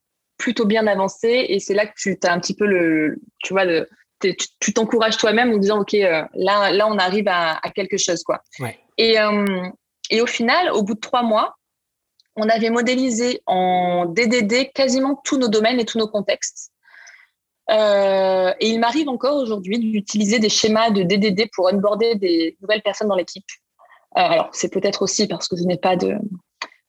plutôt 0.40 0.64
bien 0.64 0.86
avancé. 0.86 1.46
Et 1.48 1.60
c'est 1.60 1.74
là 1.74 1.86
que 1.86 1.92
tu 1.94 2.16
as 2.24 2.32
un 2.32 2.40
petit 2.40 2.54
peu 2.54 2.66
le, 2.66 3.20
tu 3.38 3.52
vois, 3.52 3.64
le, 3.64 3.88
tu 4.18 4.72
t'encourages 4.72 5.18
toi-même 5.18 5.52
en 5.52 5.58
disant, 5.58 5.80
OK, 5.80 5.94
euh, 5.94 6.24
là, 6.34 6.72
là, 6.72 6.88
on 6.88 6.98
arrive 6.98 7.28
à, 7.28 7.58
à 7.62 7.70
quelque 7.70 7.98
chose, 7.98 8.24
quoi. 8.24 8.42
Ouais. 8.58 8.78
Et, 8.98 9.20
euh, 9.20 9.68
et 10.10 10.20
au 10.20 10.26
final, 10.26 10.70
au 10.72 10.82
bout 10.82 10.94
de 10.94 11.00
trois 11.00 11.22
mois, 11.22 11.54
on 12.36 12.48
avait 12.48 12.70
modélisé 12.70 13.42
en 13.46 14.06
DDD 14.06 14.72
quasiment 14.72 15.20
tous 15.24 15.38
nos 15.38 15.48
domaines 15.48 15.78
et 15.78 15.84
tous 15.84 15.98
nos 15.98 16.08
contextes. 16.08 16.72
Euh, 17.70 18.52
et 18.58 18.70
il 18.70 18.80
m'arrive 18.80 19.08
encore 19.08 19.36
aujourd'hui 19.36 19.78
d'utiliser 19.78 20.38
des 20.38 20.48
schémas 20.48 20.90
de 20.90 21.02
DDD 21.02 21.48
pour 21.54 21.66
onboarder 21.72 22.16
des 22.16 22.56
nouvelles 22.60 22.82
personnes 22.82 23.08
dans 23.08 23.14
l'équipe. 23.14 23.44
Alors, 24.14 24.48
c'est 24.52 24.72
peut-être 24.72 25.02
aussi 25.02 25.28
parce 25.28 25.46
que 25.46 25.56
je 25.56 25.62
n'ai 25.62 25.76
pas 25.76 25.96
de, 25.96 26.16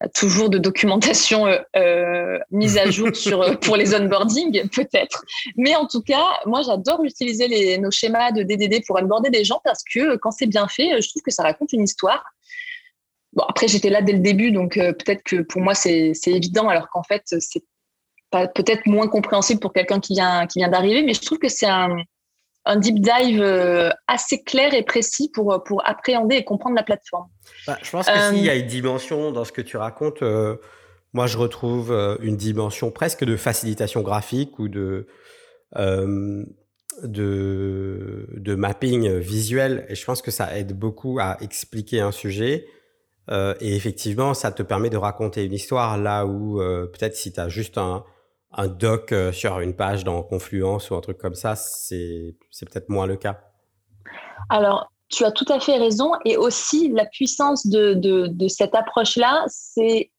toujours 0.10 0.50
de 0.50 0.58
documentation 0.58 1.48
euh, 1.48 1.58
euh, 1.76 2.40
mise 2.52 2.78
à 2.78 2.90
jour 2.90 3.10
euh, 3.28 3.56
pour 3.56 3.76
les 3.78 3.96
onboarding, 3.96 4.68
peut-être. 4.70 5.24
Mais 5.58 5.76
en 5.76 5.88
tout 5.88 6.02
cas, 6.02 6.26
moi, 6.46 6.62
j'adore 6.64 7.04
utiliser 7.04 7.78
nos 7.78 7.92
schémas 7.92 8.32
de 8.32 8.44
DDD 8.44 8.86
pour 8.86 8.98
onboarder 8.98 9.30
des 9.30 9.44
gens 9.44 9.62
parce 9.64 9.84
que 9.84 10.16
quand 10.18 10.32
c'est 10.32 10.48
bien 10.48 10.68
fait, 10.68 11.02
je 11.02 11.10
trouve 11.10 11.22
que 11.22 11.32
ça 11.32 11.44
raconte 11.44 11.74
une 11.74 11.84
histoire. 11.84 12.24
Bon, 13.34 13.44
après, 13.48 13.68
j'étais 13.68 13.90
là 13.90 14.02
dès 14.02 14.14
le 14.14 14.20
début, 14.20 14.52
donc 14.52 14.74
peut-être 14.74 15.24
que 15.24 15.38
pour 15.38 15.62
moi, 15.62 15.74
c'est 15.74 16.14
évident, 16.28 16.68
alors 16.68 16.90
qu'en 16.90 17.04
fait, 17.04 17.24
c'est 17.40 17.64
peut-être 18.32 18.86
moins 18.88 19.08
compréhensible 19.08 19.62
pour 19.62 19.72
quelqu'un 19.72 20.02
qui 20.02 20.16
vient 20.16 20.70
d'arriver, 20.70 21.02
mais 21.04 21.14
je 21.14 21.22
trouve 21.22 21.38
que 21.38 21.48
c'est 21.48 21.68
un, 21.68 21.96
un 22.66 22.78
deep 22.78 23.00
dive 23.00 23.42
euh, 23.42 23.90
assez 24.08 24.44
clair 24.44 24.74
et 24.74 24.84
précis 24.84 25.32
pour, 25.34 25.64
pour 25.64 25.88
appréhender 25.88 26.36
et 26.36 26.44
comprendre 26.44 26.76
la 26.76 26.84
plateforme. 26.84 27.28
Bah, 27.66 27.78
je 27.82 27.90
pense 27.90 28.06
que 28.08 28.30
s'il 28.30 28.44
y 28.46 28.50
a 28.50 28.54
euh, 28.54 28.60
une 28.60 28.68
dimension 28.68 29.32
dans 29.32 29.46
ce 29.46 29.52
que 29.52 29.62
tu 29.62 29.78
racontes, 29.78 30.22
euh, 30.22 30.58
moi 31.14 31.28
je 31.28 31.38
retrouve 31.38 31.92
une 32.22 32.38
dimension 32.38 32.92
presque 32.92 33.24
de 33.24 33.36
facilitation 33.36 34.02
graphique 34.02 34.60
ou 34.60 34.68
de, 34.70 35.08
de, 35.76 36.46
de, 37.04 38.56
mapping 38.56 39.18
visuel. 39.18 39.86
Et 39.90 39.96
je 39.96 40.06
pense 40.06 40.22
que 40.22 40.32
ça 40.32 40.58
aide 40.58 40.78
beaucoup 40.78 41.20
à 41.20 41.38
expliquer 41.42 42.00
un 42.00 42.12
sujet. 42.12 42.66
et 43.30 43.76
effectivement, 43.76 44.34
ça 44.34 44.54
te 44.54 44.64
permet 44.64 44.90
de 44.90 44.98
raconter 44.98 45.44
une 45.44 45.54
histoire 45.54 45.98
là 45.98 46.26
où 46.26 46.60
peut-être 46.60 47.16
si 47.18 47.34
tu 47.34 47.40
as 47.42 47.50
juste 47.50 47.78
un, 47.78 48.06
un 48.54 48.68
doc 48.68 49.12
euh, 49.12 49.32
sur 49.32 49.60
une 49.60 49.76
page 49.76 50.04
dans 50.04 50.22
Confluence 50.24 50.90
ou 50.90 50.96
un 50.96 51.02
truc 51.02 51.18
comme 51.18 51.36
ça, 51.36 51.56
c'est 51.56 52.36
peut-être 52.60 52.90
moins 52.90 53.08
le 53.08 53.16
cas. 53.16 53.40
Alors, 54.50 54.92
tu 55.10 55.24
as 55.26 55.32
tout 55.32 55.46
à 55.50 55.60
fait 55.60 55.78
raison. 55.78 56.12
Et 56.26 56.38
aussi, 56.38 56.90
la 56.90 57.06
puissance 57.06 57.68
de, 57.68 57.94
de, 57.94 58.48
cette 58.48 58.76
approche-là, 58.76 59.44
c'est 59.48 60.12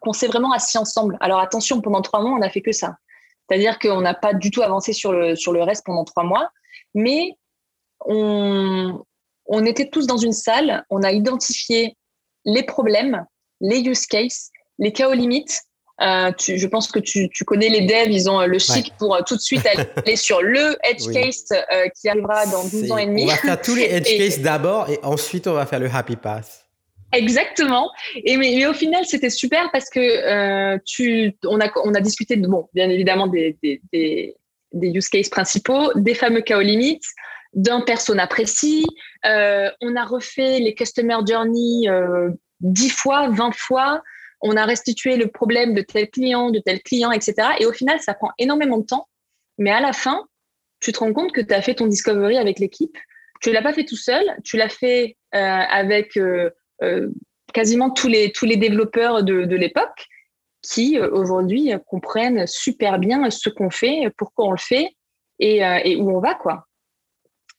qu'on 0.00 0.12
s'est 0.12 0.28
vraiment 0.28 0.52
assis 0.52 0.78
ensemble. 0.78 1.16
Alors, 1.20 1.40
attention, 1.40 1.80
pendant 1.80 2.02
trois 2.02 2.20
mois, 2.20 2.32
on 2.32 2.38
n'a 2.38 2.50
fait 2.50 2.62
que 2.62 2.72
ça. 2.72 2.96
C'est-à-dire 3.48 3.78
qu'on 3.78 4.00
n'a 4.00 4.14
pas 4.14 4.34
du 4.34 4.50
tout 4.50 4.62
avancé 4.62 4.92
sur 4.92 5.12
le, 5.12 5.36
sur 5.36 5.52
le 5.52 5.62
reste 5.62 5.84
pendant 5.84 6.04
trois 6.04 6.24
mois. 6.24 6.50
Mais 6.94 7.36
on, 8.00 9.02
on 9.46 9.64
était 9.64 9.88
tous 9.88 10.06
dans 10.06 10.16
une 10.16 10.32
salle, 10.32 10.84
on 10.90 11.02
a 11.02 11.12
identifié 11.12 11.96
les 12.44 12.62
problèmes, 12.62 13.26
les 13.60 13.80
use 13.80 14.06
cases, 14.06 14.50
les 14.78 14.92
cas 14.92 15.08
aux 15.08 15.14
limites 15.14 15.62
euh, 16.00 16.30
je 16.38 16.66
pense 16.66 16.90
que 16.92 17.00
tu, 17.00 17.28
connais 17.44 17.68
les 17.68 17.80
devs, 17.80 18.10
ils 18.10 18.30
ont 18.30 18.40
euh, 18.40 18.46
le 18.46 18.58
chic 18.58 18.92
pour 18.98 19.16
euh, 19.16 19.20
tout 19.26 19.34
de 19.34 19.40
suite 19.40 19.66
aller 19.66 20.16
sur 20.16 20.40
le 20.42 20.76
edge 20.84 21.12
case 21.12 21.48
qui 22.00 22.08
arrivera 22.08 22.46
dans 22.46 22.64
12 22.64 22.92
ans 22.92 22.98
et 22.98 23.06
demi. 23.06 23.24
On 23.24 23.26
va 23.26 23.36
faire 23.36 23.60
tous 23.60 23.74
les 23.74 23.82
edge 23.90 24.16
cases 24.16 24.40
d'abord 24.40 24.88
et 24.88 24.98
ensuite 25.02 25.46
on 25.48 25.54
va 25.54 25.66
faire 25.66 25.80
le 25.80 25.90
happy 25.92 26.16
pass. 26.16 26.64
Exactement. 27.12 27.90
Et 28.16 28.36
mais, 28.36 28.66
au 28.66 28.74
final, 28.74 29.04
c'était 29.06 29.30
super 29.30 29.70
parce 29.72 29.88
que 29.88 30.76
tu, 30.84 31.34
on 31.44 31.58
a, 31.58 31.70
on 31.82 31.94
a 31.94 32.00
discuté 32.00 32.36
de, 32.36 32.46
bon, 32.46 32.68
bien 32.74 32.90
évidemment 32.90 33.26
des, 33.26 33.56
des, 33.62 33.80
des, 33.92 34.88
use 34.88 35.08
cases 35.08 35.30
principaux, 35.30 35.90
des 35.94 36.14
fameux 36.14 36.42
cas 36.42 36.58
aux 36.58 36.62
limites, 36.62 37.06
d'un 37.54 37.80
persona 37.80 38.26
précis. 38.26 38.84
on 39.24 39.96
a 39.96 40.04
refait 40.04 40.60
les 40.60 40.74
customer 40.74 41.16
journey 41.26 41.88
10 42.60 42.90
fois, 42.90 43.30
20 43.30 43.54
fois 43.54 44.02
on 44.40 44.56
a 44.56 44.64
restitué 44.64 45.16
le 45.16 45.28
problème 45.28 45.74
de 45.74 45.82
tel 45.82 46.10
client, 46.10 46.50
de 46.50 46.60
tel 46.60 46.82
client, 46.82 47.10
etc. 47.10 47.34
Et 47.58 47.66
au 47.66 47.72
final, 47.72 48.00
ça 48.00 48.14
prend 48.14 48.30
énormément 48.38 48.78
de 48.78 48.84
temps. 48.84 49.08
Mais 49.58 49.70
à 49.70 49.80
la 49.80 49.92
fin, 49.92 50.26
tu 50.80 50.92
te 50.92 50.98
rends 51.00 51.12
compte 51.12 51.32
que 51.32 51.40
tu 51.40 51.52
as 51.52 51.62
fait 51.62 51.74
ton 51.74 51.86
discovery 51.86 52.38
avec 52.38 52.58
l'équipe. 52.58 52.96
Tu 53.40 53.50
ne 53.50 53.54
l'as 53.54 53.62
pas 53.62 53.72
fait 53.72 53.84
tout 53.84 53.96
seul, 53.96 54.24
tu 54.44 54.56
l'as 54.56 54.68
fait 54.68 55.16
euh, 55.34 55.38
avec 55.38 56.16
euh, 56.16 56.50
euh, 56.82 57.08
quasiment 57.52 57.90
tous 57.90 58.08
les, 58.08 58.32
tous 58.32 58.46
les 58.46 58.56
développeurs 58.56 59.22
de, 59.22 59.54
l'époque 59.54 60.06
qui 60.62 60.98
aujourd'hui 60.98 61.72
comprennent 61.86 62.46
super 62.46 62.98
bien 62.98 63.30
ce 63.30 63.48
qu'on 63.48 63.70
fait, 63.70 64.10
pourquoi 64.16 64.46
on 64.46 64.50
le 64.52 64.58
fait 64.58 64.90
et, 65.38 65.96
où 65.96 66.16
on 66.16 66.20
va. 66.20 66.34
quoi. 66.34 66.66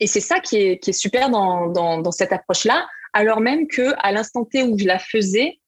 Et 0.01 0.07
c'est 0.07 0.19
ça 0.19 0.39
qui 0.39 0.57
est, 0.57 0.91
super 0.91 1.29
dans, 1.29 1.67
dans 1.67 2.11
cette 2.11 2.33
approche-là, 2.33 2.87
alors 3.13 3.39
même 3.39 3.67
que 3.67 3.93
à 3.99 4.11
l'instant 4.11 4.45
T 4.45 4.63
où 4.63 4.77
je 4.77 4.85
la 4.85 4.99
faisais, 4.99 5.58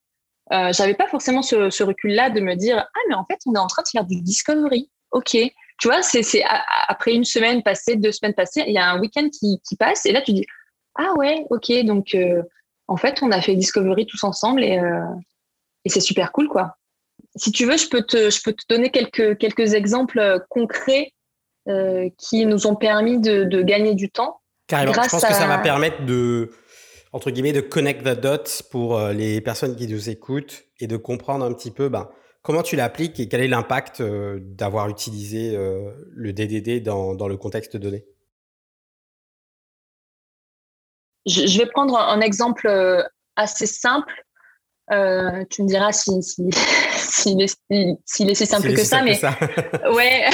euh, 0.52 0.74
j'avais 0.74 0.94
pas 0.94 1.08
forcément 1.08 1.42
ce, 1.42 1.84
recul-là 1.84 2.30
de 2.30 2.42
me 2.42 2.56
dire 2.56 2.78
ah 2.78 3.00
mais 3.08 3.16
en 3.16 3.26
fait 3.26 3.40
on 3.46 3.56
est 3.56 3.60
en 3.60 3.68
train 3.68 3.84
de 3.84 3.88
faire 3.88 4.06
du 4.06 4.22
discovery. 4.22 4.90
Ok, 5.12 5.32
tu 5.32 5.88
vois, 5.88 6.02
c'est 6.02 6.24
après 6.88 7.14
une 7.14 7.26
semaine 7.26 7.64
passée, 7.64 7.96
deux 7.96 8.12
semaines 8.12 8.34
passées, 8.34 8.64
il 8.66 8.74
y 8.74 8.78
a 8.78 8.90
un 8.90 9.00
week-end 9.00 9.28
qui, 9.30 9.60
passe 9.78 10.06
et 10.06 10.12
là 10.12 10.22
tu 10.22 10.34
dis 10.34 10.46
ah 10.96 11.14
ouais, 11.18 11.46
ok, 11.50 11.72
donc 11.84 12.16
euh, 12.16 12.44
en 12.88 12.98
fait 12.98 13.22
on 13.22 13.32
a 13.32 13.42
fait 13.42 13.56
discovery 13.56 14.06
tous 14.06 14.24
ensemble 14.24 14.64
et, 14.64 14.78
euh, 14.78 15.04
et 15.86 15.90
c'est 15.90 16.02
super 16.02 16.32
cool 16.32 16.48
quoi. 16.48 16.76
Si 17.36 17.52
tu 17.52 17.66
veux, 17.66 17.78
je 17.78 17.88
peux 17.88 18.02
te, 18.02 18.30
je 18.30 18.42
peux 18.42 18.52
te 18.52 18.64
donner 18.68 18.90
quelques, 18.90 19.38
quelques 19.38 19.74
exemples 19.74 20.44
concrets 20.50 21.14
qui 22.18 22.46
nous 22.46 22.68
ont 22.68 22.76
permis 22.76 23.20
de, 23.20 23.44
de 23.44 23.62
gagner 23.62 23.94
du 23.94 24.10
temps. 24.10 24.42
Carrément, 24.68 24.94
je 24.94 24.98
pense 24.98 25.24
que 25.24 25.34
ça 25.34 25.48
va 25.48 25.60
permettre 25.60 26.06
de 26.06 26.52
entre 27.14 27.32
guillemets, 27.32 27.54
de 27.54 27.62
connect 27.62 28.04
the 28.04 28.20
dots 28.20 28.64
pour 28.70 28.98
euh, 28.98 29.14
les 29.14 29.42
personnes 29.42 29.76
qui 29.76 29.88
nous 29.88 30.10
écoutent 30.10 30.64
et 30.80 30.88
de 30.88 30.98
comprendre 30.98 31.44
un 31.44 31.54
petit 31.54 31.72
peu 31.72 31.90
ben, 31.90 32.10
comment 32.42 32.64
tu 32.64 32.76
l'appliques 32.76 33.20
et 33.20 33.28
quel 33.28 33.42
est 33.42 33.48
l'impact 33.48 34.02
euh, 34.02 34.40
d'avoir 34.42 34.90
utilisé 34.90 35.56
euh, 35.56 35.92
le 36.12 36.34
DDD 36.34 36.82
dans, 36.82 37.16
dans, 37.16 37.28
le 37.28 37.38
contexte 37.38 37.76
donné? 37.76 38.06
Je, 41.28 41.60
vais 41.60 41.68
prendre 41.68 41.98
un, 41.98 42.20
exemple 42.22 42.68
assez 43.36 43.68
simple. 43.68 44.24
tu 44.90 44.96
me 44.96 45.68
diras 45.68 45.92
s'il 45.92 46.24
si, 46.24 46.50
si, 46.96 47.38
si, 48.06 48.24
est 48.24 48.34
si 48.34 48.46
simple 48.48 48.74
que 48.74 48.84
ça, 48.84 49.04
mais 49.04 49.20
ouais. 49.94 50.28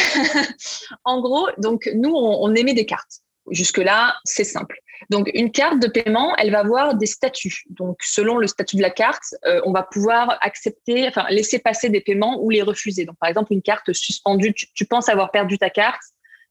en 1.03 1.19
gros, 1.19 1.49
donc 1.57 1.89
nous, 1.93 2.11
on, 2.11 2.43
on 2.43 2.55
émet 2.55 2.73
des 2.73 2.85
cartes. 2.85 3.21
Jusque-là, 3.49 4.15
c'est 4.23 4.45
simple. 4.45 4.77
Donc, 5.09 5.29
une 5.33 5.51
carte 5.51 5.79
de 5.79 5.87
paiement, 5.87 6.35
elle 6.37 6.51
va 6.51 6.59
avoir 6.59 6.95
des 6.95 7.05
statuts. 7.05 7.63
Donc, 7.69 7.97
selon 8.01 8.37
le 8.37 8.47
statut 8.47 8.75
de 8.75 8.81
la 8.81 8.89
carte, 8.89 9.35
euh, 9.45 9.61
on 9.65 9.71
va 9.71 9.83
pouvoir 9.83 10.37
accepter, 10.41 11.07
enfin, 11.07 11.25
laisser 11.29 11.59
passer 11.59 11.89
des 11.89 12.01
paiements 12.01 12.41
ou 12.41 12.49
les 12.49 12.61
refuser. 12.61 13.05
Donc, 13.05 13.17
par 13.19 13.29
exemple, 13.29 13.53
une 13.53 13.61
carte 13.61 13.93
suspendue, 13.93 14.53
tu, 14.53 14.85
penses 14.85 15.09
avoir 15.09 15.31
perdu 15.31 15.57
ta 15.57 15.69
carte, 15.69 16.01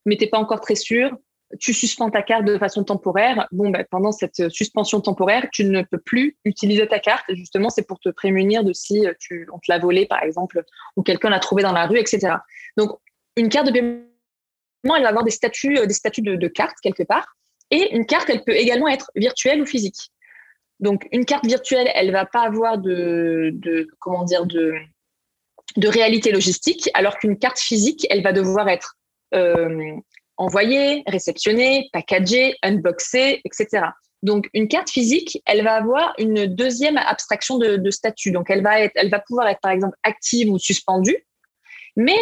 mais 0.04 0.16
tu 0.16 0.24
n'es 0.24 0.30
pas 0.30 0.38
encore 0.38 0.60
très 0.60 0.74
sûr. 0.74 1.10
Tu 1.60 1.72
suspends 1.72 2.10
ta 2.10 2.22
carte 2.22 2.44
de 2.44 2.58
façon 2.58 2.82
temporaire. 2.82 3.46
Bon, 3.52 3.70
ben, 3.70 3.84
pendant 3.88 4.10
cette 4.10 4.48
suspension 4.48 5.00
temporaire, 5.00 5.46
tu 5.52 5.64
ne 5.64 5.82
peux 5.82 5.98
plus 5.98 6.36
utiliser 6.44 6.86
ta 6.88 6.98
carte. 6.98 7.24
justement, 7.28 7.70
c'est 7.70 7.86
pour 7.86 8.00
te 8.00 8.08
prémunir 8.08 8.64
de 8.64 8.72
si 8.72 9.04
tu, 9.20 9.48
on 9.52 9.58
te 9.58 9.70
l'a 9.70 9.78
volée, 9.78 10.06
par 10.06 10.22
exemple, 10.22 10.64
ou 10.96 11.02
quelqu'un 11.02 11.30
l'a 11.30 11.38
trouvée 11.38 11.62
dans 11.62 11.72
la 11.72 11.86
rue, 11.86 11.98
etc. 11.98 12.34
Donc, 12.76 12.98
une 13.36 13.48
carte 13.48 13.66
de 13.66 13.72
paiement, 13.72 14.96
elle 14.96 15.02
va 15.02 15.08
avoir 15.08 15.24
des 15.24 15.30
statuts, 15.30 15.78
euh, 15.78 15.86
des 15.86 15.94
statuts 15.94 16.22
de 16.22 16.48
carte 16.48 16.76
quelque 16.82 17.04
part. 17.04 17.36
Et 17.70 17.94
une 17.94 18.06
carte, 18.06 18.30
elle 18.30 18.44
peut 18.44 18.54
également 18.54 18.88
être 18.88 19.10
virtuelle 19.14 19.60
ou 19.60 19.66
physique. 19.66 20.10
Donc, 20.78 21.06
une 21.10 21.24
carte 21.24 21.46
virtuelle, 21.46 21.90
elle 21.94 22.12
va 22.12 22.26
pas 22.26 22.42
avoir 22.42 22.78
de, 22.78 23.50
de, 23.54 23.88
réalité 25.88 26.32
logistique, 26.32 26.90
alors 26.94 27.18
qu'une 27.18 27.38
carte 27.38 27.58
physique, 27.58 28.06
elle 28.10 28.22
va 28.22 28.32
devoir 28.32 28.68
être 28.68 28.96
euh, 29.34 29.96
envoyée, 30.36 31.02
réceptionnée, 31.06 31.88
packagée, 31.92 32.56
unboxée, 32.62 33.40
etc. 33.44 33.86
Donc, 34.22 34.48
une 34.52 34.68
carte 34.68 34.90
physique, 34.90 35.40
elle 35.46 35.64
va 35.64 35.74
avoir 35.74 36.14
une 36.18 36.46
deuxième 36.46 36.98
abstraction 36.98 37.58
de, 37.58 37.90
statut. 37.90 38.32
Donc, 38.32 38.50
elle 38.50 38.62
va, 38.62 38.80
elle 38.80 39.10
va 39.10 39.20
pouvoir 39.20 39.48
être, 39.48 39.60
par 39.60 39.70
exemple, 39.70 39.96
active 40.02 40.50
ou 40.50 40.58
suspendue, 40.58 41.26
mais 41.96 42.18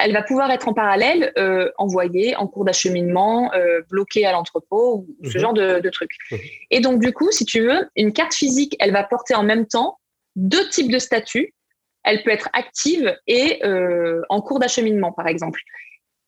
elle 0.00 0.12
va 0.12 0.22
pouvoir 0.22 0.50
être 0.50 0.68
en 0.68 0.74
parallèle 0.74 1.32
euh, 1.38 1.70
envoyée 1.78 2.34
en 2.36 2.46
cours 2.46 2.64
d'acheminement, 2.64 3.52
euh, 3.54 3.80
bloquée 3.90 4.26
à 4.26 4.32
l'entrepôt 4.32 5.06
ou 5.06 5.28
ce 5.28 5.34
mhm. 5.34 5.40
genre 5.40 5.52
de, 5.54 5.80
de 5.80 5.90
trucs. 5.90 6.16
Mhm. 6.30 6.38
Et 6.70 6.80
donc, 6.80 7.00
du 7.00 7.12
coup, 7.12 7.30
si 7.30 7.44
tu 7.44 7.60
veux, 7.60 7.88
une 7.96 8.12
carte 8.12 8.34
physique, 8.34 8.76
elle 8.80 8.92
va 8.92 9.04
porter 9.04 9.34
en 9.34 9.44
même 9.44 9.66
temps 9.66 9.98
deux 10.36 10.68
types 10.68 10.90
de 10.90 10.98
statuts. 10.98 11.54
Elle 12.02 12.22
peut 12.22 12.30
être 12.30 12.48
active 12.52 13.16
et 13.26 13.64
euh, 13.64 14.20
en 14.28 14.40
cours 14.40 14.58
d'acheminement, 14.58 15.12
par 15.12 15.26
exemple. 15.26 15.60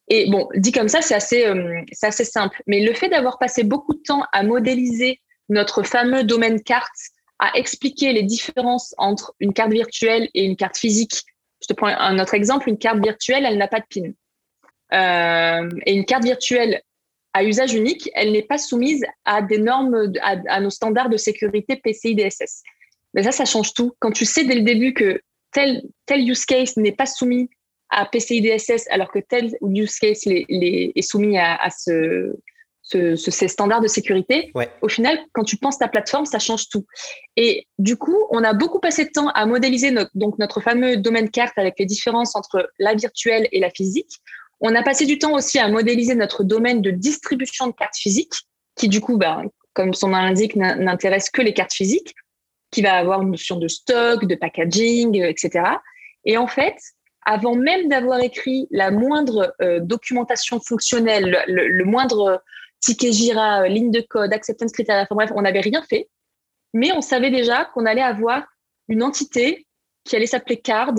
Et 0.09 0.31
bon, 0.31 0.49
dit 0.55 0.73
comme 0.73 0.89
ça, 0.89 1.03
c'est 1.03 1.15
assez, 1.15 1.45
euh, 1.47 1.81
c'est 1.93 2.07
assez 2.07 2.25
simple. 2.25 2.63
Mais 2.67 2.81
le 2.81 2.95
fait 2.95 3.09
d'avoir 3.09 3.39
passé 3.39 3.65
beaucoup 3.65 3.95
de 3.95 4.03
temps 4.03 4.25
à 4.33 4.43
modéliser 4.43 5.21
notre 5.49 5.83
fameux 5.83 6.23
domaine 6.23 6.63
carte, 6.63 6.97
à 7.39 7.51
expliquer 7.59 8.13
les 8.13 8.23
différences 8.23 8.95
entre 8.97 9.35
une 9.41 9.53
carte 9.53 9.73
virtuelle 9.73 10.29
et 10.35 10.45
une 10.45 10.57
carte 10.57 10.79
physique 10.79 11.25
je 11.67 11.75
te 11.75 11.77
prends 11.77 11.89
un 11.89 12.19
autre 12.21 12.35
exemple, 12.35 12.69
une 12.69 12.79
carte 12.79 13.03
virtuelle, 13.03 13.45
elle 13.45 13.59
n'a 13.59 13.67
pas 13.67 13.81
de 13.81 13.87
PIN. 13.89 14.13
Euh, 14.93 15.69
et 15.85 15.95
une 15.95 16.05
carte 16.05 16.23
virtuelle 16.23 16.81
à 17.33 17.43
usage 17.43 17.75
unique, 17.75 18.09
elle 18.15 18.31
n'est 18.31 18.45
pas 18.45 18.57
soumise 18.57 19.05
à 19.25 19.43
des 19.43 19.59
normes, 19.59 20.13
à, 20.23 20.61
nos 20.61 20.71
standards 20.71 21.09
de 21.09 21.17
sécurité 21.17 21.77
PCI 21.77 22.15
DSS. 22.15 22.63
Mais 23.15 23.25
ça, 23.25 23.33
ça 23.33 23.45
change 23.45 23.75
tout. 23.75 23.95
Quand 23.99 24.13
tu 24.13 24.25
sais 24.25 24.45
dès 24.45 24.55
le 24.55 24.63
début 24.63 24.95
que 24.95 25.21
tel, 25.53 25.83
tel 26.07 26.29
use 26.29 26.45
case 26.45 26.77
n'est 26.77 26.93
pas 26.93 27.07
soumis 27.07 27.51
à 27.91 28.07
PCI 28.07 28.43
DSS 28.43 28.87
alors 28.91 29.11
que 29.11 29.19
tel 29.19 29.57
use 29.61 29.99
case 29.99 30.23
est 30.27 31.03
soumis 31.03 31.37
à, 31.37 31.69
ce, 31.71 32.33
ces 32.87 33.49
standards 33.49 33.81
de 33.81 33.89
sécurité. 33.89 34.53
Au 34.81 34.89
final, 34.89 35.19
quand 35.33 35.45
tu 35.45 35.57
penses 35.57 35.79
ta 35.79 35.89
plateforme, 35.89 36.25
ça 36.25 36.39
change 36.39 36.69
tout. 36.69 36.87
Et 37.37 37.67
du 37.79 37.97
coup, 37.97 38.17
on 38.31 38.45
a 38.45 38.53
beaucoup 38.53 38.79
passé 38.79 39.05
de 39.05 39.11
temps 39.11 39.29
à 39.31 39.45
modéliser 39.47 39.91
notre, 39.91 40.11
donc 40.15 40.39
notre 40.39 40.61
fameux 40.61 40.97
domaine 40.97 41.31
carte 41.31 41.59
avec 41.59 41.75
les 41.79 41.87
différences 41.87 42.37
entre 42.37 42.71
la 42.79 42.95
virtuelle 42.95 43.49
et 43.51 43.61
la 43.61 43.71
physique. 43.71 44.21
On 44.61 44.75
a 44.75 44.83
passé 44.83 45.05
du 45.05 45.19
temps 45.19 45.35
aussi 45.35 45.59
à 45.59 45.69
modéliser 45.69 46.15
notre 46.15 46.45
domaine 46.45 46.81
de 46.81 46.91
distribution 46.91 47.67
de 47.67 47.73
cartes 47.73 47.97
physiques, 47.97 48.35
qui 48.77 48.89
du 48.89 49.01
coup, 49.01 49.19
ben, 49.19 49.45
comme 49.75 49.93
son 49.93 50.09
nom 50.09 50.19
l'indique, 50.19 50.57
n'intéresse 50.57 51.29
que 51.29 51.43
les 51.43 51.53
cartes 51.53 51.75
physiques, 51.75 52.15
qui 52.71 52.83
va 52.83 52.95
avoir 52.95 53.23
une 53.23 53.33
notion 53.33 53.57
de 53.57 53.69
stock, 53.69 54.25
de 54.25 54.35
packaging, 54.35 55.23
etc. 55.23 55.65
Et 56.25 56.39
en 56.39 56.47
fait, 56.47 56.77
avant 57.27 57.57
même 57.57 57.89
d'avoir 57.89 58.21
écrit 58.21 58.69
la 58.71 58.91
moindre 58.91 59.55
euh, 59.61 59.81
documentation 59.81 60.61
fonctionnelle, 60.61 61.45
le 61.49 61.85
moindre 61.85 62.43
ticket 62.81 63.13
Jira, 63.13 63.63
euh, 63.63 63.69
ligne 63.69 63.91
de 63.91 64.01
code, 64.01 64.33
acceptance 64.33 64.73
criteria, 64.73 65.03
enfin 65.03 65.15
bref, 65.15 65.31
on 65.35 65.43
n'avait 65.43 65.61
rien 65.61 65.83
fait. 65.83 66.09
Mais 66.75 66.93
on 66.93 67.01
savait 67.01 67.31
déjà 67.31 67.65
qu'on 67.67 67.87
allait 67.87 68.03
avoir 68.03 68.45
une 68.89 69.03
entité 69.03 69.67
qui 70.05 70.17
allait 70.17 70.27
s'appeler 70.27 70.59
card, 70.59 70.95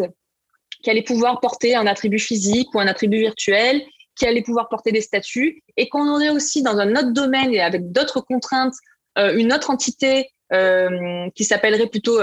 qui 0.84 0.89
allait 0.89 1.03
pouvoir 1.03 1.39
porter 1.39 1.75
un 1.75 1.88
attribut 1.88 2.19
physique 2.19 2.73
ou 2.73 2.80
un 2.80 2.88
attribut 2.88 3.19
virtuel, 3.19 3.82
qui 4.15 4.25
allait 4.25 4.41
pouvoir 4.41 4.67
porter 4.69 4.91
des 4.91 5.01
statuts, 5.01 5.61
et 5.78 5.88
qu'on 5.89 6.09
aurait 6.09 6.30
aussi 6.30 6.63
dans 6.63 6.78
un 6.78 6.91
autre 6.95 7.11
domaine 7.11 7.53
et 7.53 7.61
avec 7.61 7.91
d'autres 7.91 8.21
contraintes, 8.21 8.73
euh, 9.17 9.38
une 9.38 9.53
autre 9.53 9.69
entité 9.69 10.30
euh, 10.53 11.30
qui 11.36 11.43
s'appellerait 11.43 11.88
plutôt 11.88 12.19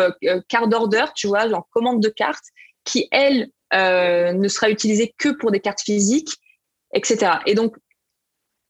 card 0.48 0.68
order, 0.72 1.04
tu 1.14 1.28
vois, 1.28 1.48
genre 1.48 1.68
commande 1.70 2.02
de 2.02 2.08
carte, 2.08 2.44
qui, 2.84 3.08
elle, 3.10 3.48
ne 3.72 4.48
sera 4.48 4.70
utilisée 4.70 5.14
que 5.18 5.30
pour 5.30 5.50
des 5.50 5.60
cartes 5.60 5.80
physiques, 5.80 6.36
etc. 6.94 7.38
Et 7.46 7.54
donc, 7.54 7.76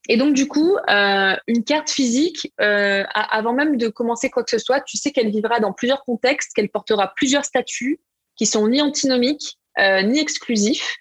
et 0.09 0.17
donc, 0.17 0.35
du 0.35 0.47
coup, 0.47 0.77
euh, 0.91 1.35
une 1.47 1.65
carte 1.65 1.91
physique, 1.91 2.53
euh, 2.61 3.05
avant 3.15 3.55
même 3.55 3.79
de 3.79 3.89
commencer 3.89 4.29
quoi 4.29 4.45
que 4.45 4.51
ce 4.51 4.59
soit, 4.59 4.81
tu 4.83 4.99
sais 4.99 5.13
qu'elle 5.13 5.31
vivra 5.31 5.61
dans 5.61 5.73
plusieurs 5.73 6.05
contextes, 6.05 6.53
qu'elle 6.55 6.69
portera 6.69 7.13
plusieurs 7.17 7.45
statuts 7.45 8.01
qui 8.37 8.45
sont 8.45 8.69
ni 8.69 8.83
antinomiques, 8.83 9.59
euh, 9.79 10.03
ni 10.03 10.19
exclusifs. 10.19 10.97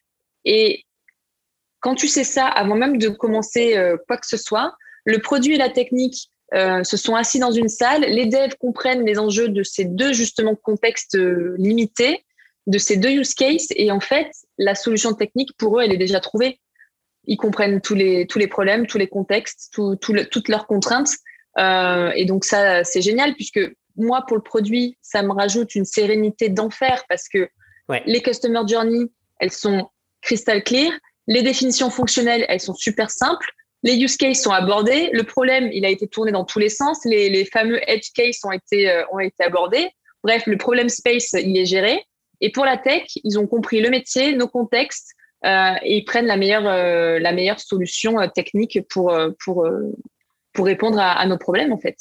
Et 0.45 0.85
quand 1.81 1.95
tu 1.95 2.07
sais 2.07 2.23
ça, 2.23 2.47
avant 2.47 2.75
même 2.75 2.97
de 2.97 3.09
commencer 3.09 3.77
quoi 4.07 4.17
que 4.17 4.27
ce 4.27 4.37
soit, 4.37 4.73
le 5.03 5.19
produit 5.19 5.55
et 5.55 5.57
la 5.57 5.69
technique 5.69 6.29
se 6.53 6.97
sont 6.97 7.15
assis 7.15 7.39
dans 7.39 7.51
une 7.51 7.67
salle, 7.67 8.01
les 8.01 8.25
devs 8.25 8.55
comprennent 8.57 9.05
les 9.05 9.19
enjeux 9.19 9.49
de 9.49 9.63
ces 9.63 9.83
deux 9.83 10.13
justement 10.13 10.55
contextes 10.55 11.17
limités, 11.57 12.23
de 12.67 12.77
ces 12.77 12.95
deux 12.95 13.09
use 13.09 13.33
cases, 13.33 13.67
et 13.71 13.91
en 13.91 13.99
fait, 13.99 14.31
la 14.57 14.75
solution 14.75 15.13
technique 15.13 15.51
pour 15.57 15.79
eux, 15.79 15.83
elle 15.83 15.91
est 15.91 15.97
déjà 15.97 16.21
trouvée 16.21 16.61
ils 17.25 17.37
comprennent 17.37 17.81
tous 17.81 17.95
les, 17.95 18.27
tous 18.27 18.39
les 18.39 18.47
problèmes, 18.47 18.87
tous 18.87 18.97
les 18.97 19.07
contextes, 19.07 19.69
tout, 19.71 19.95
toutes 19.95 20.47
leurs 20.49 20.67
contraintes. 20.67 21.11
Euh, 21.59 22.11
et 22.15 22.25
donc 22.25 22.45
ça, 22.45 22.83
c'est 22.83 23.01
génial 23.01 23.35
puisque 23.35 23.59
moi, 23.95 24.25
pour 24.27 24.37
le 24.37 24.43
produit, 24.43 24.97
ça 25.01 25.21
me 25.21 25.31
rajoute 25.31 25.75
une 25.75 25.85
sérénité 25.85 26.49
d'enfer 26.49 27.03
parce 27.07 27.27
que 27.29 27.47
les 28.05 28.21
customer 28.21 28.61
journey, 28.67 29.11
elles 29.39 29.51
sont 29.51 29.89
crystal 30.21 30.63
clear. 30.63 30.91
Les 31.27 31.43
définitions 31.43 31.89
fonctionnelles, 31.89 32.45
elles 32.49 32.59
sont 32.59 32.73
super 32.73 33.11
simples. 33.11 33.49
Les 33.83 33.97
use 33.97 34.17
cases 34.17 34.41
sont 34.41 34.51
abordés. 34.51 35.09
Le 35.13 35.23
problème, 35.23 35.69
il 35.73 35.85
a 35.85 35.89
été 35.89 36.07
tourné 36.07 36.31
dans 36.31 36.45
tous 36.45 36.59
les 36.59 36.69
sens. 36.69 36.99
Les, 37.05 37.29
les 37.29 37.45
fameux 37.45 37.79
edge 37.89 38.11
cases 38.15 38.39
ont 38.45 38.51
été, 38.51 38.89
euh, 38.89 39.03
ont 39.11 39.19
été 39.19 39.43
abordés. 39.43 39.89
Bref, 40.23 40.43
le 40.47 40.57
problème 40.57 40.89
space, 40.89 41.33
il 41.33 41.57
est 41.57 41.65
géré. 41.65 42.01
Et 42.39 42.51
pour 42.51 42.65
la 42.65 42.77
tech, 42.77 43.03
ils 43.23 43.37
ont 43.37 43.47
compris 43.47 43.81
le 43.81 43.89
métier, 43.89 44.35
nos 44.35 44.47
contextes, 44.47 45.11
et 45.43 45.97
ils 45.97 46.05
prennent 46.05 46.25
la 46.25 46.37
meilleure, 46.37 46.67
euh, 46.67 47.19
la 47.19 47.33
meilleure 47.33 47.59
solution 47.59 48.19
euh, 48.19 48.27
technique 48.27 48.79
pour, 48.89 49.15
pour, 49.43 49.67
pour 50.53 50.65
répondre 50.65 50.99
à, 50.99 51.25
nos 51.25 51.37
problèmes, 51.37 51.73
en 51.73 51.77
fait. 51.77 51.97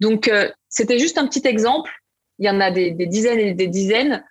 Donc, 0.00 0.30
c'était 0.68 0.98
juste 0.98 1.18
un 1.18 1.26
petit 1.26 1.46
exemple. 1.46 1.90
Il 2.38 2.46
y 2.46 2.50
en 2.50 2.60
a 2.60 2.70
des, 2.70 2.92
dizaines 2.92 3.38
et 3.38 3.54
des 3.54 3.66
dizaines 3.66 4.24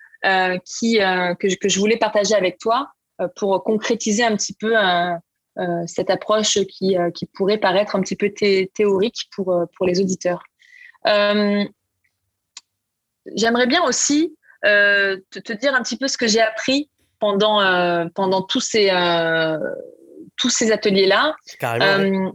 qui, 0.64 1.00
que, 1.00 1.50
je, 1.50 1.56
que, 1.56 1.70
je 1.70 1.80
voulais 1.80 1.98
partager 1.98 2.36
avec 2.36 2.60
toi 2.60 2.92
pour 3.36 3.64
concrétiser 3.64 4.24
un 4.24 4.36
petit 4.36 4.54
peu 4.54 4.76
cette 5.88 6.12
approche 6.12 6.60
qui, 6.66 6.96
qui 7.16 7.26
pourrait 7.26 7.58
paraître 7.58 7.96
un 7.96 8.02
petit 8.02 8.16
peu 8.16 8.30
théorique 8.30 9.28
pour, 9.36 9.66
pour 9.76 9.88
les 9.88 10.00
auditeurs. 10.00 10.44
J'aimerais 13.36 13.68
bien 13.68 13.84
aussi 13.84 14.36
te, 14.62 15.54
dire 15.54 15.74
un 15.74 15.82
petit 15.82 15.98
peu 15.98 16.08
ce 16.08 16.18
que 16.18 16.28
j'ai 16.28 16.42
appris 16.42 16.92
pendant, 17.26 17.60
euh, 17.60 18.06
pendant 18.14 18.44
tous 18.44 18.60
ces, 18.60 18.90
euh, 18.92 19.58
tous 20.38 20.50
ces 20.50 20.72
ateliers-là. 20.72 21.36
Euh, 21.64 22.30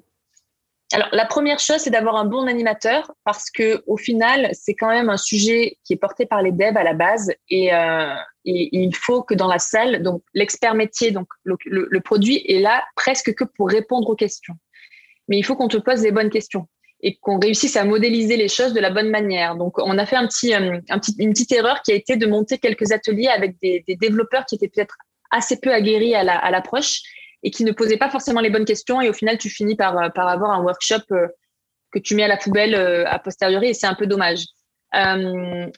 alors, 0.92 1.08
la 1.12 1.26
première 1.26 1.60
chose, 1.60 1.76
c'est 1.76 1.90
d'avoir 1.90 2.16
un 2.16 2.24
bon 2.24 2.48
animateur 2.48 3.12
parce 3.24 3.50
que 3.52 3.84
au 3.86 3.96
final, 3.96 4.48
c'est 4.52 4.74
quand 4.74 4.88
même 4.88 5.08
un 5.08 5.16
sujet 5.16 5.78
qui 5.84 5.92
est 5.92 5.96
porté 5.96 6.26
par 6.26 6.42
les 6.42 6.50
devs 6.50 6.76
à 6.76 6.82
la 6.82 6.94
base 6.94 7.30
et, 7.48 7.66
et 7.66 8.68
il 8.72 8.96
faut 8.96 9.22
que 9.22 9.34
dans 9.34 9.46
la 9.46 9.60
salle, 9.60 10.02
donc 10.02 10.22
l'expert 10.34 10.74
métier, 10.74 11.12
donc 11.12 11.28
le, 11.44 11.56
le, 11.64 12.00
produit 12.00 12.44
est 12.48 12.58
là 12.58 12.82
presque 12.96 13.32
que 13.34 13.44
pour 13.44 13.68
répondre 13.68 14.10
aux 14.10 14.16
questions. 14.16 14.54
Mais 15.28 15.38
il 15.38 15.44
faut 15.44 15.54
qu'on 15.54 15.68
te 15.68 15.76
pose 15.76 16.02
les 16.02 16.10
bonnes 16.10 16.30
questions 16.30 16.66
et 17.02 17.16
qu'on 17.16 17.38
réussisse 17.38 17.76
à 17.76 17.84
modéliser 17.84 18.36
les 18.36 18.48
choses 18.48 18.72
de 18.72 18.80
la 18.80 18.90
bonne 18.90 19.10
manière. 19.10 19.56
Donc, 19.56 19.78
on 19.78 19.96
a 19.98 20.06
fait 20.06 20.16
un 20.16 20.26
petit, 20.26 20.54
euh, 20.54 20.78
une 21.18 21.32
petite 21.32 21.52
erreur 21.52 21.82
qui 21.82 21.92
a 21.92 21.94
été 21.94 22.16
de 22.16 22.26
monter 22.26 22.58
quelques 22.58 22.92
ateliers 22.92 23.28
avec 23.28 23.56
des, 23.60 23.84
développeurs 24.00 24.44
qui 24.44 24.56
étaient 24.56 24.68
peut-être 24.68 24.96
assez 25.30 25.58
peu 25.58 25.72
aguerris 25.72 26.14
à, 26.14 26.24
la, 26.24 26.36
à 26.36 26.50
l'approche 26.50 27.00
et 27.42 27.50
qui 27.50 27.64
ne 27.64 27.72
posaient 27.72 27.96
pas 27.96 28.10
forcément 28.10 28.40
les 28.40 28.50
bonnes 28.50 28.66
questions. 28.66 29.00
Et 29.00 29.08
au 29.08 29.14
final, 29.14 29.38
tu 29.38 29.48
finis 29.48 29.76
par, 29.76 29.96
euh, 29.96 30.08
avoir 30.14 30.50
un 30.50 30.62
workshop 30.62 31.02
euh, 31.12 31.28
que 31.92 31.98
tu 31.98 32.14
mets 32.14 32.24
à 32.24 32.28
la 32.28 32.36
poubelle 32.36 32.74
a 32.74 33.18
posteriori 33.18 33.70
et 33.70 33.74
c'est 33.74 33.88
un 33.88 33.96
peu 33.96 34.06
dommage. 34.06 34.44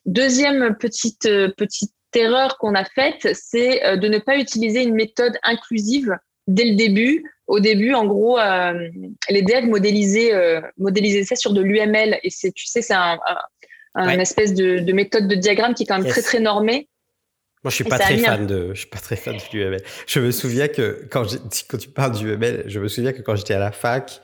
Deuxième 0.04 0.76
petite, 0.76 1.22
petite 1.56 1.94
erreur 2.14 2.58
qu'on 2.58 2.74
a 2.74 2.84
faite, 2.84 3.28
c'est 3.32 3.96
de 3.96 4.08
ne 4.08 4.18
pas 4.18 4.36
utiliser 4.36 4.82
une 4.82 4.94
méthode 4.94 5.38
inclusive 5.42 6.14
dès 6.46 6.64
le 6.64 6.76
début 6.76 7.24
au 7.52 7.60
début, 7.60 7.92
en 7.92 8.06
gros, 8.06 8.38
euh, 8.38 8.88
les 9.28 9.42
devs 9.42 9.66
modélisaient, 9.66 10.32
euh, 10.32 10.62
modélisaient 10.78 11.24
ça 11.24 11.36
sur 11.36 11.52
de 11.52 11.60
l'UML. 11.60 12.18
Et 12.22 12.30
c'est, 12.30 12.52
tu 12.52 12.66
sais, 12.66 12.80
c'est 12.80 12.94
un, 12.94 13.18
un, 13.94 14.18
espèce 14.18 14.54
de, 14.54 14.90
méthode 14.92 15.28
de 15.28 15.34
diagramme 15.34 15.74
qui 15.74 15.82
est 15.82 15.86
quand 15.86 15.98
même 15.98 16.10
très, 16.10 16.22
très 16.22 16.40
normée. 16.40 16.88
Moi, 17.62 17.70
je 17.70 17.74
suis 17.74 17.84
pas 17.84 17.98
très 17.98 18.16
fan 18.16 18.46
de, 18.46 18.70
je 18.72 18.80
suis 18.80 18.88
pas 18.88 18.98
très 18.98 19.16
fan 19.16 19.36
de 19.36 19.56
l'UML. 19.56 19.82
Je 20.06 20.20
me 20.20 20.30
souviens 20.30 20.68
que 20.68 21.06
quand, 21.10 21.26
quand 21.68 21.78
tu 21.78 21.90
parles 21.90 22.12
d'UML, 22.12 22.64
je 22.66 22.80
me 22.80 22.88
souviens 22.88 23.12
que 23.12 23.20
quand 23.20 23.36
j'étais 23.36 23.54
à 23.54 23.60
la 23.60 23.70
fac, 23.70 24.22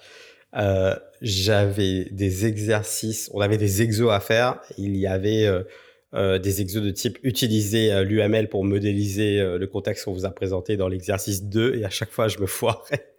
euh, 0.56 0.96
j'avais 1.20 2.06
des 2.10 2.46
exercices, 2.46 3.30
on 3.34 3.40
avait 3.40 3.58
des 3.58 3.82
exos 3.82 4.10
à 4.10 4.20
faire. 4.20 4.58
Il 4.78 4.96
y 4.96 5.06
avait 5.06 5.46
euh, 6.14 6.38
des 6.38 6.62
exos 6.62 6.82
de 6.82 6.90
type 6.90 7.18
utiliser 7.22 7.92
euh, 7.92 8.02
l'UML 8.02 8.48
pour 8.48 8.64
modéliser 8.64 9.40
euh, 9.40 9.58
le 9.58 9.66
contexte 9.66 10.06
qu'on 10.06 10.12
vous 10.14 10.24
a 10.24 10.30
présenté 10.30 10.78
dans 10.78 10.88
l'exercice 10.88 11.44
2 11.44 11.74
et 11.76 11.84
à 11.84 11.90
chaque 11.90 12.10
fois 12.10 12.28
je 12.28 12.38
me 12.38 12.46
foirais. 12.46 13.12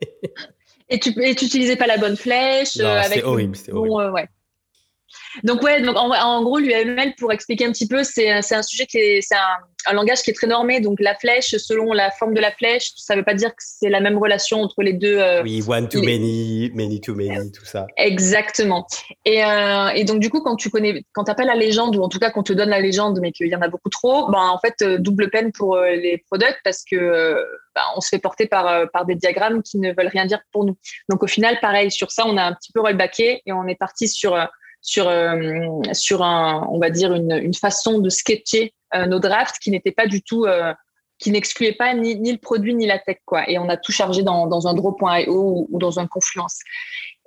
et 0.90 1.00
tu 1.00 1.12
n'utilisais 1.16 1.76
pas 1.76 1.86
la 1.86 1.98
bonne 1.98 2.18
flèche 2.18 2.70
C'est 2.70 3.24
horrible, 3.24 3.56
c'était 3.56 3.74
horrible. 3.74 4.12
ouais. 4.12 4.28
Donc 5.44 5.62
ouais, 5.64 5.82
donc 5.82 5.96
en, 5.98 6.44
gros 6.44 6.60
l'UML 6.60 7.14
pour 7.18 7.32
expliquer 7.32 7.66
un 7.66 7.72
petit 7.72 7.88
peu, 7.88 8.04
c'est 8.04 8.30
un 8.30 8.64
sujet 8.64 8.86
qui 8.86 8.98
est 8.98 9.22
c'est 9.22 9.36
un, 9.36 9.94
langage 9.94 10.22
qui 10.22 10.32
est 10.32 10.34
très 10.34 10.48
normé. 10.48 10.82
Donc 10.82 11.00
la 11.00 11.16
flèche, 11.16 11.56
selon 11.58 11.94
la 11.94 12.12
forme 12.12 12.34
de 12.34 12.42
la 12.42 12.52
flèche, 12.52 12.92
ça 12.96 13.16
veut 13.16 13.24
pas 13.24 13.34
dire 13.34 13.50
que 13.50 13.62
c'est 13.64 13.90
la 13.90 14.00
même 14.00 14.18
relation 14.18 14.62
entre 14.62 14.82
les 14.82 14.94
deux. 14.94 15.18
Euh, 15.18 15.42
oui, 15.44 15.64
one 15.68 15.88
to 15.88 16.02
many, 16.02 16.72
many 16.74 17.00
to 17.00 17.16
many, 17.16 17.52
tout 17.52 17.66
ça. 17.66 17.88
Exactement. 17.98 18.88
Et, 19.26 19.44
euh, 19.44 19.90
et 19.90 20.04
donc 20.04 20.20
du 20.20 20.30
coup, 20.30 20.42
quand 20.42 20.56
tu 20.56 20.70
connais, 20.70 21.04
quand 21.14 21.24
t'as 21.24 21.36
pas 21.36 21.46
la 21.46 21.56
légende 21.56 21.96
ou 21.96 22.02
en 22.02 22.10
tout 22.10 22.20
cas 22.20 22.32
qu'on 22.32 22.44
te 22.44 22.54
donne 22.54 22.70
la 22.70 22.80
légende, 22.80 23.20
mais 23.22 23.32
qu'il 23.32 23.48
y 23.48 23.56
en 23.56 23.62
a 23.62 23.68
beaucoup 23.68 23.90
trop, 23.90 24.30
ben 24.30 24.40
en 24.40 24.60
fait 24.60 24.76
euh, 24.82 24.98
double 24.98 25.30
peine 25.30 25.52
pour 25.52 25.78
les 25.78 26.24
products 26.30 26.60
parce 26.64 26.84
que 26.90 27.46
ben, 27.76 27.82
on 27.96 28.02
se 28.02 28.10
fait 28.10 28.20
porter 28.20 28.48
par 28.48 28.90
par 28.92 29.06
des 29.06 29.16
diagrammes 29.16 29.62
qui 29.64 29.80
ne 29.80 29.90
veulent 29.90 30.08
rien 30.12 30.26
dire 30.26 30.40
pour 30.52 30.66
nous. 30.66 30.78
Donc 31.10 31.24
au 31.24 31.28
final, 31.28 31.58
pareil 31.62 31.92
sur 31.92 32.12
ça, 32.12 32.24
on 32.26 32.38
a 32.38 32.44
un 32.44 32.54
petit 32.54 32.72
peu 32.72 32.82
rollbacké 32.82 33.42
et 33.46 33.54
on 33.54 33.68
est 33.68 33.76
parti 33.76 34.08
sur 34.08 34.36
sur, 34.82 35.08
euh, 35.08 35.82
sur 35.94 36.24
un, 36.24 36.68
on 36.72 36.80
va 36.80 36.90
dire 36.90 37.14
une, 37.14 37.32
une 37.32 37.54
façon 37.54 38.00
de 38.00 38.10
sketcher 38.10 38.74
euh, 38.96 39.06
nos 39.06 39.20
drafts 39.20 39.60
qui 39.60 39.72
n'était 39.72 39.92
pas 39.92 40.08
du 40.08 40.22
tout, 40.22 40.46
euh, 40.46 40.74
qui 41.20 41.32
n'excluait 41.32 41.74
pas 41.74 41.94
ni, 41.94 42.16
ni, 42.16 42.32
le 42.32 42.38
produit 42.38 42.74
ni 42.74 42.88
la 42.88 43.00
tech 43.00 43.18
quoi. 43.26 43.50
Et 43.50 43.58
on 43.58 43.70
a 43.70 43.78
tout 43.78 43.92
chargé 43.92 44.24
dans, 44.24 44.48
dans 44.48 44.68
un 44.68 44.74
draw.io 44.74 45.32
ou, 45.32 45.68
ou 45.70 45.80
dans 45.80 46.00
un 46.00 46.08
Confluence. 46.08 46.60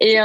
Et, 0.01 0.17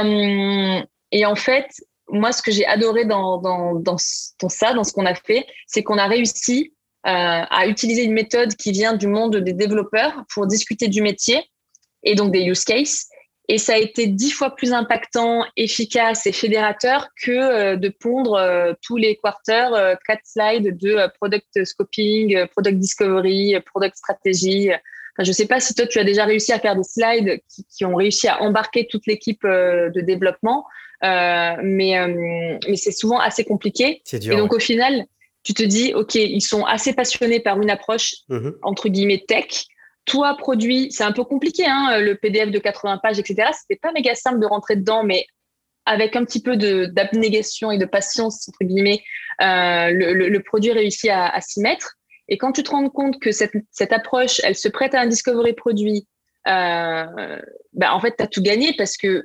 et 1.12 1.26
en 1.26 1.36
fait, 1.36 1.68
moi, 2.08 2.32
ce 2.32 2.42
que 2.42 2.50
j'ai 2.50 2.66
adoré 2.66 3.04
dans, 3.04 3.38
dans, 3.38 3.74
dans, 3.74 3.96
dans, 4.40 4.48
ça, 4.48 4.72
dans 4.72 4.82
ce 4.82 4.92
qu'on 4.92 5.06
a 5.06 5.14
fait, 5.14 5.46
c'est 5.66 5.84
qu'on 5.84 5.98
a 5.98 6.06
réussi 6.06 6.74
à 7.04 7.66
utiliser 7.68 8.02
une 8.02 8.12
méthode 8.12 8.54
qui 8.56 8.72
vient 8.72 8.92
du 8.92 9.06
monde 9.06 9.36
des 9.36 9.52
développeurs 9.52 10.24
pour 10.34 10.46
discuter 10.46 10.88
du 10.88 11.00
métier 11.00 11.42
et 12.02 12.14
donc 12.14 12.32
des 12.32 12.42
use 12.42 12.64
cases 12.64 13.06
et 13.48 13.58
ça 13.58 13.74
a 13.74 13.76
été 13.76 14.06
dix 14.06 14.30
fois 14.30 14.54
plus 14.54 14.72
impactant, 14.72 15.44
efficace 15.56 16.26
et 16.26 16.32
fédérateur 16.32 17.08
que 17.22 17.30
euh, 17.30 17.76
de 17.76 17.88
pondre 17.88 18.34
euh, 18.34 18.74
tous 18.82 18.96
les 18.96 19.16
quarters 19.16 19.72
euh, 19.74 19.94
quatre 20.06 20.24
slides 20.24 20.76
de 20.76 21.08
product 21.18 21.64
scoping, 21.64 22.46
product 22.48 22.78
discovery, 22.78 23.58
product 23.66 23.96
strategy. 23.96 24.70
je 25.18 25.28
ne 25.28 25.32
sais 25.32 25.46
pas 25.46 25.60
si 25.60 25.74
toi, 25.74 25.86
tu 25.86 25.98
as 25.98 26.04
déjà 26.04 26.24
réussi 26.24 26.52
à 26.52 26.58
faire 26.58 26.76
des 26.76 26.84
slides 26.84 27.40
qui, 27.48 27.84
ont 27.84 27.94
réussi 27.94 28.28
à 28.28 28.42
embarquer 28.42 28.86
toute 28.86 29.06
l'équipe 29.06 29.42
de 29.44 30.00
développement, 30.00 30.66
euh, 31.04 31.56
mais, 31.62 31.98
euh, 31.98 32.58
mais 32.68 32.76
c'est 32.76 32.92
souvent 32.92 33.20
assez 33.20 33.44
compliqué. 33.44 34.02
C'est 34.04 34.18
dur. 34.18 34.34
Et 34.34 34.36
donc, 34.36 34.52
au 34.52 34.58
final, 34.58 35.04
tu 35.42 35.54
te 35.54 35.62
dis, 35.62 35.94
OK, 35.94 36.16
ils 36.16 36.40
sont 36.40 36.64
assez 36.64 36.92
passionnés 36.92 37.40
par 37.40 37.60
une 37.60 37.70
approche, 37.70 38.14
mm-hmm. 38.28 38.54
entre 38.62 38.88
guillemets, 38.88 39.24
tech. 39.26 39.66
Toi, 40.08 40.36
produit, 40.36 40.90
c'est 40.90 41.04
un 41.04 41.12
peu 41.12 41.22
compliqué, 41.22 41.64
hein, 41.66 42.00
le 42.00 42.16
PDF 42.16 42.50
de 42.50 42.58
80 42.58 42.98
pages, 42.98 43.18
etc. 43.18 43.50
C'était 43.52 43.78
pas 43.78 43.92
méga 43.92 44.14
simple 44.14 44.40
de 44.40 44.46
rentrer 44.46 44.76
dedans, 44.76 45.04
mais 45.04 45.26
avec 45.84 46.16
un 46.16 46.24
petit 46.24 46.42
peu 46.42 46.56
d'abnégation 46.56 47.70
et 47.70 47.78
de 47.78 47.84
patience, 47.84 48.48
entre 48.48 48.64
guillemets, 48.64 49.02
le, 49.40 50.38
produit 50.40 50.72
réussit 50.72 51.10
à, 51.10 51.40
s'y 51.40 51.60
mettre. 51.60 51.94
Et 52.28 52.36
quand 52.36 52.52
tu 52.52 52.62
te 52.62 52.70
rends 52.70 52.90
compte 52.90 53.20
que 53.20 53.32
cette, 53.32 53.52
cette 53.70 53.92
approche, 53.92 54.40
elle 54.44 54.54
se 54.54 54.68
prête 54.68 54.94
à 54.94 55.00
un 55.00 55.06
discovery 55.06 55.54
produit, 55.54 56.06
euh, 56.46 57.38
bah, 57.72 57.94
en 57.94 58.00
fait, 58.00 58.16
tu 58.16 58.22
as 58.22 58.26
tout 58.26 58.42
gagné 58.42 58.74
parce 58.76 58.96
que 58.96 59.24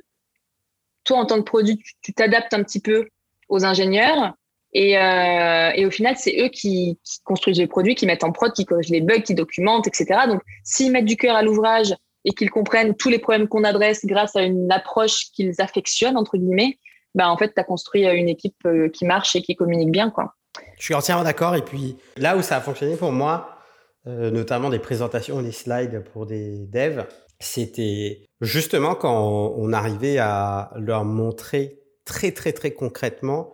toi, 1.04 1.18
en 1.18 1.26
tant 1.26 1.38
que 1.38 1.44
produit, 1.44 1.82
tu 2.02 2.12
t'adaptes 2.12 2.54
un 2.54 2.62
petit 2.62 2.80
peu 2.80 3.08
aux 3.48 3.64
ingénieurs. 3.64 4.34
Et, 4.74 4.98
euh, 4.98 5.70
et 5.74 5.86
au 5.86 5.90
final, 5.90 6.16
c'est 6.18 6.36
eux 6.40 6.48
qui, 6.48 6.98
construisent 7.24 7.58
les 7.58 7.68
produits, 7.68 7.94
qui 7.94 8.06
mettent 8.06 8.24
en 8.24 8.32
prod, 8.32 8.52
qui 8.52 8.64
corrigent 8.64 8.90
les 8.90 9.00
bugs, 9.00 9.20
qui 9.20 9.34
documentent, 9.34 9.86
etc. 9.86 10.22
Donc, 10.26 10.42
s'ils 10.64 10.90
mettent 10.90 11.04
du 11.04 11.16
cœur 11.16 11.36
à 11.36 11.42
l'ouvrage 11.42 11.94
et 12.24 12.32
qu'ils 12.32 12.50
comprennent 12.50 12.96
tous 12.96 13.08
les 13.08 13.18
problèmes 13.18 13.46
qu'on 13.46 13.62
adresse 13.62 14.04
grâce 14.04 14.34
à 14.34 14.42
une 14.42 14.70
approche 14.72 15.30
qu'ils 15.32 15.60
affectionnent, 15.60 16.16
entre 16.16 16.36
guillemets, 16.36 16.78
bah, 17.14 17.30
en 17.30 17.36
fait, 17.36 17.54
tu 17.54 17.60
as 17.60 17.64
construit 17.64 18.04
une 18.04 18.28
équipe 18.28 18.56
euh, 18.66 18.88
qui 18.88 19.04
marche 19.04 19.36
et 19.36 19.42
qui 19.42 19.54
communique 19.54 19.92
bien. 19.92 20.10
Quoi. 20.10 20.34
Je 20.78 20.84
suis 20.84 20.94
entièrement 20.94 21.22
d'accord. 21.22 21.54
Et 21.54 21.62
puis 21.62 21.96
là 22.16 22.36
où 22.36 22.42
ça 22.42 22.56
a 22.56 22.60
fonctionné 22.60 22.96
pour 22.96 23.12
moi, 23.12 23.58
euh, 24.06 24.30
notamment 24.30 24.70
des 24.70 24.80
présentations, 24.80 25.40
des 25.40 25.52
slides 25.52 26.02
pour 26.12 26.26
des 26.26 26.66
devs, 26.66 27.06
c'était 27.38 28.26
justement 28.40 28.94
quand 28.94 29.54
on 29.56 29.72
arrivait 29.72 30.18
à 30.18 30.72
leur 30.76 31.04
montrer 31.04 31.80
très 32.04 32.32
très 32.32 32.52
très 32.52 32.72
concrètement 32.72 33.52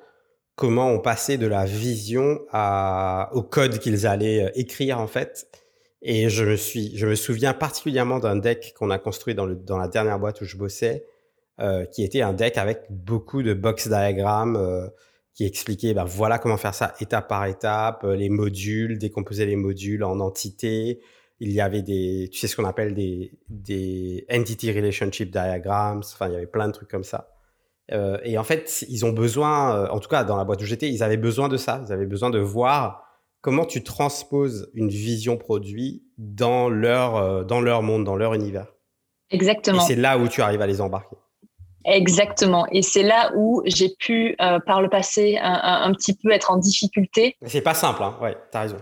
comment 0.61 0.90
on 0.90 1.00
passait 1.00 1.38
de 1.38 1.46
la 1.46 1.64
vision 1.64 2.40
au 3.32 3.42
code 3.42 3.78
qu'ils 3.78 4.06
allaient 4.06 4.44
euh, 4.44 4.50
écrire 4.54 5.00
en 5.00 5.06
fait. 5.06 5.48
Et 6.02 6.28
je 6.28 6.44
me, 6.44 7.14
souviens 7.14 7.54
particulièrement 7.54 8.20
d'un 8.20 8.36
deck 8.36 8.74
qu'on 8.78 8.90
a 8.90 8.98
construit 8.98 9.34
dans, 9.34 9.46
la 9.46 9.88
dernière 9.88 10.18
boîte 10.18 10.40
où 10.42 10.44
je 10.44 10.56
bossais, 10.56 11.04
euh, 11.61 11.84
qui 11.86 12.04
était 12.04 12.22
un 12.22 12.32
deck 12.32 12.56
avec 12.58 12.84
beaucoup 12.90 13.42
de 13.42 13.52
box 13.54 13.88
diagrammes 13.88 14.90
qui 15.34 15.46
expliquait 15.46 15.94
ben 15.94 16.04
voilà 16.04 16.38
comment 16.38 16.56
faire 16.56 16.74
ça 16.74 16.94
étape 17.00 17.28
par 17.28 17.46
étape, 17.46 18.04
euh, 18.04 18.14
les 18.14 18.28
modules, 18.28 18.98
décomposer 18.98 19.46
les 19.46 19.56
modules 19.56 20.04
en 20.04 20.20
entités. 20.20 21.00
Il 21.38 21.52
y 21.52 21.62
avait 21.62 21.82
des, 21.82 22.28
tu 22.30 22.38
sais 22.38 22.48
ce 22.48 22.56
qu'on 22.56 22.66
appelle 22.66 22.92
des, 22.92 23.32
des 23.48 24.26
entity 24.30 24.72
relationship 24.72 25.30
diagrams. 25.30 26.02
Enfin, 26.04 26.28
il 26.28 26.34
y 26.34 26.36
avait 26.36 26.46
plein 26.46 26.68
de 26.68 26.72
trucs 26.72 26.90
comme 26.90 27.04
ça. 27.04 27.39
Euh, 27.93 28.18
et 28.24 28.38
en 28.38 28.45
fait, 28.45 28.84
ils 28.88 29.05
ont 29.05 29.12
besoin, 29.12 29.74
euh, 29.74 29.88
en 29.88 29.99
tout 29.99 30.09
cas 30.09 30.24
dans 30.24 30.36
la 30.36 30.45
boîte 30.45 30.62
où 30.62 30.64
j'étais, 30.64 30.88
ils 30.88 31.03
avaient 31.03 31.16
besoin 31.16 31.49
de 31.49 31.57
ça. 31.57 31.82
Ils 31.86 31.93
avaient 31.93 32.07
besoin 32.07 32.30
de 32.30 32.38
voir 32.38 33.05
comment 33.41 33.64
tu 33.64 33.82
transposes 33.82 34.70
une 34.74 34.88
vision 34.88 35.36
produit 35.36 36.03
dans 36.18 36.68
leur, 36.68 37.45
dans 37.47 37.61
leur 37.61 37.82
monde, 37.82 38.05
dans 38.05 38.16
leur 38.16 38.34
univers. 38.34 38.66
Exactement. 39.30 39.82
Et 39.82 39.86
c'est 39.86 39.97
là 39.97 40.18
où 40.18 40.28
tu 40.28 40.43
arrives 40.43 40.61
à 40.61 40.66
les 40.66 40.80
embarquer. 40.80 41.16
Exactement. 41.84 42.66
Et 42.72 42.82
c'est 42.82 43.03
là 43.03 43.32
où 43.34 43.62
j'ai 43.64 43.88
pu, 43.99 44.36
euh, 44.41 44.59
par 44.61 44.82
le 44.82 44.88
passé, 44.88 45.38
un, 45.41 45.93
petit 45.93 46.14
peu 46.14 46.30
être 46.30 46.51
en 46.51 46.59
difficulté. 46.59 47.36
C'est 47.47 47.62
pas 47.62 47.74
simple, 47.74 48.03
hein 48.03 48.16
ouais, 48.20 48.36
t'as 48.51 48.62
raison. 48.62 48.76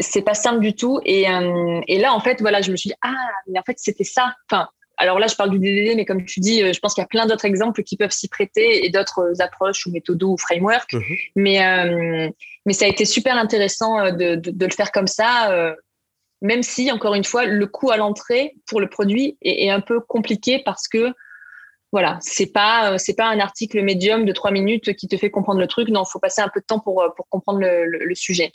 C'est 0.00 0.22
pas 0.22 0.34
simple 0.34 0.60
du 0.60 0.74
tout. 0.74 1.00
Et, 1.04 1.28
euh, 1.28 1.80
et, 1.86 1.98
là, 1.98 2.14
en 2.14 2.20
fait, 2.20 2.40
voilà, 2.40 2.60
je 2.60 2.70
me 2.70 2.76
suis 2.76 2.88
dit, 2.88 2.96
ah, 3.02 3.14
mais 3.48 3.58
en 3.58 3.62
fait, 3.62 3.78
c'était 3.78 4.04
ça. 4.04 4.34
Enfin, 4.50 4.68
alors 4.96 5.18
là, 5.18 5.26
je 5.26 5.34
parle 5.34 5.50
du 5.50 5.58
DDD, 5.58 5.96
mais 5.96 6.04
comme 6.04 6.24
tu 6.24 6.40
dis, 6.40 6.62
euh, 6.62 6.72
je 6.72 6.78
pense 6.80 6.94
qu'il 6.94 7.02
y 7.02 7.04
a 7.04 7.08
plein 7.08 7.26
d'autres 7.26 7.44
exemples 7.44 7.82
qui 7.82 7.96
peuvent 7.96 8.12
s'y 8.12 8.28
prêter 8.28 8.84
et 8.84 8.90
d'autres 8.90 9.40
approches 9.40 9.86
ou 9.86 9.90
méthodes 9.90 10.22
ou 10.22 10.36
frameworks. 10.36 10.92
Mhm. 10.92 11.16
Mais, 11.36 12.32
mais 12.66 12.72
ça 12.72 12.84
a 12.84 12.88
été 12.88 13.04
super 13.04 13.36
intéressant 13.36 14.12
de, 14.12 14.36
de, 14.36 14.50
de 14.50 14.66
le 14.66 14.72
faire 14.72 14.92
comme 14.92 15.06
ça 15.06 15.74
même 16.42 16.62
si, 16.62 16.90
encore 16.90 17.14
une 17.14 17.24
fois, 17.24 17.46
le 17.46 17.66
coût 17.66 17.90
à 17.90 17.96
l'entrée 17.96 18.56
pour 18.66 18.80
le 18.80 18.90
produit 18.90 19.38
est, 19.42 19.64
est, 19.66 19.70
un 19.70 19.80
peu 19.80 20.00
compliqué 20.00 20.60
parce 20.64 20.88
que 20.88 21.14
voilà, 21.92 22.18
c'est 22.20 22.50
pas 22.52 22.92
euh, 22.92 22.98
c'est 22.98 23.14
pas 23.14 23.26
un 23.26 23.38
article 23.38 23.82
médium 23.82 24.24
de 24.24 24.32
trois 24.32 24.50
minutes 24.50 24.94
qui 24.96 25.08
te 25.08 25.16
fait 25.16 25.30
comprendre 25.30 25.60
le 25.60 25.66
truc. 25.66 25.88
Non, 25.88 26.02
il 26.04 26.10
faut 26.10 26.18
passer 26.18 26.40
un 26.40 26.48
peu 26.48 26.60
de 26.60 26.64
temps 26.66 26.80
pour 26.80 27.02
euh, 27.02 27.10
pour 27.16 27.28
comprendre 27.28 27.60
le, 27.60 27.86
le, 27.86 28.14
sujet. 28.14 28.50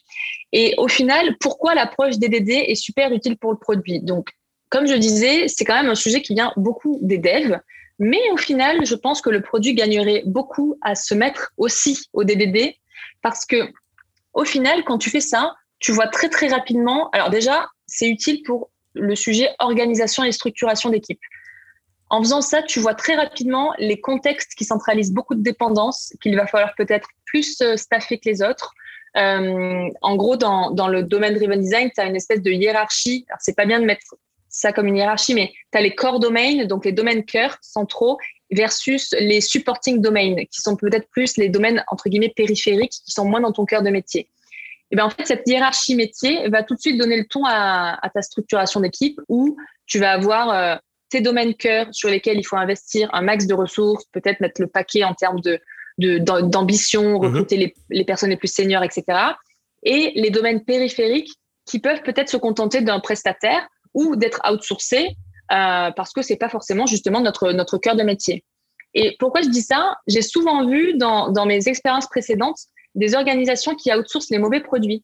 Et 0.51 0.73
au 0.77 0.87
final, 0.87 1.37
pourquoi 1.39 1.75
l'approche 1.75 2.17
DDD 2.17 2.49
est 2.49 2.75
super 2.75 3.13
utile 3.13 3.37
pour 3.37 3.51
le 3.51 3.57
produit? 3.57 4.01
Donc, 4.01 4.31
comme 4.69 4.87
je 4.87 4.95
disais, 4.95 5.47
c'est 5.47 5.65
quand 5.65 5.75
même 5.75 5.89
un 5.89 5.95
sujet 5.95 6.21
qui 6.21 6.33
vient 6.33 6.53
beaucoup 6.57 6.99
des 7.01 7.17
devs. 7.17 7.59
Mais 7.99 8.19
au 8.31 8.37
final, 8.37 8.85
je 8.85 8.95
pense 8.95 9.21
que 9.21 9.29
le 9.29 9.41
produit 9.41 9.73
gagnerait 9.73 10.23
beaucoup 10.25 10.77
à 10.81 10.93
se 10.95 11.15
mettre 11.15 11.51
aussi 11.57 12.07
au 12.13 12.23
DDD 12.23 12.75
parce 13.21 13.45
que 13.45 13.71
au 14.33 14.45
final, 14.45 14.83
quand 14.83 14.99
tu 14.99 15.09
fais 15.09 15.21
ça, 15.21 15.55
tu 15.79 15.91
vois 15.91 16.07
très 16.07 16.29
très 16.29 16.47
rapidement. 16.47 17.09
Alors 17.11 17.29
déjà, 17.29 17.67
c'est 17.87 18.07
utile 18.07 18.43
pour 18.43 18.69
le 18.93 19.15
sujet 19.15 19.49
organisation 19.59 20.23
et 20.23 20.31
structuration 20.31 20.89
d'équipe. 20.89 21.19
En 22.09 22.21
faisant 22.21 22.41
ça, 22.41 22.61
tu 22.61 22.79
vois 22.79 22.93
très 22.93 23.15
rapidement 23.15 23.73
les 23.79 23.99
contextes 23.99 24.53
qui 24.55 24.63
centralisent 24.63 25.11
beaucoup 25.11 25.35
de 25.35 25.41
dépendances, 25.41 26.13
qu'il 26.21 26.35
va 26.35 26.47
falloir 26.47 26.73
peut-être 26.75 27.09
plus 27.25 27.59
euh, 27.61 27.75
staffer 27.75 28.17
que 28.17 28.29
les 28.29 28.41
autres. 28.41 28.73
Euh, 29.17 29.89
en 30.01 30.15
gros, 30.15 30.37
dans, 30.37 30.87
le 30.87 31.03
domaine 31.03 31.33
driven 31.33 31.59
design, 31.59 31.89
tu 31.93 31.99
as 31.99 32.05
une 32.05 32.15
espèce 32.15 32.41
de 32.41 32.51
hiérarchie. 32.51 33.25
Alors, 33.29 33.39
c'est 33.41 33.55
pas 33.55 33.65
bien 33.65 33.79
de 33.79 33.85
mettre 33.85 34.15
ça 34.57 34.73
comme 34.73 34.87
une 34.87 34.97
hiérarchie, 34.97 35.33
mais 35.33 35.51
tu 35.71 35.77
as 35.77 35.81
les 35.81 35.95
core 35.95 36.19
domains, 36.19 36.65
donc 36.65 36.85
les 36.85 36.91
domaines 36.91 37.25
cœur 37.25 37.57
centraux, 37.61 38.17
versus 38.51 39.13
les 39.19 39.41
supporting 39.41 40.01
domains, 40.01 40.35
qui 40.35 40.61
sont 40.61 40.75
peut-être 40.75 41.09
plus 41.09 41.37
les 41.37 41.49
domaines, 41.49 41.83
entre 41.87 42.09
guillemets, 42.09 42.33
périphériques, 42.35 42.93
qui 43.05 43.11
sont 43.11 43.25
moins 43.25 43.41
dans 43.41 43.51
ton 43.51 43.65
cœur 43.65 43.83
de 43.83 43.89
métier. 43.89 44.29
Et 44.91 44.95
bien, 44.95 45.05
en 45.05 45.09
fait, 45.09 45.25
cette 45.25 45.43
hiérarchie 45.45 45.95
métier 45.95 46.47
va 46.47 46.63
tout 46.63 46.75
de 46.75 46.79
suite 46.79 46.97
donner 46.97 47.17
le 47.17 47.25
ton 47.25 47.43
à, 47.45 47.99
à 48.01 48.09
ta 48.09 48.21
structuration 48.21 48.79
d'équipe 48.79 49.19
où 49.27 49.57
tu 49.85 49.99
vas 49.99 50.11
avoir 50.11 50.49
euh, 50.49 50.75
tes 51.09 51.21
domaines 51.21 51.55
cœur 51.55 51.87
sur 51.91 52.09
lesquels 52.09 52.37
il 52.37 52.43
faut 52.43 52.57
investir 52.57 53.09
un 53.13 53.21
max 53.21 53.47
de 53.47 53.53
ressources, 53.53 54.05
peut-être 54.11 54.39
mettre 54.39 54.61
le 54.61 54.67
paquet 54.67 55.03
en 55.03 55.13
termes 55.13 55.41
de 55.41 55.59
d'ambition, 55.99 57.19
mhm. 57.19 57.25
recruter 57.25 57.73
les, 57.89 58.05
personnes 58.05 58.29
les 58.29 58.37
plus 58.37 58.53
seniors, 58.53 58.83
etc. 58.83 59.03
Et 59.81 60.11
les 60.13 60.29
domaines 60.29 60.63
périphériques 60.63 61.31
qui 61.65 61.79
peuvent 61.79 62.03
peut-être 62.03 62.29
se 62.29 62.37
contenter 62.37 62.81
d'un 62.81 62.99
prestataire 62.99 63.67
ou 63.97 64.15
d'être 64.15 64.39
outsourcés 64.49 65.17
euh, 65.51 65.91
parce 65.91 66.13
que 66.13 66.21
c'est 66.21 66.37
pas 66.37 66.49
forcément 66.49 66.85
justement 66.85 67.19
notre 67.19 67.51
notre 67.51 67.77
cœur 67.77 67.95
de 67.95 68.03
métier. 68.03 68.45
Et 68.93 69.15
pourquoi 69.19 69.41
je 69.41 69.49
dis 69.49 69.61
ça? 69.61 69.97
J'ai 70.07 70.21
souvent 70.21 70.67
vu 70.67 70.97
dans, 70.97 71.29
dans 71.31 71.45
mes 71.45 71.67
expériences 71.67 72.07
précédentes 72.07 72.59
des 72.95 73.15
organisations 73.15 73.75
qui 73.75 73.93
outsourcent 73.93 74.29
les 74.29 74.39
mauvais 74.39 74.61
produits. 74.61 75.03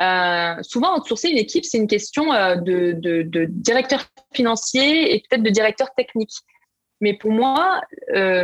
Euh, 0.00 0.54
souvent, 0.62 0.98
outsourcer 0.98 1.28
une 1.28 1.38
équipe, 1.38 1.64
c'est 1.64 1.78
une 1.78 1.86
question 1.86 2.32
euh, 2.32 2.56
de, 2.56 2.92
de, 2.98 3.46
directeur 3.48 4.06
financier 4.34 5.14
et 5.14 5.22
peut-être 5.28 5.42
de 5.42 5.50
directeur 5.50 5.92
technique. 5.94 6.32
Mais 7.02 7.14
pour 7.14 7.30
moi, 7.30 7.80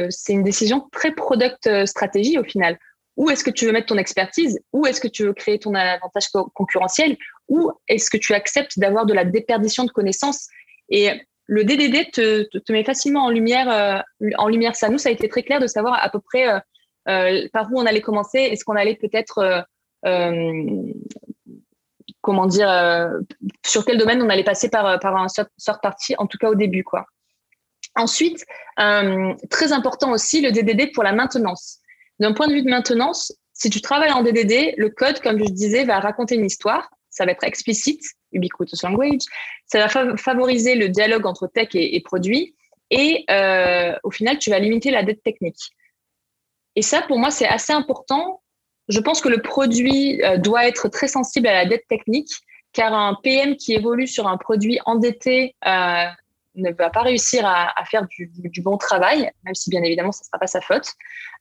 c'est 0.09 0.33
une 0.33 0.45
décision 0.45 0.89
très 0.91 1.13
product 1.13 1.69
stratégie 1.85 2.39
au 2.39 2.45
final. 2.45 2.79
Où 3.17 3.31
est-ce 3.31 3.45
que 3.45 3.51
tu 3.51 3.67
veux 3.67 3.73
mettre 3.73 3.87
ton 3.87 3.97
expertise? 3.97 4.61
Où 4.73 4.87
est-ce 4.87 5.01
que 5.01 5.09
tu 5.09 5.25
veux 5.25 5.33
créer 5.33 5.59
ton 5.59 5.75
avantage 5.75 6.29
concurrentiel? 6.55 7.17
Où 7.49 7.71
est-ce 7.89 8.11
que 8.11 8.19
tu 8.19 8.35
acceptes 8.35 8.79
d'avoir 8.79 9.07
de 9.07 9.15
la 9.15 9.25
déperdition 9.25 9.85
de 9.85 9.91
connaissances? 9.91 10.49
Et 10.91 11.11
le 11.47 11.65
DDD 11.65 12.11
te, 12.11 12.73
met 12.73 12.85
facilement 12.85 13.25
en 13.25 13.31
lumière, 13.31 14.05
en 14.37 14.49
lumière 14.49 14.77
ça. 14.77 14.89
Nous, 14.91 14.99
ça 14.99 15.09
a 15.09 15.13
été 15.13 15.29
très 15.29 15.43
clair 15.43 15.61
de 15.61 15.67
savoir 15.67 15.99
à 16.03 16.11
peu 16.11 16.21
près 16.21 16.47
par 17.53 17.73
où 17.73 17.81
on 17.81 17.87
allait 17.87 18.03
commencer. 18.03 18.39
Est-ce 18.39 18.65
qu'on 18.65 18.77
allait 18.77 18.97
peut-être 18.97 19.65
comment 22.27 22.47
dire, 22.47 22.69
euh, 22.69 23.21
sur 23.65 23.85
quel 23.85 23.99
domaine 23.99 24.21
on 24.21 24.29
allait 24.29 24.43
passer 24.43 24.69
par, 24.69 24.99
par 24.99 25.17
un 25.17 25.29
sort 25.29 25.81
partie, 25.81 26.17
en 26.19 26.27
tout 26.27 26.39
cas 26.39 26.49
au 26.49 26.57
début, 26.57 26.83
quoi. 26.83 27.07
Ensuite, 27.95 28.45
euh, 28.81 29.33
très 29.49 29.73
important 29.73 30.11
aussi, 30.11 30.41
le 30.41 30.51
DDD 30.51 30.93
pour 30.93 31.05
la 31.05 31.13
maintenance. 31.13 31.79
D'un 32.21 32.33
point 32.33 32.49
de 32.49 32.53
vue 32.53 32.63
de 32.63 32.71
maintenance, 32.71 33.33
si 33.53 33.71
tu 33.71 33.81
travailles 33.81 34.13
en 34.13 34.23
DDD, 34.23 34.75
le 34.77 34.89
code, 34.91 35.21
comme 35.21 35.39
je 35.39 35.51
disais, 35.51 35.85
va 35.85 36.01
raconter 36.01 36.35
une 36.35 36.47
histoire. 36.47 36.91
Ça 37.11 37.25
va 37.25 37.33
être 37.33 37.45
explicite, 37.45 38.03
ubiquitous 38.33 38.83
language. 38.83 39.23
Ça 39.67 39.87
va 39.87 40.17
favoriser 40.17 40.75
le 40.75 40.89
dialogue 40.89 41.27
entre 41.27 41.47
tech 41.47 41.69
et, 41.75 42.01
produit. 42.01 42.55
Et 42.91 43.25
euh, 43.31 43.95
au 44.05 44.11
final, 44.11 44.39
tu 44.39 44.51
vas 44.51 44.59
limiter 44.59 44.91
la 44.91 45.03
dette 45.03 45.23
technique. 45.23 45.59
Et 46.75 46.83
ça, 46.83 47.03
pour 47.03 47.19
moi, 47.19 47.31
c'est 47.31 47.49
assez 47.49 47.73
important 47.73 48.43
je 48.89 49.01
pense 49.01 49.21
que 49.21 49.29
le 49.29 49.43
produit 49.43 50.23
euh, 50.23 50.39
doit 50.39 50.67
être 50.67 50.89
très 50.89 51.09
sensible 51.09 51.47
à 51.49 51.55
la 51.55 51.67
dette 51.67 51.87
technique, 51.89 52.31
car 52.73 52.95
un 52.95 53.17
PM 53.23 53.57
qui 53.57 53.75
évolue 53.75 54.07
sur 54.07 54.29
un 54.29 54.37
produit 54.37 54.79
endetté 54.85 55.57
euh, 55.67 56.07
ne 56.57 56.73
va 56.73 56.91
pas 56.91 57.03
réussir 57.03 57.47
à, 57.47 57.73
faire 57.91 58.07
du, 58.09 58.61
bon 58.63 58.77
travail, 58.77 59.31
même 59.45 59.55
si 59.55 59.71
bien 59.71 59.83
évidemment 59.83 60.13
ce 60.13 60.21
ne 60.21 60.25
sera 60.25 60.39
pas 60.39 60.47
sa 60.47 60.61
faute. 60.61 60.93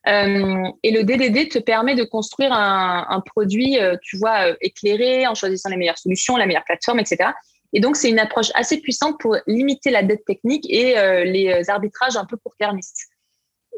Euh, 0.06 0.64
et 0.82 0.92
le 0.92 1.02
DDD 1.02 1.48
te 1.48 1.58
permet 1.58 1.94
de 1.94 2.04
construire 2.04 2.52
un, 2.52 3.22
produit, 3.26 3.78
tu 4.02 4.16
vois, 4.18 4.54
éclairé, 4.60 5.26
en 5.26 5.34
choisissant 5.34 5.68
les 5.70 5.76
meilleures 5.76 5.98
solutions, 5.98 6.36
la 6.36 6.46
meilleure 6.46 6.64
plateforme, 6.64 7.00
etc. 7.00 7.30
Et 7.72 7.80
donc, 7.80 7.96
c'est 7.96 8.08
une 8.08 8.18
approche 8.18 8.50
assez 8.54 8.80
puissante 8.80 9.18
pour 9.18 9.36
limiter 9.46 9.90
la 9.90 10.02
dette 10.02 10.24
technique 10.24 10.64
et 10.70 10.94
les 11.24 11.68
arbitrages 11.68 12.16
un 12.16 12.24
peu 12.24 12.36
court-termistes. 12.36 13.08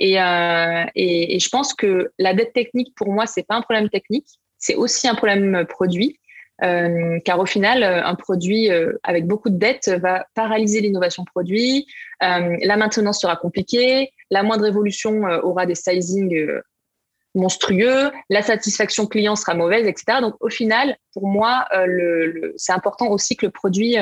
Et, 0.01 0.15
et, 0.15 1.37
et, 1.37 1.39
je 1.39 1.49
pense 1.49 1.75
que 1.75 2.13
la 2.19 2.35
dette 2.35 2.53
technique, 2.53 2.95
pour 2.95 3.09
moi, 3.13 3.27
c'est 3.27 3.43
pas 3.45 3.55
un 3.55 3.63
problème 3.63 3.89
technique, 3.89 4.29
c'est 4.59 4.75
aussi 4.75 5.09
un 5.09 5.15
problème 5.15 5.65
produit. 5.69 6.19
Euh, 6.63 7.21
car 7.25 7.39
au 7.39 7.47
final, 7.47 7.85
un 7.85 8.15
produit 8.15 8.71
euh, 8.71 8.99
avec 9.05 9.27
beaucoup 9.27 9.51
de 9.51 9.57
dettes 9.57 9.89
va 9.89 10.27
paralyser 10.35 10.81
l'innovation 10.81 11.25
produit, 11.25 11.87
euh, 12.23 12.57
la 12.61 12.77
maintenance 12.77 13.21
sera 13.21 13.37
compliquée, 13.37 14.13
la 14.31 14.43
moindre 14.43 14.67
évolution 14.67 15.23
aura 15.43 15.67
des 15.67 15.75
sizing 15.75 16.49
monstrueux, 17.35 18.11
la 18.29 18.43
satisfaction 18.43 19.07
client 19.07 19.37
sera 19.37 19.55
mauvaise, 19.55 19.87
etc. 19.87 20.19
Donc 20.21 20.35
au 20.41 20.51
final, 20.51 20.97
pour 21.13 21.29
moi, 21.29 21.67
c'est 22.57 22.73
important 22.73 23.09
aussi 23.09 23.37
que 23.37 23.47
le 23.47 23.53
produit 23.53 23.97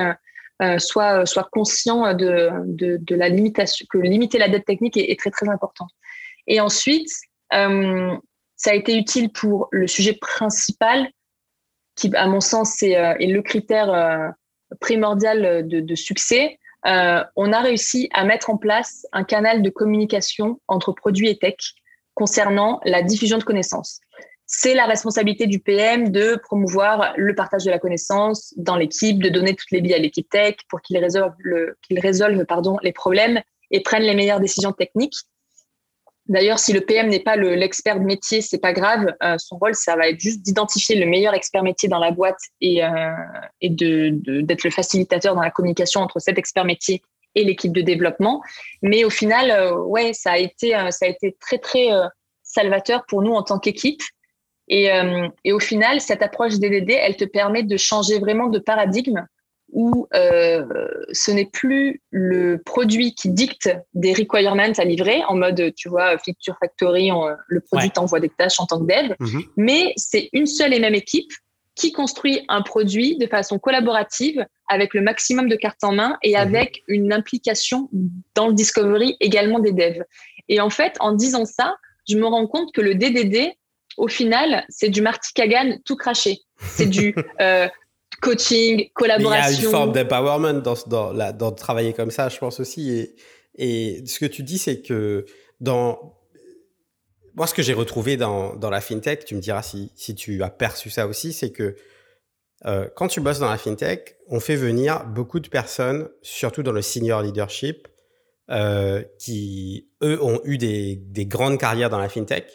soit, 0.79 1.25
conscient 1.53 2.13
de, 2.15 3.15
la 3.15 3.29
limitation, 3.29 3.87
que 3.91 3.99
limiter 3.99 4.39
la 4.39 4.49
dette 4.49 4.65
technique 4.65 4.97
est 4.97 5.19
très 5.19 5.31
très 5.31 5.49
important. 5.49 5.87
Et 6.49 6.61
ensuite, 6.61 7.11
ça 7.51 8.71
a 8.71 8.75
été 8.75 8.97
utile 8.97 9.31
pour 9.31 9.69
le 9.71 9.87
sujet 9.87 10.15
principal 10.15 11.09
qui, 11.97 12.15
à 12.15 12.27
mon 12.27 12.41
sens, 12.41 12.83
est, 12.83 12.97
euh, 12.97 13.15
est 13.19 13.27
le 13.27 13.43
critère 13.43 13.93
euh, 13.93 14.29
primordial 14.81 15.67
de, 15.67 15.81
de 15.81 15.95
succès, 15.95 16.59
euh, 16.87 17.25
on 17.35 17.53
a 17.53 17.61
réussi 17.61 18.09
à 18.13 18.25
mettre 18.25 18.51
en 18.51 18.57
place 18.57 19.07
un 19.13 19.25
canal 19.25 19.63
de 19.63 19.71
communication 19.71 20.61
entre 20.69 20.93
produits 20.93 21.29
et 21.29 21.39
tech 21.39 21.57
concernant 22.15 22.81
la 22.85 23.03
diffusion 23.03 23.39
de 23.39 23.45
connaissances. 23.45 24.01
C'est 24.47 24.75
la 24.75 24.87
responsabilité 24.87 25.49
du 25.49 25.59
PM 25.59 26.11
de 26.11 26.37
promouvoir 26.37 27.15
le 27.17 27.35
partage 27.35 27.65
de 27.65 27.71
la 27.71 27.81
connaissance 27.81 28.55
dans 28.57 28.77
l'équipe, 28.77 29.21
de 29.21 29.29
donner 29.29 29.57
toutes 29.57 29.73
les 29.73 29.81
billes 29.81 29.95
à 29.95 29.99
l'équipe 29.99 30.29
tech 30.29 30.55
pour 30.69 30.81
qu'il 30.81 30.97
résolve, 30.99 31.35
le, 31.39 31.77
qu'il 31.83 31.99
résolve 31.99 32.45
pardon, 32.47 32.79
les 32.83 32.93
problèmes 32.93 33.41
et 33.73 33.83
prenne 33.83 34.03
les 34.03 34.15
meilleures 34.15 34.39
décisions 34.39 34.73
techniques. 34.73 35.17
D'ailleurs, 36.29 36.59
si 36.59 36.73
le 36.73 36.81
PM 36.81 37.09
n'est 37.09 37.21
pas 37.21 37.37
l'expert 37.37 38.01
de 38.01 38.05
métier, 38.05 38.41
c'est 38.41 38.59
pas 38.59 38.73
grave. 38.73 39.15
Euh, 39.23 39.37
son 39.39 39.59
rôle, 39.59 39.75
ça 39.75 39.95
va 39.97 40.09
être 40.09 40.19
juste 40.19 40.43
d'identifier 40.43 40.97
le 40.97 41.07
meilleur 41.07 41.35
expert 41.35 41.63
métier 41.63 41.89
dans 41.89 42.01
la 42.01 42.11
boîte 42.11 42.41
et, 42.61 42.85
euh, 42.85 43.13
et 43.61 43.71
de, 43.71 44.11
d'être 44.43 44.65
le 44.65 44.71
facilitateur 44.71 45.35
dans 45.35 45.43
la 45.43 45.51
communication 45.51 46.01
entre 46.01 46.19
cet 46.19 46.37
expert 46.37 46.65
métier 46.65 47.03
et 47.37 47.45
l'équipe 47.45 47.73
de 47.73 47.81
développement. 47.81 48.43
Mais 48.83 49.05
au 49.05 49.11
final, 49.11 49.51
euh, 49.51 49.77
ouais, 49.85 50.13
ça 50.15 50.33
a 50.33 50.39
été, 50.39 50.71
ça 50.91 51.07
a 51.07 51.09
été 51.09 51.37
très 51.41 51.59
très 51.59 51.91
salvateur 52.43 53.05
pour 53.07 53.23
nous 53.23 53.33
en 53.33 53.43
tant 53.43 53.59
qu'équipe. 53.59 54.03
Et, 54.69 54.89
et 55.45 55.53
au 55.53 55.61
final, 55.61 56.01
cette 56.01 56.23
approche 56.23 56.55
DDD, 56.55 56.91
elle 56.91 57.15
te 57.15 57.25
permet 57.25 57.63
de 57.63 57.77
changer 57.77 58.19
vraiment 58.19 58.49
de 58.49 58.59
paradigme 58.59 59.25
où 59.73 60.07
euh, 60.15 60.65
ce 61.13 61.31
n'est 61.31 61.47
plus 61.47 62.01
le 62.11 62.59
produit 62.65 63.15
qui 63.15 63.31
dicte 63.31 63.71
des 63.95 64.13
requirements 64.13 64.73
à 64.77 64.85
livrer 64.85 65.23
en 65.29 65.37
mode, 65.37 65.73
tu 65.77 65.89
vois, 65.89 66.17
Feature 66.19 66.57
Factory, 66.61 67.11
le 67.49 67.61
produit 67.61 67.91
t'envoie 67.91 68.21
des 68.21 68.29
tâches 68.29 68.61
en 68.61 68.67
tant 68.67 68.81
que 68.81 68.87
dev, 68.87 69.15
mhm. 69.19 69.43
mais 69.57 69.93
c'est 69.97 70.29
une 70.33 70.47
seule 70.47 70.73
et 70.73 70.81
même 70.81 70.95
équipe 70.95 71.31
qui 71.75 71.93
construit 71.93 72.43
un 72.49 72.63
produit 72.63 73.19
de 73.19 73.27
façon 73.27 73.59
collaborative 73.59 74.47
avec 74.69 74.95
le 74.95 75.03
maximum 75.03 75.49
de 75.49 75.57
cartes 75.57 75.85
en 75.85 75.93
main 75.93 76.17
et 76.23 76.31
mhm. 76.31 76.37
avec 76.37 76.83
une 76.89 77.13
implication 77.13 77.91
dans 78.35 78.49
le 78.49 78.55
discovery 78.55 79.17
également 79.21 79.59
des 79.59 79.73
devs. 79.73 80.03
Et 80.49 80.61
en 80.61 80.71
fait, 80.71 80.97
en 81.01 81.13
disant 81.13 81.45
ça, 81.45 81.77
je 82.09 82.17
me 82.17 82.27
rends 82.27 82.47
compte 82.47 82.73
que 82.73 82.81
le 82.81 82.95
DDD, 82.95 83.53
au 83.97 84.09
final, 84.09 84.65
c'est 84.69 84.89
du 84.89 85.03
Marty 85.03 85.33
Kagan 85.35 85.79
tout 85.85 85.97
craché. 85.97 86.39
C'est 86.59 86.87
du 86.87 87.15
euh, 87.41 87.69
coaching, 88.27 88.91
collaboration. 88.95 89.51
il 89.51 89.55
y 89.55 89.65
a 89.65 89.65
une 89.65 89.71
forme 89.71 89.93
d'empowerment 89.93 90.61
dans, 90.61 90.75
dans, 90.87 91.33
dans 91.33 91.53
travailler 91.53 91.93
comme 91.93 92.11
ça, 92.11 92.29
je 92.29 92.39
pense 92.39 92.61
aussi. 92.61 92.91
Et, 92.91 93.15
et 93.57 94.07
ce 94.07 94.19
que 94.19 94.27
tu 94.27 94.43
dis, 94.43 94.59
c'est 94.59 94.81
que 94.81 95.25
dans. 95.61 96.15
Moi, 97.35 97.47
ce 97.47 97.53
que 97.53 97.63
j'ai 97.63 97.75
retrouvé 97.75 98.17
dans, 98.17 98.57
dans, 98.57 98.71
la 98.71 98.81
fintech, 98.81 99.27
tu 99.27 99.35
me 99.35 99.41
diras 99.41 99.63
si, 99.63 99.93
si 99.95 100.15
tu 100.15 100.43
as 100.43 100.49
perçu 100.49 100.89
ça 100.89 101.07
aussi, 101.07 101.35
c'est 101.35 101.51
que 101.51 101.77
euh, 102.65 102.89
quand 102.97 103.09
tu 103.09 103.21
bosses 103.21 103.41
dans 103.41 103.51
la 103.51 103.59
fintech, 103.59 104.17
on 104.29 104.41
fait 104.41 104.57
venir 104.57 105.05
beaucoup 105.05 105.39
de 105.39 105.49
personnes, 105.49 106.09
surtout 106.23 106.63
dans 106.63 106.73
le 106.73 106.81
senior 106.81 107.21
leadership, 107.21 107.89
euh, 108.51 109.03
qui, 109.19 109.91
eux, 110.03 110.19
ont 110.23 110.41
eu 110.45 110.57
des, 110.57 110.97
des 110.97 111.27
grandes 111.27 111.59
carrières 111.59 111.91
dans 111.91 111.99
la 111.99 112.09
fintech. 112.09 112.47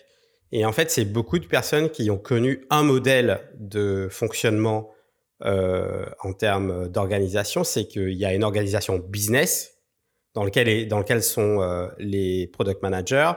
Et 0.51 0.65
en 0.65 0.71
fait, 0.71 0.89
c'est 0.89 1.05
beaucoup 1.05 1.37
de 1.37 1.45
personnes 1.45 1.89
qui 1.91 2.09
ont 2.09 2.17
connu 2.17 2.65
un 2.71 2.81
modèle 2.81 3.41
de 3.59 4.07
fonctionnement 4.09 4.89
euh, 5.43 6.05
en 6.19 6.33
termes 6.33 6.87
d'organisation, 6.87 7.63
c'est 7.63 7.87
qu'il 7.87 8.13
y 8.13 8.25
a 8.25 8.33
une 8.33 8.43
organisation 8.43 8.97
business 8.97 9.77
dans 10.33 10.43
lequel, 10.43 10.87
dans 10.87 10.99
lequel 10.99 11.23
sont 11.23 11.61
euh, 11.61 11.87
les 11.97 12.47
product 12.47 12.81
managers 12.81 13.31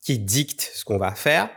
qui 0.00 0.18
dictent 0.18 0.70
ce 0.74 0.84
qu'on 0.84 0.98
va 0.98 1.14
faire. 1.14 1.50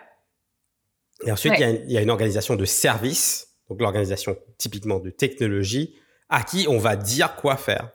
Et 1.25 1.31
ensuite, 1.31 1.53
il, 1.57 1.91
y 1.91 1.97
a 1.97 2.01
une, 2.01 2.09
organisation 2.09 2.55
de 2.55 2.65
service, 2.65 3.55
donc 3.69 3.81
l'organisation 3.81 4.37
typiquement 4.57 4.99
de 4.99 5.09
technologie, 5.09 5.95
à 6.29 6.43
qui 6.43 6.67
on 6.67 6.77
va 6.77 6.95
dire 6.95 7.35
quoi 7.37 7.55
faire. 7.55 7.91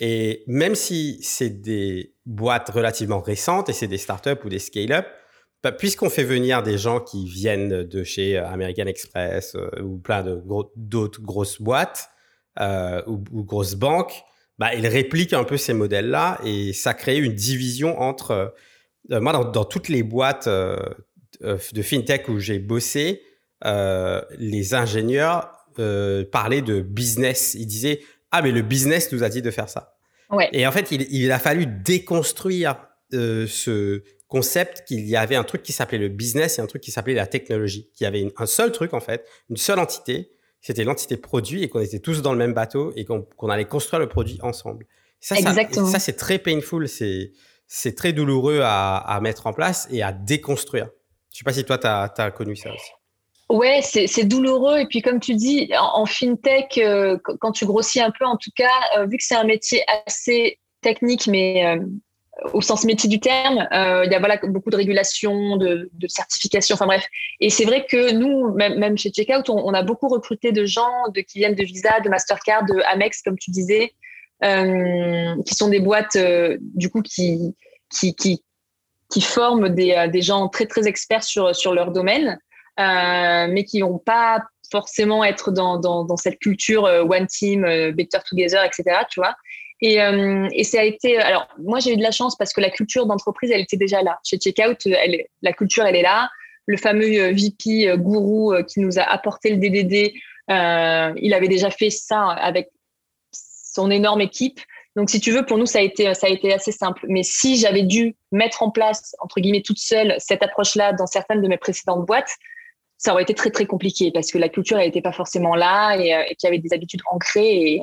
Et 0.00 0.42
même 0.46 0.74
si 0.74 1.22
c'est 1.22 1.50
des 1.50 2.14
boîtes 2.26 2.70
relativement 2.70 3.20
récentes 3.20 3.68
et 3.68 3.72
c'est 3.72 3.86
des 3.86 3.98
startups 3.98 4.44
ou 4.44 4.48
des 4.48 4.58
scale-up, 4.58 5.06
bah, 5.62 5.72
puisqu'on 5.72 6.08
fait 6.08 6.24
venir 6.24 6.62
des 6.62 6.78
gens 6.78 7.00
qui 7.00 7.26
viennent 7.26 7.82
de 7.82 8.02
chez 8.02 8.38
euh, 8.38 8.48
American 8.48 8.86
Express 8.86 9.54
euh, 9.54 9.82
ou 9.82 9.98
plein 9.98 10.24
d'autres 10.74 11.20
grosses 11.20 11.60
boîtes 11.60 12.08
euh, 12.60 13.02
ou, 13.06 13.44
grosses 13.44 13.74
banques, 13.74 14.22
bah, 14.58 14.74
ils 14.74 14.86
répliquent 14.86 15.34
un 15.34 15.44
peu 15.44 15.58
ces 15.58 15.74
modèles-là 15.74 16.40
et 16.44 16.72
ça 16.72 16.94
crée 16.94 17.18
une 17.18 17.34
division 17.34 18.00
entre. 18.00 18.54
moi, 19.08 19.32
dans, 19.44 19.64
toutes 19.64 19.88
les 19.88 20.02
boîtes 20.02 20.48
de 20.48 21.82
fintech 21.82 22.28
où 22.28 22.38
j'ai 22.38 22.58
bossé, 22.58 23.22
les 23.64 24.74
ingénieurs 24.74 25.50
parlaient 26.30 26.60
de 26.60 26.80
business. 26.80 27.54
Ils 27.54 27.66
disaient 27.66 28.00
Ah, 28.32 28.42
mais 28.42 28.52
le 28.52 28.60
business 28.60 29.10
nous 29.12 29.22
a 29.22 29.30
dit 29.30 29.40
de 29.40 29.50
faire 29.50 29.70
ça. 29.70 29.96
Et 30.52 30.66
en 30.66 30.72
fait, 30.72 30.92
il, 30.92 31.06
il 31.10 31.32
a 31.32 31.38
fallu 31.38 31.66
déconstruire 31.66 32.89
ce 33.12 34.02
concept 34.28 34.84
qu'il 34.86 35.06
y 35.06 35.16
avait 35.16 35.36
un 35.36 35.44
truc 35.44 35.62
qui 35.62 35.72
s'appelait 35.72 35.98
le 35.98 36.08
business 36.08 36.58
et 36.58 36.62
un 36.62 36.66
truc 36.66 36.82
qui 36.82 36.92
s'appelait 36.92 37.14
la 37.14 37.26
technologie, 37.26 37.90
qu'il 37.94 38.04
y 38.04 38.08
avait 38.08 38.32
un 38.36 38.46
seul 38.46 38.70
truc 38.72 38.94
en 38.94 39.00
fait, 39.00 39.26
une 39.50 39.56
seule 39.56 39.80
entité, 39.80 40.30
c'était 40.60 40.84
l'entité 40.84 41.16
produit 41.16 41.62
et 41.62 41.68
qu'on 41.68 41.80
était 41.80 41.98
tous 41.98 42.22
dans 42.22 42.32
le 42.32 42.38
même 42.38 42.52
bateau 42.52 42.92
et 42.96 43.04
qu'on 43.04 43.48
allait 43.48 43.64
construire 43.64 44.00
le 44.00 44.08
produit 44.08 44.38
ensemble. 44.42 44.86
Ça, 45.20 45.36
ça, 45.36 45.98
c'est 45.98 46.16
très 46.16 46.38
painful, 46.38 46.88
c'est 46.88 47.94
très 47.96 48.12
douloureux 48.12 48.60
à, 48.62 49.18
mettre 49.22 49.46
en 49.46 49.52
place 49.52 49.88
et 49.90 50.02
à 50.02 50.12
déconstruire. 50.12 50.88
Je 51.32 51.38
sais 51.38 51.44
pas 51.44 51.52
si 51.52 51.64
toi, 51.64 51.78
tu 51.78 51.86
as, 51.86 52.30
connu 52.30 52.56
ça 52.56 52.70
aussi. 52.72 52.90
Ouais, 53.48 53.80
c'est 53.82 54.24
douloureux. 54.24 54.78
Et 54.78 54.86
puis, 54.86 55.02
comme 55.02 55.18
tu 55.18 55.34
dis, 55.34 55.70
en, 55.76 56.06
fintech, 56.06 56.78
euh, 56.78 57.18
quand 57.40 57.52
tu 57.52 57.66
grossis 57.66 58.00
un 58.00 58.12
peu, 58.16 58.24
en 58.24 58.36
tout 58.36 58.50
cas, 58.54 58.68
euh, 58.96 59.06
vu 59.06 59.16
que 59.16 59.24
c'est 59.24 59.34
un 59.34 59.44
métier 59.44 59.82
assez 60.06 60.60
technique, 60.82 61.26
mais 61.26 61.66
euh, 61.66 61.84
au 62.52 62.60
sens 62.60 62.84
métier 62.84 63.08
du 63.08 63.20
terme. 63.20 63.66
Euh, 63.72 64.04
il 64.04 64.12
y 64.12 64.14
a 64.14 64.18
voilà, 64.18 64.38
beaucoup 64.42 64.70
de 64.70 64.76
régulation, 64.76 65.56
de, 65.56 65.90
de 65.92 66.08
certification, 66.08 66.74
enfin 66.74 66.86
bref. 66.86 67.06
Et 67.40 67.50
c'est 67.50 67.64
vrai 67.64 67.86
que 67.88 68.12
nous, 68.12 68.54
même, 68.54 68.96
chez 68.98 69.10
Checkout, 69.10 69.50
on, 69.50 69.72
a 69.74 69.82
beaucoup 69.82 70.08
recruté 70.08 70.52
de 70.52 70.64
gens 70.64 71.08
de, 71.14 71.20
qui 71.20 71.38
viennent 71.38 71.54
de 71.54 71.64
Visa, 71.64 72.00
de 72.00 72.08
Mastercard, 72.08 72.64
de 72.64 72.80
Amex, 72.92 73.22
comme 73.22 73.38
tu 73.38 73.50
disais, 73.50 73.94
euh, 74.44 75.34
qui 75.46 75.54
sont 75.54 75.68
des 75.68 75.80
boîtes, 75.80 76.16
euh, 76.16 76.56
du 76.60 76.90
coup, 76.90 77.02
qui, 77.02 77.54
qui, 77.90 78.14
qui, 78.14 78.42
qui 79.10 79.20
forment 79.20 79.68
des, 79.68 80.08
des, 80.12 80.22
gens 80.22 80.48
très, 80.48 80.66
très 80.66 80.86
experts 80.86 81.24
sur, 81.24 81.54
sur 81.54 81.74
leur 81.74 81.92
domaine, 81.92 82.38
mais 82.78 83.64
qui 83.64 83.80
n'ont 83.80 83.98
pas 83.98 84.42
forcément 84.70 85.24
être 85.24 85.50
dans, 85.50 85.78
dans, 85.78 86.04
dans 86.04 86.16
cette 86.16 86.38
culture 86.38 86.84
one 86.84 87.26
team, 87.26 87.62
better 87.92 88.18
together, 88.28 88.64
etc. 88.64 89.00
Tu 89.10 89.20
vois 89.20 89.34
et, 89.82 90.00
euh, 90.02 90.48
et 90.52 90.64
ça 90.64 90.80
a 90.80 90.84
été. 90.84 91.16
Alors, 91.18 91.48
moi, 91.58 91.80
j'ai 91.80 91.92
eu 91.92 91.96
de 91.96 92.02
la 92.02 92.10
chance 92.10 92.36
parce 92.36 92.52
que 92.52 92.60
la 92.60 92.70
culture 92.70 93.06
d'entreprise, 93.06 93.50
elle 93.50 93.62
était 93.62 93.76
déjà 93.76 94.02
là. 94.02 94.18
Chez 94.24 94.38
Checkout, 94.38 94.86
elle, 94.86 95.24
la 95.42 95.52
culture, 95.52 95.84
elle 95.86 95.96
est 95.96 96.02
là. 96.02 96.28
Le 96.66 96.76
fameux 96.76 97.18
euh, 97.18 97.32
VP 97.32 97.88
euh, 97.88 97.96
gourou 97.96 98.54
qui 98.68 98.80
nous 98.80 98.98
a 98.98 99.02
apporté 99.02 99.50
le 99.50 99.56
DDD, 99.56 100.12
euh, 100.50 101.12
il 101.16 101.32
avait 101.32 101.48
déjà 101.48 101.70
fait 101.70 101.90
ça 101.90 102.28
avec 102.28 102.70
son 103.32 103.90
énorme 103.90 104.20
équipe. 104.20 104.60
Donc, 104.96 105.08
si 105.08 105.20
tu 105.20 105.30
veux, 105.30 105.46
pour 105.46 105.56
nous, 105.56 105.66
ça 105.66 105.78
a 105.78 105.82
été, 105.82 106.12
ça 106.14 106.26
a 106.26 106.30
été 106.30 106.52
assez 106.52 106.72
simple. 106.72 107.06
Mais 107.08 107.22
si 107.22 107.56
j'avais 107.56 107.84
dû 107.84 108.16
mettre 108.32 108.62
en 108.62 108.70
place, 108.70 109.14
entre 109.20 109.40
guillemets, 109.40 109.62
toute 109.62 109.78
seule, 109.78 110.14
cette 110.18 110.42
approche-là 110.42 110.92
dans 110.92 111.06
certaines 111.06 111.40
de 111.40 111.48
mes 111.48 111.56
précédentes 111.56 112.04
boîtes, 112.04 112.36
ça 112.98 113.12
aurait 113.12 113.22
été 113.22 113.32
très, 113.32 113.50
très 113.50 113.64
compliqué 113.64 114.10
parce 114.12 114.30
que 114.30 114.36
la 114.36 114.50
culture, 114.50 114.78
elle 114.78 114.86
n'était 114.86 115.00
pas 115.00 115.12
forcément 115.12 115.54
là 115.54 115.96
et, 115.96 116.08
et 116.08 116.34
qu'il 116.34 116.46
y 116.46 116.48
avait 116.48 116.58
des 116.58 116.74
habitudes 116.74 117.00
ancrées. 117.10 117.62
Et, 117.62 117.82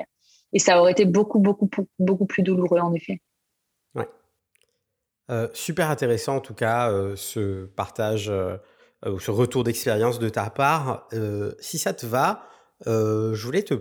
et 0.54 0.60
ça 0.60 0.80
aurait 0.80 0.92
été 0.92 1.06
beaucoup, 1.06 1.40
beaucoup, 1.40 1.70
beaucoup 2.00 2.26
plus 2.26 2.44
douloureux, 2.44 2.80
en 2.80 2.94
effet. 2.94 3.22
Ouais. 3.96 4.08
Euh, 5.30 5.48
super 5.54 5.90
intéressant, 5.90 6.38
en 6.38 6.42
tout 6.42 6.54
cas, 6.54 6.90
euh, 6.90 7.16
ce 7.16 7.66
partage, 7.66 8.30
euh, 8.30 8.58
ce 9.20 9.32
retour 9.32 9.64
d'expérience 9.64 10.20
de 10.20 10.30
ta 10.30 10.50
part. 10.50 11.08
si 11.60 11.78
ça 11.78 11.94
te 11.94 12.06
va, 12.06 12.44
je 12.86 13.46
voulais 13.46 13.64
te, 13.64 13.76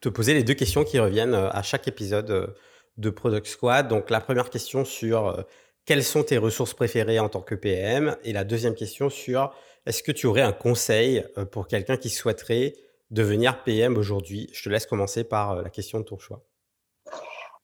te 0.00 0.08
poser 0.08 0.34
les 0.34 0.44
deux 0.44 0.54
questions 0.54 0.84
qui 0.84 0.98
reviennent 0.98 1.34
à 1.34 1.62
chaque 1.62 1.88
épisode 1.88 2.54
de 2.96 3.10
Product 3.10 3.46
Squad. 3.46 3.88
Donc 3.88 4.10
la 4.10 4.20
première 4.20 4.50
question 4.50 4.84
sur 4.84 5.44
quelles 5.86 6.04
sont 6.04 6.22
tes 6.22 6.38
ressources 6.38 6.74
préférées 6.74 7.18
en 7.18 7.28
tant 7.28 7.40
que 7.40 7.56
PM 7.56 8.16
Et 8.22 8.32
la 8.32 8.44
deuxième 8.44 8.74
question 8.74 9.10
sur 9.10 9.52
est-ce 9.86 10.02
que 10.04 10.12
tu 10.12 10.26
aurais 10.26 10.42
un 10.42 10.52
conseil 10.52 11.24
pour 11.50 11.66
quelqu'un 11.66 11.96
qui 11.96 12.10
souhaiterait 12.10 12.74
devenir 13.10 13.62
PM 13.64 13.96
aujourd'hui? 13.96 14.48
Je 14.52 14.62
te 14.62 14.68
laisse 14.68 14.86
commencer 14.86 15.24
par 15.24 15.62
la 15.62 15.70
question 15.70 16.00
de 16.00 16.04
ton 16.04 16.18
choix. 16.18 16.42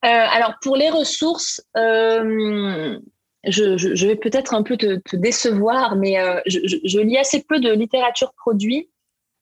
alors 0.01 0.53
pour 0.61 0.75
les 0.75 0.89
ressources, 0.89 1.61
je, 3.47 4.05
vais 4.07 4.15
peut-être 4.15 4.53
un 4.53 4.63
peu 4.63 4.77
te, 4.77 5.15
décevoir, 5.15 5.95
mais 5.95 6.19
euh, 6.19 6.39
je, 6.45 6.99
lis 6.99 7.17
assez 7.17 7.43
peu 7.43 7.59
de 7.59 7.71
littérature 7.71 8.33
produit. 8.33 8.89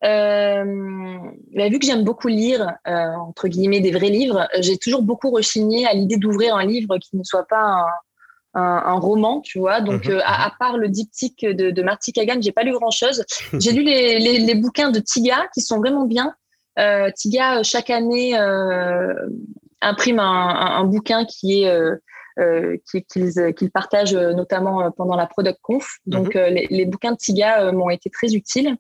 Euh, 0.04 0.64
vu 0.64 1.80
que 1.80 1.86
j'aime 1.86 2.04
beaucoup 2.04 2.28
lire, 2.28 2.74
euh, 2.88 3.14
entre 3.16 3.48
guillemets, 3.48 3.80
des 3.80 3.92
vrais 3.92 4.10
livres, 4.10 4.48
j'ai 4.60 4.78
toujours 4.78 5.02
beaucoup 5.02 5.32
rechigné 5.32 5.88
à 5.88 5.94
l'idée 5.94 6.18
d'ouvrir 6.18 6.56
un 6.56 6.66
livre 6.66 6.98
qui 6.98 7.18
ne 7.18 7.24
soit 7.24 7.48
pas 7.48 7.62
un, 7.62 7.86
roman, 8.56 9.42
tu 9.42 9.60
vois. 9.60 9.82
Donc, 9.82 10.08
mhm. 10.08 10.22
à, 10.26 10.52
part 10.60 10.78
le 10.78 10.90
diptyque 10.90 11.46
de, 11.46 11.72
de 11.72 11.82
Marty 11.82 12.14
Kagan, 12.14 12.42
j'ai 12.42 12.52
pas 12.52 12.64
lu 12.64 12.74
grand-chose. 12.74 13.24
j'ai 13.60 13.72
lu 13.72 13.84
les, 13.84 14.56
bouquins 14.56 14.92
de 14.92 15.00
Tiga 15.00 15.48
qui 15.54 15.62
sont 15.62 15.78
vraiment 15.78 16.06
bien. 16.06 16.34
Tiga, 17.16 17.64
chaque 17.64 17.90
année, 17.90 18.36
imprime 19.82 20.20
un, 20.20 20.84
bouquin 20.86 21.26
qui 21.26 21.64
est 21.64 22.00
euh, 22.38 22.76
qu'ils 22.92 23.72
partagent 23.72 24.14
euh, 24.14 24.34
notamment 24.34 24.82
euh, 24.82 24.90
pendant 24.90 25.16
la 25.16 25.26
Product 25.26 25.58
Conf. 25.62 26.00
Donc, 26.06 26.36
mhm. 26.36 26.66
les, 26.70 26.86
bouquins 26.86 27.14
de 27.14 27.18
Tiga 27.18 27.72
m'ont 27.72 27.90
été 27.90 28.10
très 28.10 28.34
utiles. 28.34 28.76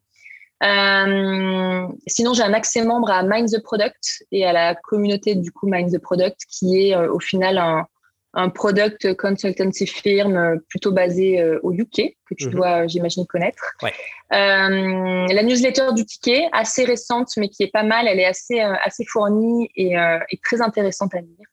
sinon, 2.08 2.34
j'ai 2.34 2.44
un 2.44 2.54
accès 2.54 2.84
membre 2.84 3.12
à 3.12 3.24
Mind 3.24 3.50
the 3.50 3.64
Product 3.64 4.26
et 4.34 4.46
à 4.46 4.52
la 4.52 4.76
communauté 4.76 5.36
du 5.36 5.52
coup 5.54 5.68
Mind 5.68 5.90
the 5.90 6.02
Product, 6.02 6.38
qui 6.50 6.90
est 6.90 6.98
au 6.98 7.20
final 7.20 7.58
un, 7.58 7.88
un 8.36 8.50
product 8.50 9.16
consultancy 9.16 9.88
firm 9.88 10.60
plutôt 10.70 10.92
basé 10.92 11.44
au 11.64 11.72
UK, 11.72 12.16
que 12.26 12.36
tu 12.36 12.48
mhm. 12.48 12.52
dois, 12.52 12.88
j'imagine, 12.88 13.26
connaître. 13.26 13.64
Ouais. 13.82 13.94
Euh, 14.34 15.28
la 15.28 15.44
newsletter 15.44 15.94
du 15.96 16.06
ticket, 16.06 16.48
assez 16.52 16.84
récente, 16.84 17.30
mais 17.38 17.50
qui 17.50 17.64
est 17.64 17.72
pas 17.72 17.84
mal, 17.84 18.08
elle 18.08 18.20
est 18.20 18.26
assez, 18.26 18.60
assez 18.60 19.06
fournie 19.06 19.70
et, 19.76 19.98
euh, 19.98 20.20
et, 20.30 20.40
très 20.44 20.62
intéressante 20.62 21.14
à 21.14 21.22
lire, 21.22 21.48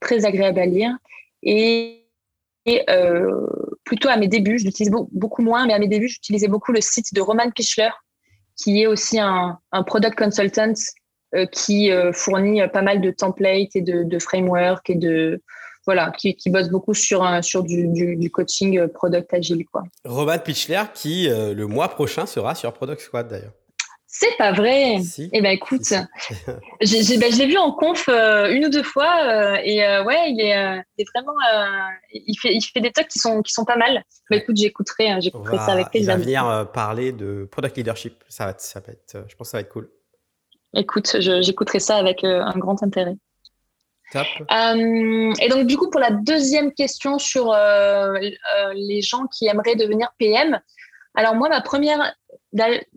très 0.00 0.24
agréable 0.24 0.60
à 0.60 0.66
lire. 0.66 0.92
Et, 1.42 2.00
euh, 2.88 3.46
plutôt 3.84 4.08
à 4.08 4.16
mes 4.16 4.28
débuts, 4.28 4.58
je 4.58 4.64
l'utilise 4.64 4.92
beaucoup 5.12 5.42
moins, 5.42 5.66
mais 5.66 5.74
à 5.74 5.78
mes 5.78 5.88
débuts, 5.88 6.08
j'utilisais 6.08 6.48
beaucoup 6.48 6.72
le 6.72 6.80
site 6.80 7.12
de 7.12 7.20
Roman 7.20 7.50
Pichler, 7.50 7.90
qui 8.56 8.82
est 8.82 8.86
aussi 8.86 9.18
un, 9.18 9.58
product 9.86 10.16
consultant 10.16 10.72
euh, 11.34 11.46
qui 11.46 11.90
euh, 11.90 12.12
fournit 12.12 12.66
pas 12.68 12.82
mal 12.82 13.00
de 13.00 13.10
templates 13.10 13.74
et 13.74 13.82
de, 13.82 14.18
frameworks 14.18 14.88
et 14.88 14.94
de 14.94 15.42
voilà, 15.86 16.12
qui, 16.16 16.36
bosse 16.46 16.68
beaucoup 16.68 16.94
sur, 16.94 17.26
sur 17.42 17.62
du, 17.62 18.30
coaching 18.30 18.88
product 18.88 19.32
agile. 19.34 19.64
Quoi. 19.70 19.82
Roman 20.04 20.38
Pichler, 20.38 20.82
qui 20.94 21.28
le 21.28 21.66
mois 21.66 21.88
prochain 21.88 22.26
sera 22.26 22.54
sur 22.54 22.72
Product 22.72 23.00
Squad 23.00 23.28
d'ailleurs. 23.28 23.52
C'est 24.16 24.36
pas 24.38 24.52
vrai. 24.52 24.98
Eh 25.32 25.42
ben 25.42 25.50
écoute, 25.50 25.90
ben, 25.90 26.00
je 26.80 27.38
l'ai 27.38 27.46
vu 27.46 27.56
en 27.56 27.72
conf 27.72 28.08
euh, 28.08 28.48
une 28.54 28.66
ou 28.66 28.68
deux 28.68 28.84
fois 28.84 29.12
euh, 29.24 29.56
et 29.64 29.84
euh, 29.84 30.04
ouais, 30.04 30.30
il 30.30 30.40
est, 30.40 31.04
vraiment, 31.12 31.34
il 32.12 32.36
fait, 32.40 32.54
il 32.54 32.60
fait 32.60 32.80
des 32.80 32.92
talks 32.92 33.08
qui 33.08 33.18
sont 33.18 33.42
qui 33.42 33.52
sont 33.52 33.64
pas 33.64 33.76
mal. 33.76 34.04
Mais 34.30 34.36
écoute, 34.36 34.56
j'écouterai, 34.56 35.10
hein, 35.10 35.18
j'écouterai 35.18 35.56
ça 35.56 35.72
avec 35.72 35.90
plaisir. 35.90 36.12
Il 36.12 36.16
va 36.16 36.22
venir 36.22 36.70
parler 36.72 37.10
de 37.10 37.48
product 37.50 37.76
leadership. 37.76 38.22
Ça 38.28 38.46
va, 38.46 38.54
ça 38.56 38.78
va 38.78 38.92
être, 38.92 39.24
je 39.26 39.34
pense, 39.34 39.48
que 39.48 39.50
ça 39.50 39.56
va 39.56 39.62
être 39.62 39.72
cool. 39.72 39.90
Écoute, 40.76 41.16
j'écouterai 41.18 41.80
ça 41.80 41.96
avec 41.96 42.22
un 42.22 42.56
grand 42.56 42.84
intérêt. 42.84 43.16
Top. 44.12 44.26
et 44.50 45.48
donc 45.48 45.66
du 45.66 45.76
coup, 45.76 45.90
pour 45.90 46.00
la 46.00 46.10
deuxième 46.10 46.72
question 46.72 47.18
sur 47.18 47.54
les 48.74 49.02
gens 49.02 49.26
qui 49.26 49.46
aimeraient 49.46 49.76
devenir 49.76 50.12
PM, 50.18 50.60
alors 51.14 51.34
moi, 51.34 51.48
ma 51.48 51.60
première 51.60 52.14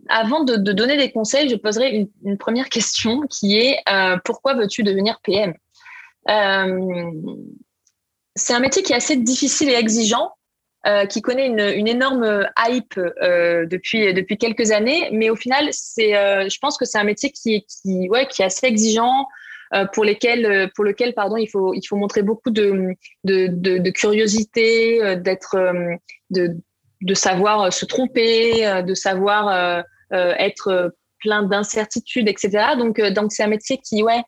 avant 0.08 0.44
de, 0.44 0.56
donner 0.56 0.96
des 0.96 1.10
conseils, 1.10 1.48
je 1.48 1.56
poserai 1.56 2.08
une, 2.24 2.38
première 2.38 2.68
question 2.68 3.22
qui 3.22 3.58
est 3.58 3.78
euh, 3.88 4.16
pourquoi 4.24 4.54
veux-tu 4.54 4.82
devenir 4.82 5.18
PM 5.22 5.54
euh, 6.28 7.10
C'est 8.36 8.54
un 8.54 8.60
métier 8.60 8.82
qui 8.82 8.92
est 8.92 8.96
assez 8.96 9.16
difficile 9.16 9.68
et 9.68 9.74
exigeant, 9.74 10.32
euh, 10.86 11.06
qui 11.06 11.22
connaît 11.22 11.48
une, 11.48 11.88
énorme 11.88 12.48
hype 12.58 12.94
depuis, 12.96 14.14
depuis 14.14 14.38
quelques 14.38 14.70
années, 14.70 15.08
mais 15.12 15.30
au 15.30 15.36
final, 15.36 15.68
c'est, 15.72 16.12
je 16.12 16.58
pense 16.58 16.78
que 16.78 16.84
c'est 16.84 16.98
un 16.98 17.04
métier 17.04 17.30
qui, 17.30 17.64
ouais, 18.08 18.26
qui 18.26 18.42
est 18.42 18.46
assez 18.46 18.66
exigeant. 18.66 19.26
Pour 19.92 20.04
lesquels, 20.04 20.70
pour 20.74 20.84
lequel 20.84 21.14
pardon, 21.14 21.36
il 21.36 21.48
faut, 21.48 21.74
il 21.74 21.82
faut 21.86 21.96
montrer 21.96 22.22
beaucoup 22.22 22.50
de, 22.50 22.94
de, 23.24 23.48
de 23.48 23.90
curiosité, 23.90 25.16
d'être, 25.16 25.56
de, 26.30 26.56
de 27.02 27.14
savoir 27.14 27.62
euh, 27.62 27.70
se 27.70 27.84
tromper, 27.84 28.66
euh, 28.66 28.82
de 28.82 28.94
savoir 28.94 29.48
euh, 29.48 29.82
être 30.38 30.94
plein 31.20 31.42
d'incertitudes, 31.42 32.28
etc. 32.28 32.76
Donc, 32.78 33.00
donc 33.00 33.32
c'est 33.32 33.42
un 33.42 33.48
métier 33.48 33.78
qui, 33.78 34.02
ouais, 34.02 34.22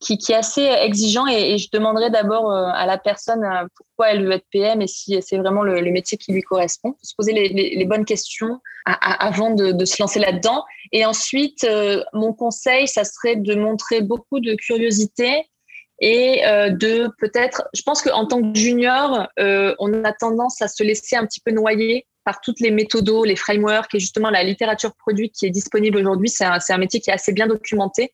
qui, 0.00 0.18
qui 0.18 0.32
est 0.32 0.36
assez 0.36 0.62
exigeant 0.62 1.26
et, 1.26 1.58
je 1.58 1.68
demanderai 1.72 2.10
d'abord 2.10 2.50
à 2.52 2.86
la 2.86 2.98
personne 2.98 3.44
pourquoi 3.76 4.10
elle 4.10 4.24
veut 4.24 4.32
être 4.32 4.46
PM 4.50 4.80
et 4.80 4.86
si 4.86 5.20
c'est 5.20 5.36
vraiment 5.36 5.62
le, 5.62 5.80
métier 5.90 6.16
qui 6.16 6.32
lui 6.32 6.42
correspond. 6.42 6.94
Se 7.02 7.14
poser 7.16 7.32
les, 7.32 7.48
les, 7.48 7.84
bonnes 7.84 8.04
questions 8.04 8.60
avant 8.86 9.50
de, 9.54 9.72
de, 9.72 9.84
se 9.84 10.02
lancer 10.02 10.18
là-dedans. 10.18 10.64
Et 10.92 11.04
ensuite, 11.04 11.66
mon 12.14 12.32
conseil, 12.32 12.88
ça 12.88 13.04
serait 13.04 13.36
de 13.36 13.54
montrer 13.54 14.00
beaucoup 14.00 14.40
de 14.40 14.54
curiosité 14.54 15.44
et 16.00 16.40
de 16.44 17.10
peut-être, 17.18 17.68
je 17.74 17.82
pense 17.82 18.02
qu'en 18.02 18.26
tant 18.26 18.40
que 18.40 18.58
junior, 18.58 19.28
on 19.36 20.04
a 20.04 20.12
tendance 20.12 20.62
à 20.62 20.68
se 20.68 20.82
laisser 20.82 21.16
un 21.16 21.26
petit 21.26 21.40
peu 21.40 21.50
noyer 21.50 22.06
par 22.24 22.40
toutes 22.40 22.60
les 22.60 22.70
méthodos, 22.70 23.24
les 23.24 23.36
frameworks 23.36 23.94
et 23.94 23.98
justement 23.98 24.30
la 24.30 24.42
littérature 24.42 24.94
produit 24.94 25.30
qui 25.30 25.46
est 25.46 25.50
disponible 25.50 25.98
aujourd'hui. 25.98 26.28
C'est 26.28 26.44
un, 26.44 26.58
un, 26.68 26.78
métier 26.78 27.00
qui 27.00 27.10
est 27.10 27.14
assez 27.14 27.32
bien 27.32 27.46
documenté, 27.46 28.12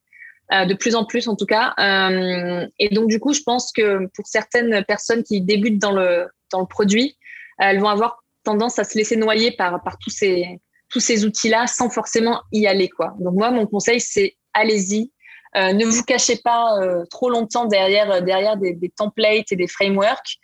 euh, 0.53 0.65
de 0.65 0.75
plus 0.75 0.95
en 0.95 1.05
plus 1.05 1.29
en 1.29 1.37
tout 1.37 1.47
cas. 1.47 1.75
Euh, 1.79 2.67
et 2.79 2.89
donc 2.95 3.09
du 3.09 3.21
coup, 3.21 3.33
je 3.33 3.43
pense 3.43 3.73
que 3.73 4.07
pour 4.15 4.27
certaines 4.27 4.85
personnes 4.85 5.23
qui 5.23 5.41
débutent 5.41 5.79
dans 5.79 5.93
le, 5.93 6.29
dans 6.53 6.61
le 6.61 6.67
produit, 6.67 7.17
elles 7.59 7.81
vont 7.81 7.89
avoir 7.89 8.23
tendance 8.45 8.79
à 8.79 8.85
se 8.85 8.97
laisser 8.97 9.17
noyer 9.17 9.51
par, 9.51 9.83
par 9.83 9.99
tous 9.99 10.11
ces, 10.11 10.61
tous 10.89 11.01
ces 11.01 11.25
outils-là 11.25 11.67
sans 11.67 11.91
forcément 11.91 12.43
y 12.53 12.67
aller. 12.67 12.89
Quoi. 12.89 13.15
Donc 13.19 13.35
moi, 13.35 13.51
mon 13.51 13.67
conseil, 13.67 14.01
c'est 14.01 14.37
allez-y. 14.55 15.11
Euh, 15.57 15.73
ne 15.73 15.85
vous 15.87 16.03
cachez 16.03 16.37
pas 16.37 16.79
euh, 16.81 17.05
trop 17.11 17.31
longtemps 17.31 17.65
derrière, 17.65 18.23
derrière 18.23 18.57
des, 18.57 18.93
templates 18.97 19.51
et 19.53 19.57
des 19.57 19.67
frameworks. 19.67 20.39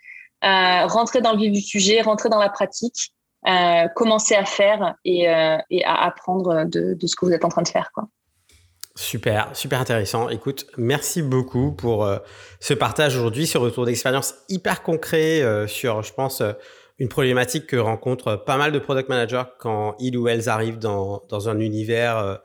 Euh, 0.44 0.86
rentrez 0.86 1.20
dans 1.20 1.32
le 1.32 1.38
vif 1.38 1.53
du 1.53 1.61
sujet, 1.61 2.00
rentrez 2.00 2.28
dans 2.28 2.38
la 2.38 2.48
pratique 2.48 3.12
euh, 3.46 3.88
commencer 3.94 4.34
à 4.34 4.44
faire 4.44 4.94
et, 5.05 5.28
euh, 5.28 5.59
et 5.70 5.84
à 5.84 6.05
apprendre 6.05 6.64
de, 6.64 6.94
de, 6.94 7.07
ce 7.07 7.14
que 7.16 7.26
vous 7.26 7.32
êtes 7.32 7.44
en 7.44 7.48
train 7.48 7.62
de 7.62 7.68
faire. 7.68 7.90
Quoi. 7.92 8.09
Super, 8.95 9.49
super 9.55 9.80
intéressant. 9.80 10.28
Écoute, 10.28 10.66
merci 10.76 11.22
beaucoup 11.22 11.72
pour 11.72 12.05
euh, 12.05 12.18
ce 12.61 12.74
partage 12.74 13.16
aujourd'hui, 13.16 13.47
ce 13.47 13.59
retour 13.59 13.86
d'expérience 13.86 14.34
hyper 14.49 14.82
concret 14.82 15.66
sur, 15.66 16.03
je 16.03 16.12
pense, 16.12 16.43
une 16.99 17.09
problématique 17.09 17.66
que 17.66 17.76
rencontrent 17.76 18.36
pas 18.36 18.57
mal 18.57 18.70
de 18.70 18.78
product 18.78 19.09
managers 19.09 19.45
quand 19.59 19.97
ils 19.99 20.16
ou 20.16 20.28
elles 20.28 20.49
arrivent 20.49 20.78
dans, 20.78 21.24
dans 21.28 21.49
un 21.49 21.59
univers 21.59 22.40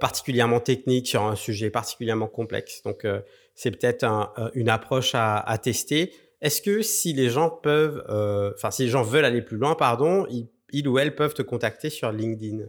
particulièrement 0.00 0.60
technique 0.60 1.06
sur 1.06 1.22
un 1.22 1.34
sujet 1.34 1.70
particulièrement 1.70 2.28
complexe. 2.28 2.82
Donc, 2.82 3.06
c'est 3.54 3.70
peut-être 3.70 4.04
un, 4.04 4.32
une 4.54 4.68
approche 4.68 5.14
à, 5.14 5.38
à 5.38 5.58
tester. 5.58 6.12
Est-ce 6.42 6.60
que 6.60 6.82
si 6.82 7.14
les 7.14 7.30
gens 7.30 7.48
peuvent, 7.48 8.04
euh, 8.10 8.52
enfin 8.54 8.70
si 8.70 8.82
les 8.82 8.88
gens 8.88 9.02
veulent 9.02 9.24
aller 9.24 9.42
plus 9.42 9.56
loin, 9.56 9.74
pardon, 9.74 10.26
ils, 10.28 10.86
ou 10.86 10.98
elles 10.98 11.14
peuvent 11.14 11.34
te 11.34 11.42
contacter 11.42 11.88
sur 11.88 12.12
LinkedIn? 12.12 12.66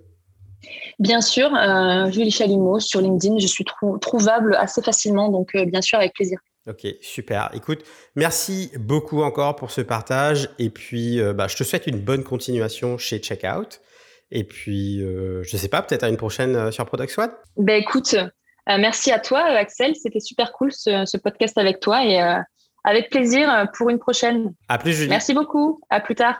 Bien 0.99 1.21
sûr, 1.21 1.53
euh, 1.55 2.09
Julie 2.11 2.31
Chalumeau 2.31 2.79
sur 2.79 3.01
LinkedIn, 3.01 3.39
je 3.39 3.47
suis 3.47 3.65
trouvable 4.01 4.55
assez 4.55 4.81
facilement, 4.81 5.29
donc 5.29 5.55
euh, 5.55 5.65
bien 5.65 5.81
sûr 5.81 5.99
avec 5.99 6.13
plaisir. 6.13 6.39
Ok, 6.67 6.85
super. 7.01 7.49
Écoute, 7.53 7.83
merci 8.15 8.71
beaucoup 8.77 9.21
encore 9.21 9.55
pour 9.55 9.71
ce 9.71 9.79
partage 9.79 10.49
et 10.59 10.69
puis 10.69 11.21
bah, 11.33 11.47
je 11.47 11.55
te 11.55 11.63
souhaite 11.63 11.87
une 11.87 11.99
bonne 11.99 12.25
continuation 12.25 12.97
chez 12.97 13.19
Checkout. 13.19 13.79
Et 14.31 14.43
puis, 14.43 14.99
je 14.99 15.39
ne 15.39 15.57
sais 15.57 15.69
pas, 15.69 15.81
peut-être 15.81 16.03
à 16.03 16.09
une 16.09 16.17
prochaine 16.17 16.69
sur 16.73 16.85
Product 16.85 17.09
Squad? 17.09 17.31
Ben 17.55 17.81
écoute, 17.81 18.17
merci 18.67 19.13
à 19.13 19.19
toi, 19.19 19.43
Axel. 19.43 19.95
C'était 19.95 20.19
super 20.19 20.51
cool 20.51 20.73
ce, 20.73 21.05
ce, 21.05 21.15
podcast 21.15 21.57
avec 21.57 21.79
toi 21.79 22.03
et 22.03 22.19
avec 22.87 23.09
plaisir 23.09 23.51
euh, 23.51 23.65
pour 23.77 23.89
une 23.89 23.99
prochaine. 23.99 24.53
À 24.69 24.77
plus, 24.77 24.93
Julie. 24.93 25.09
Merci 25.09 25.33
beaucoup. 25.33 25.81
À 25.89 25.99
plus 25.99 26.15
tard. 26.15 26.39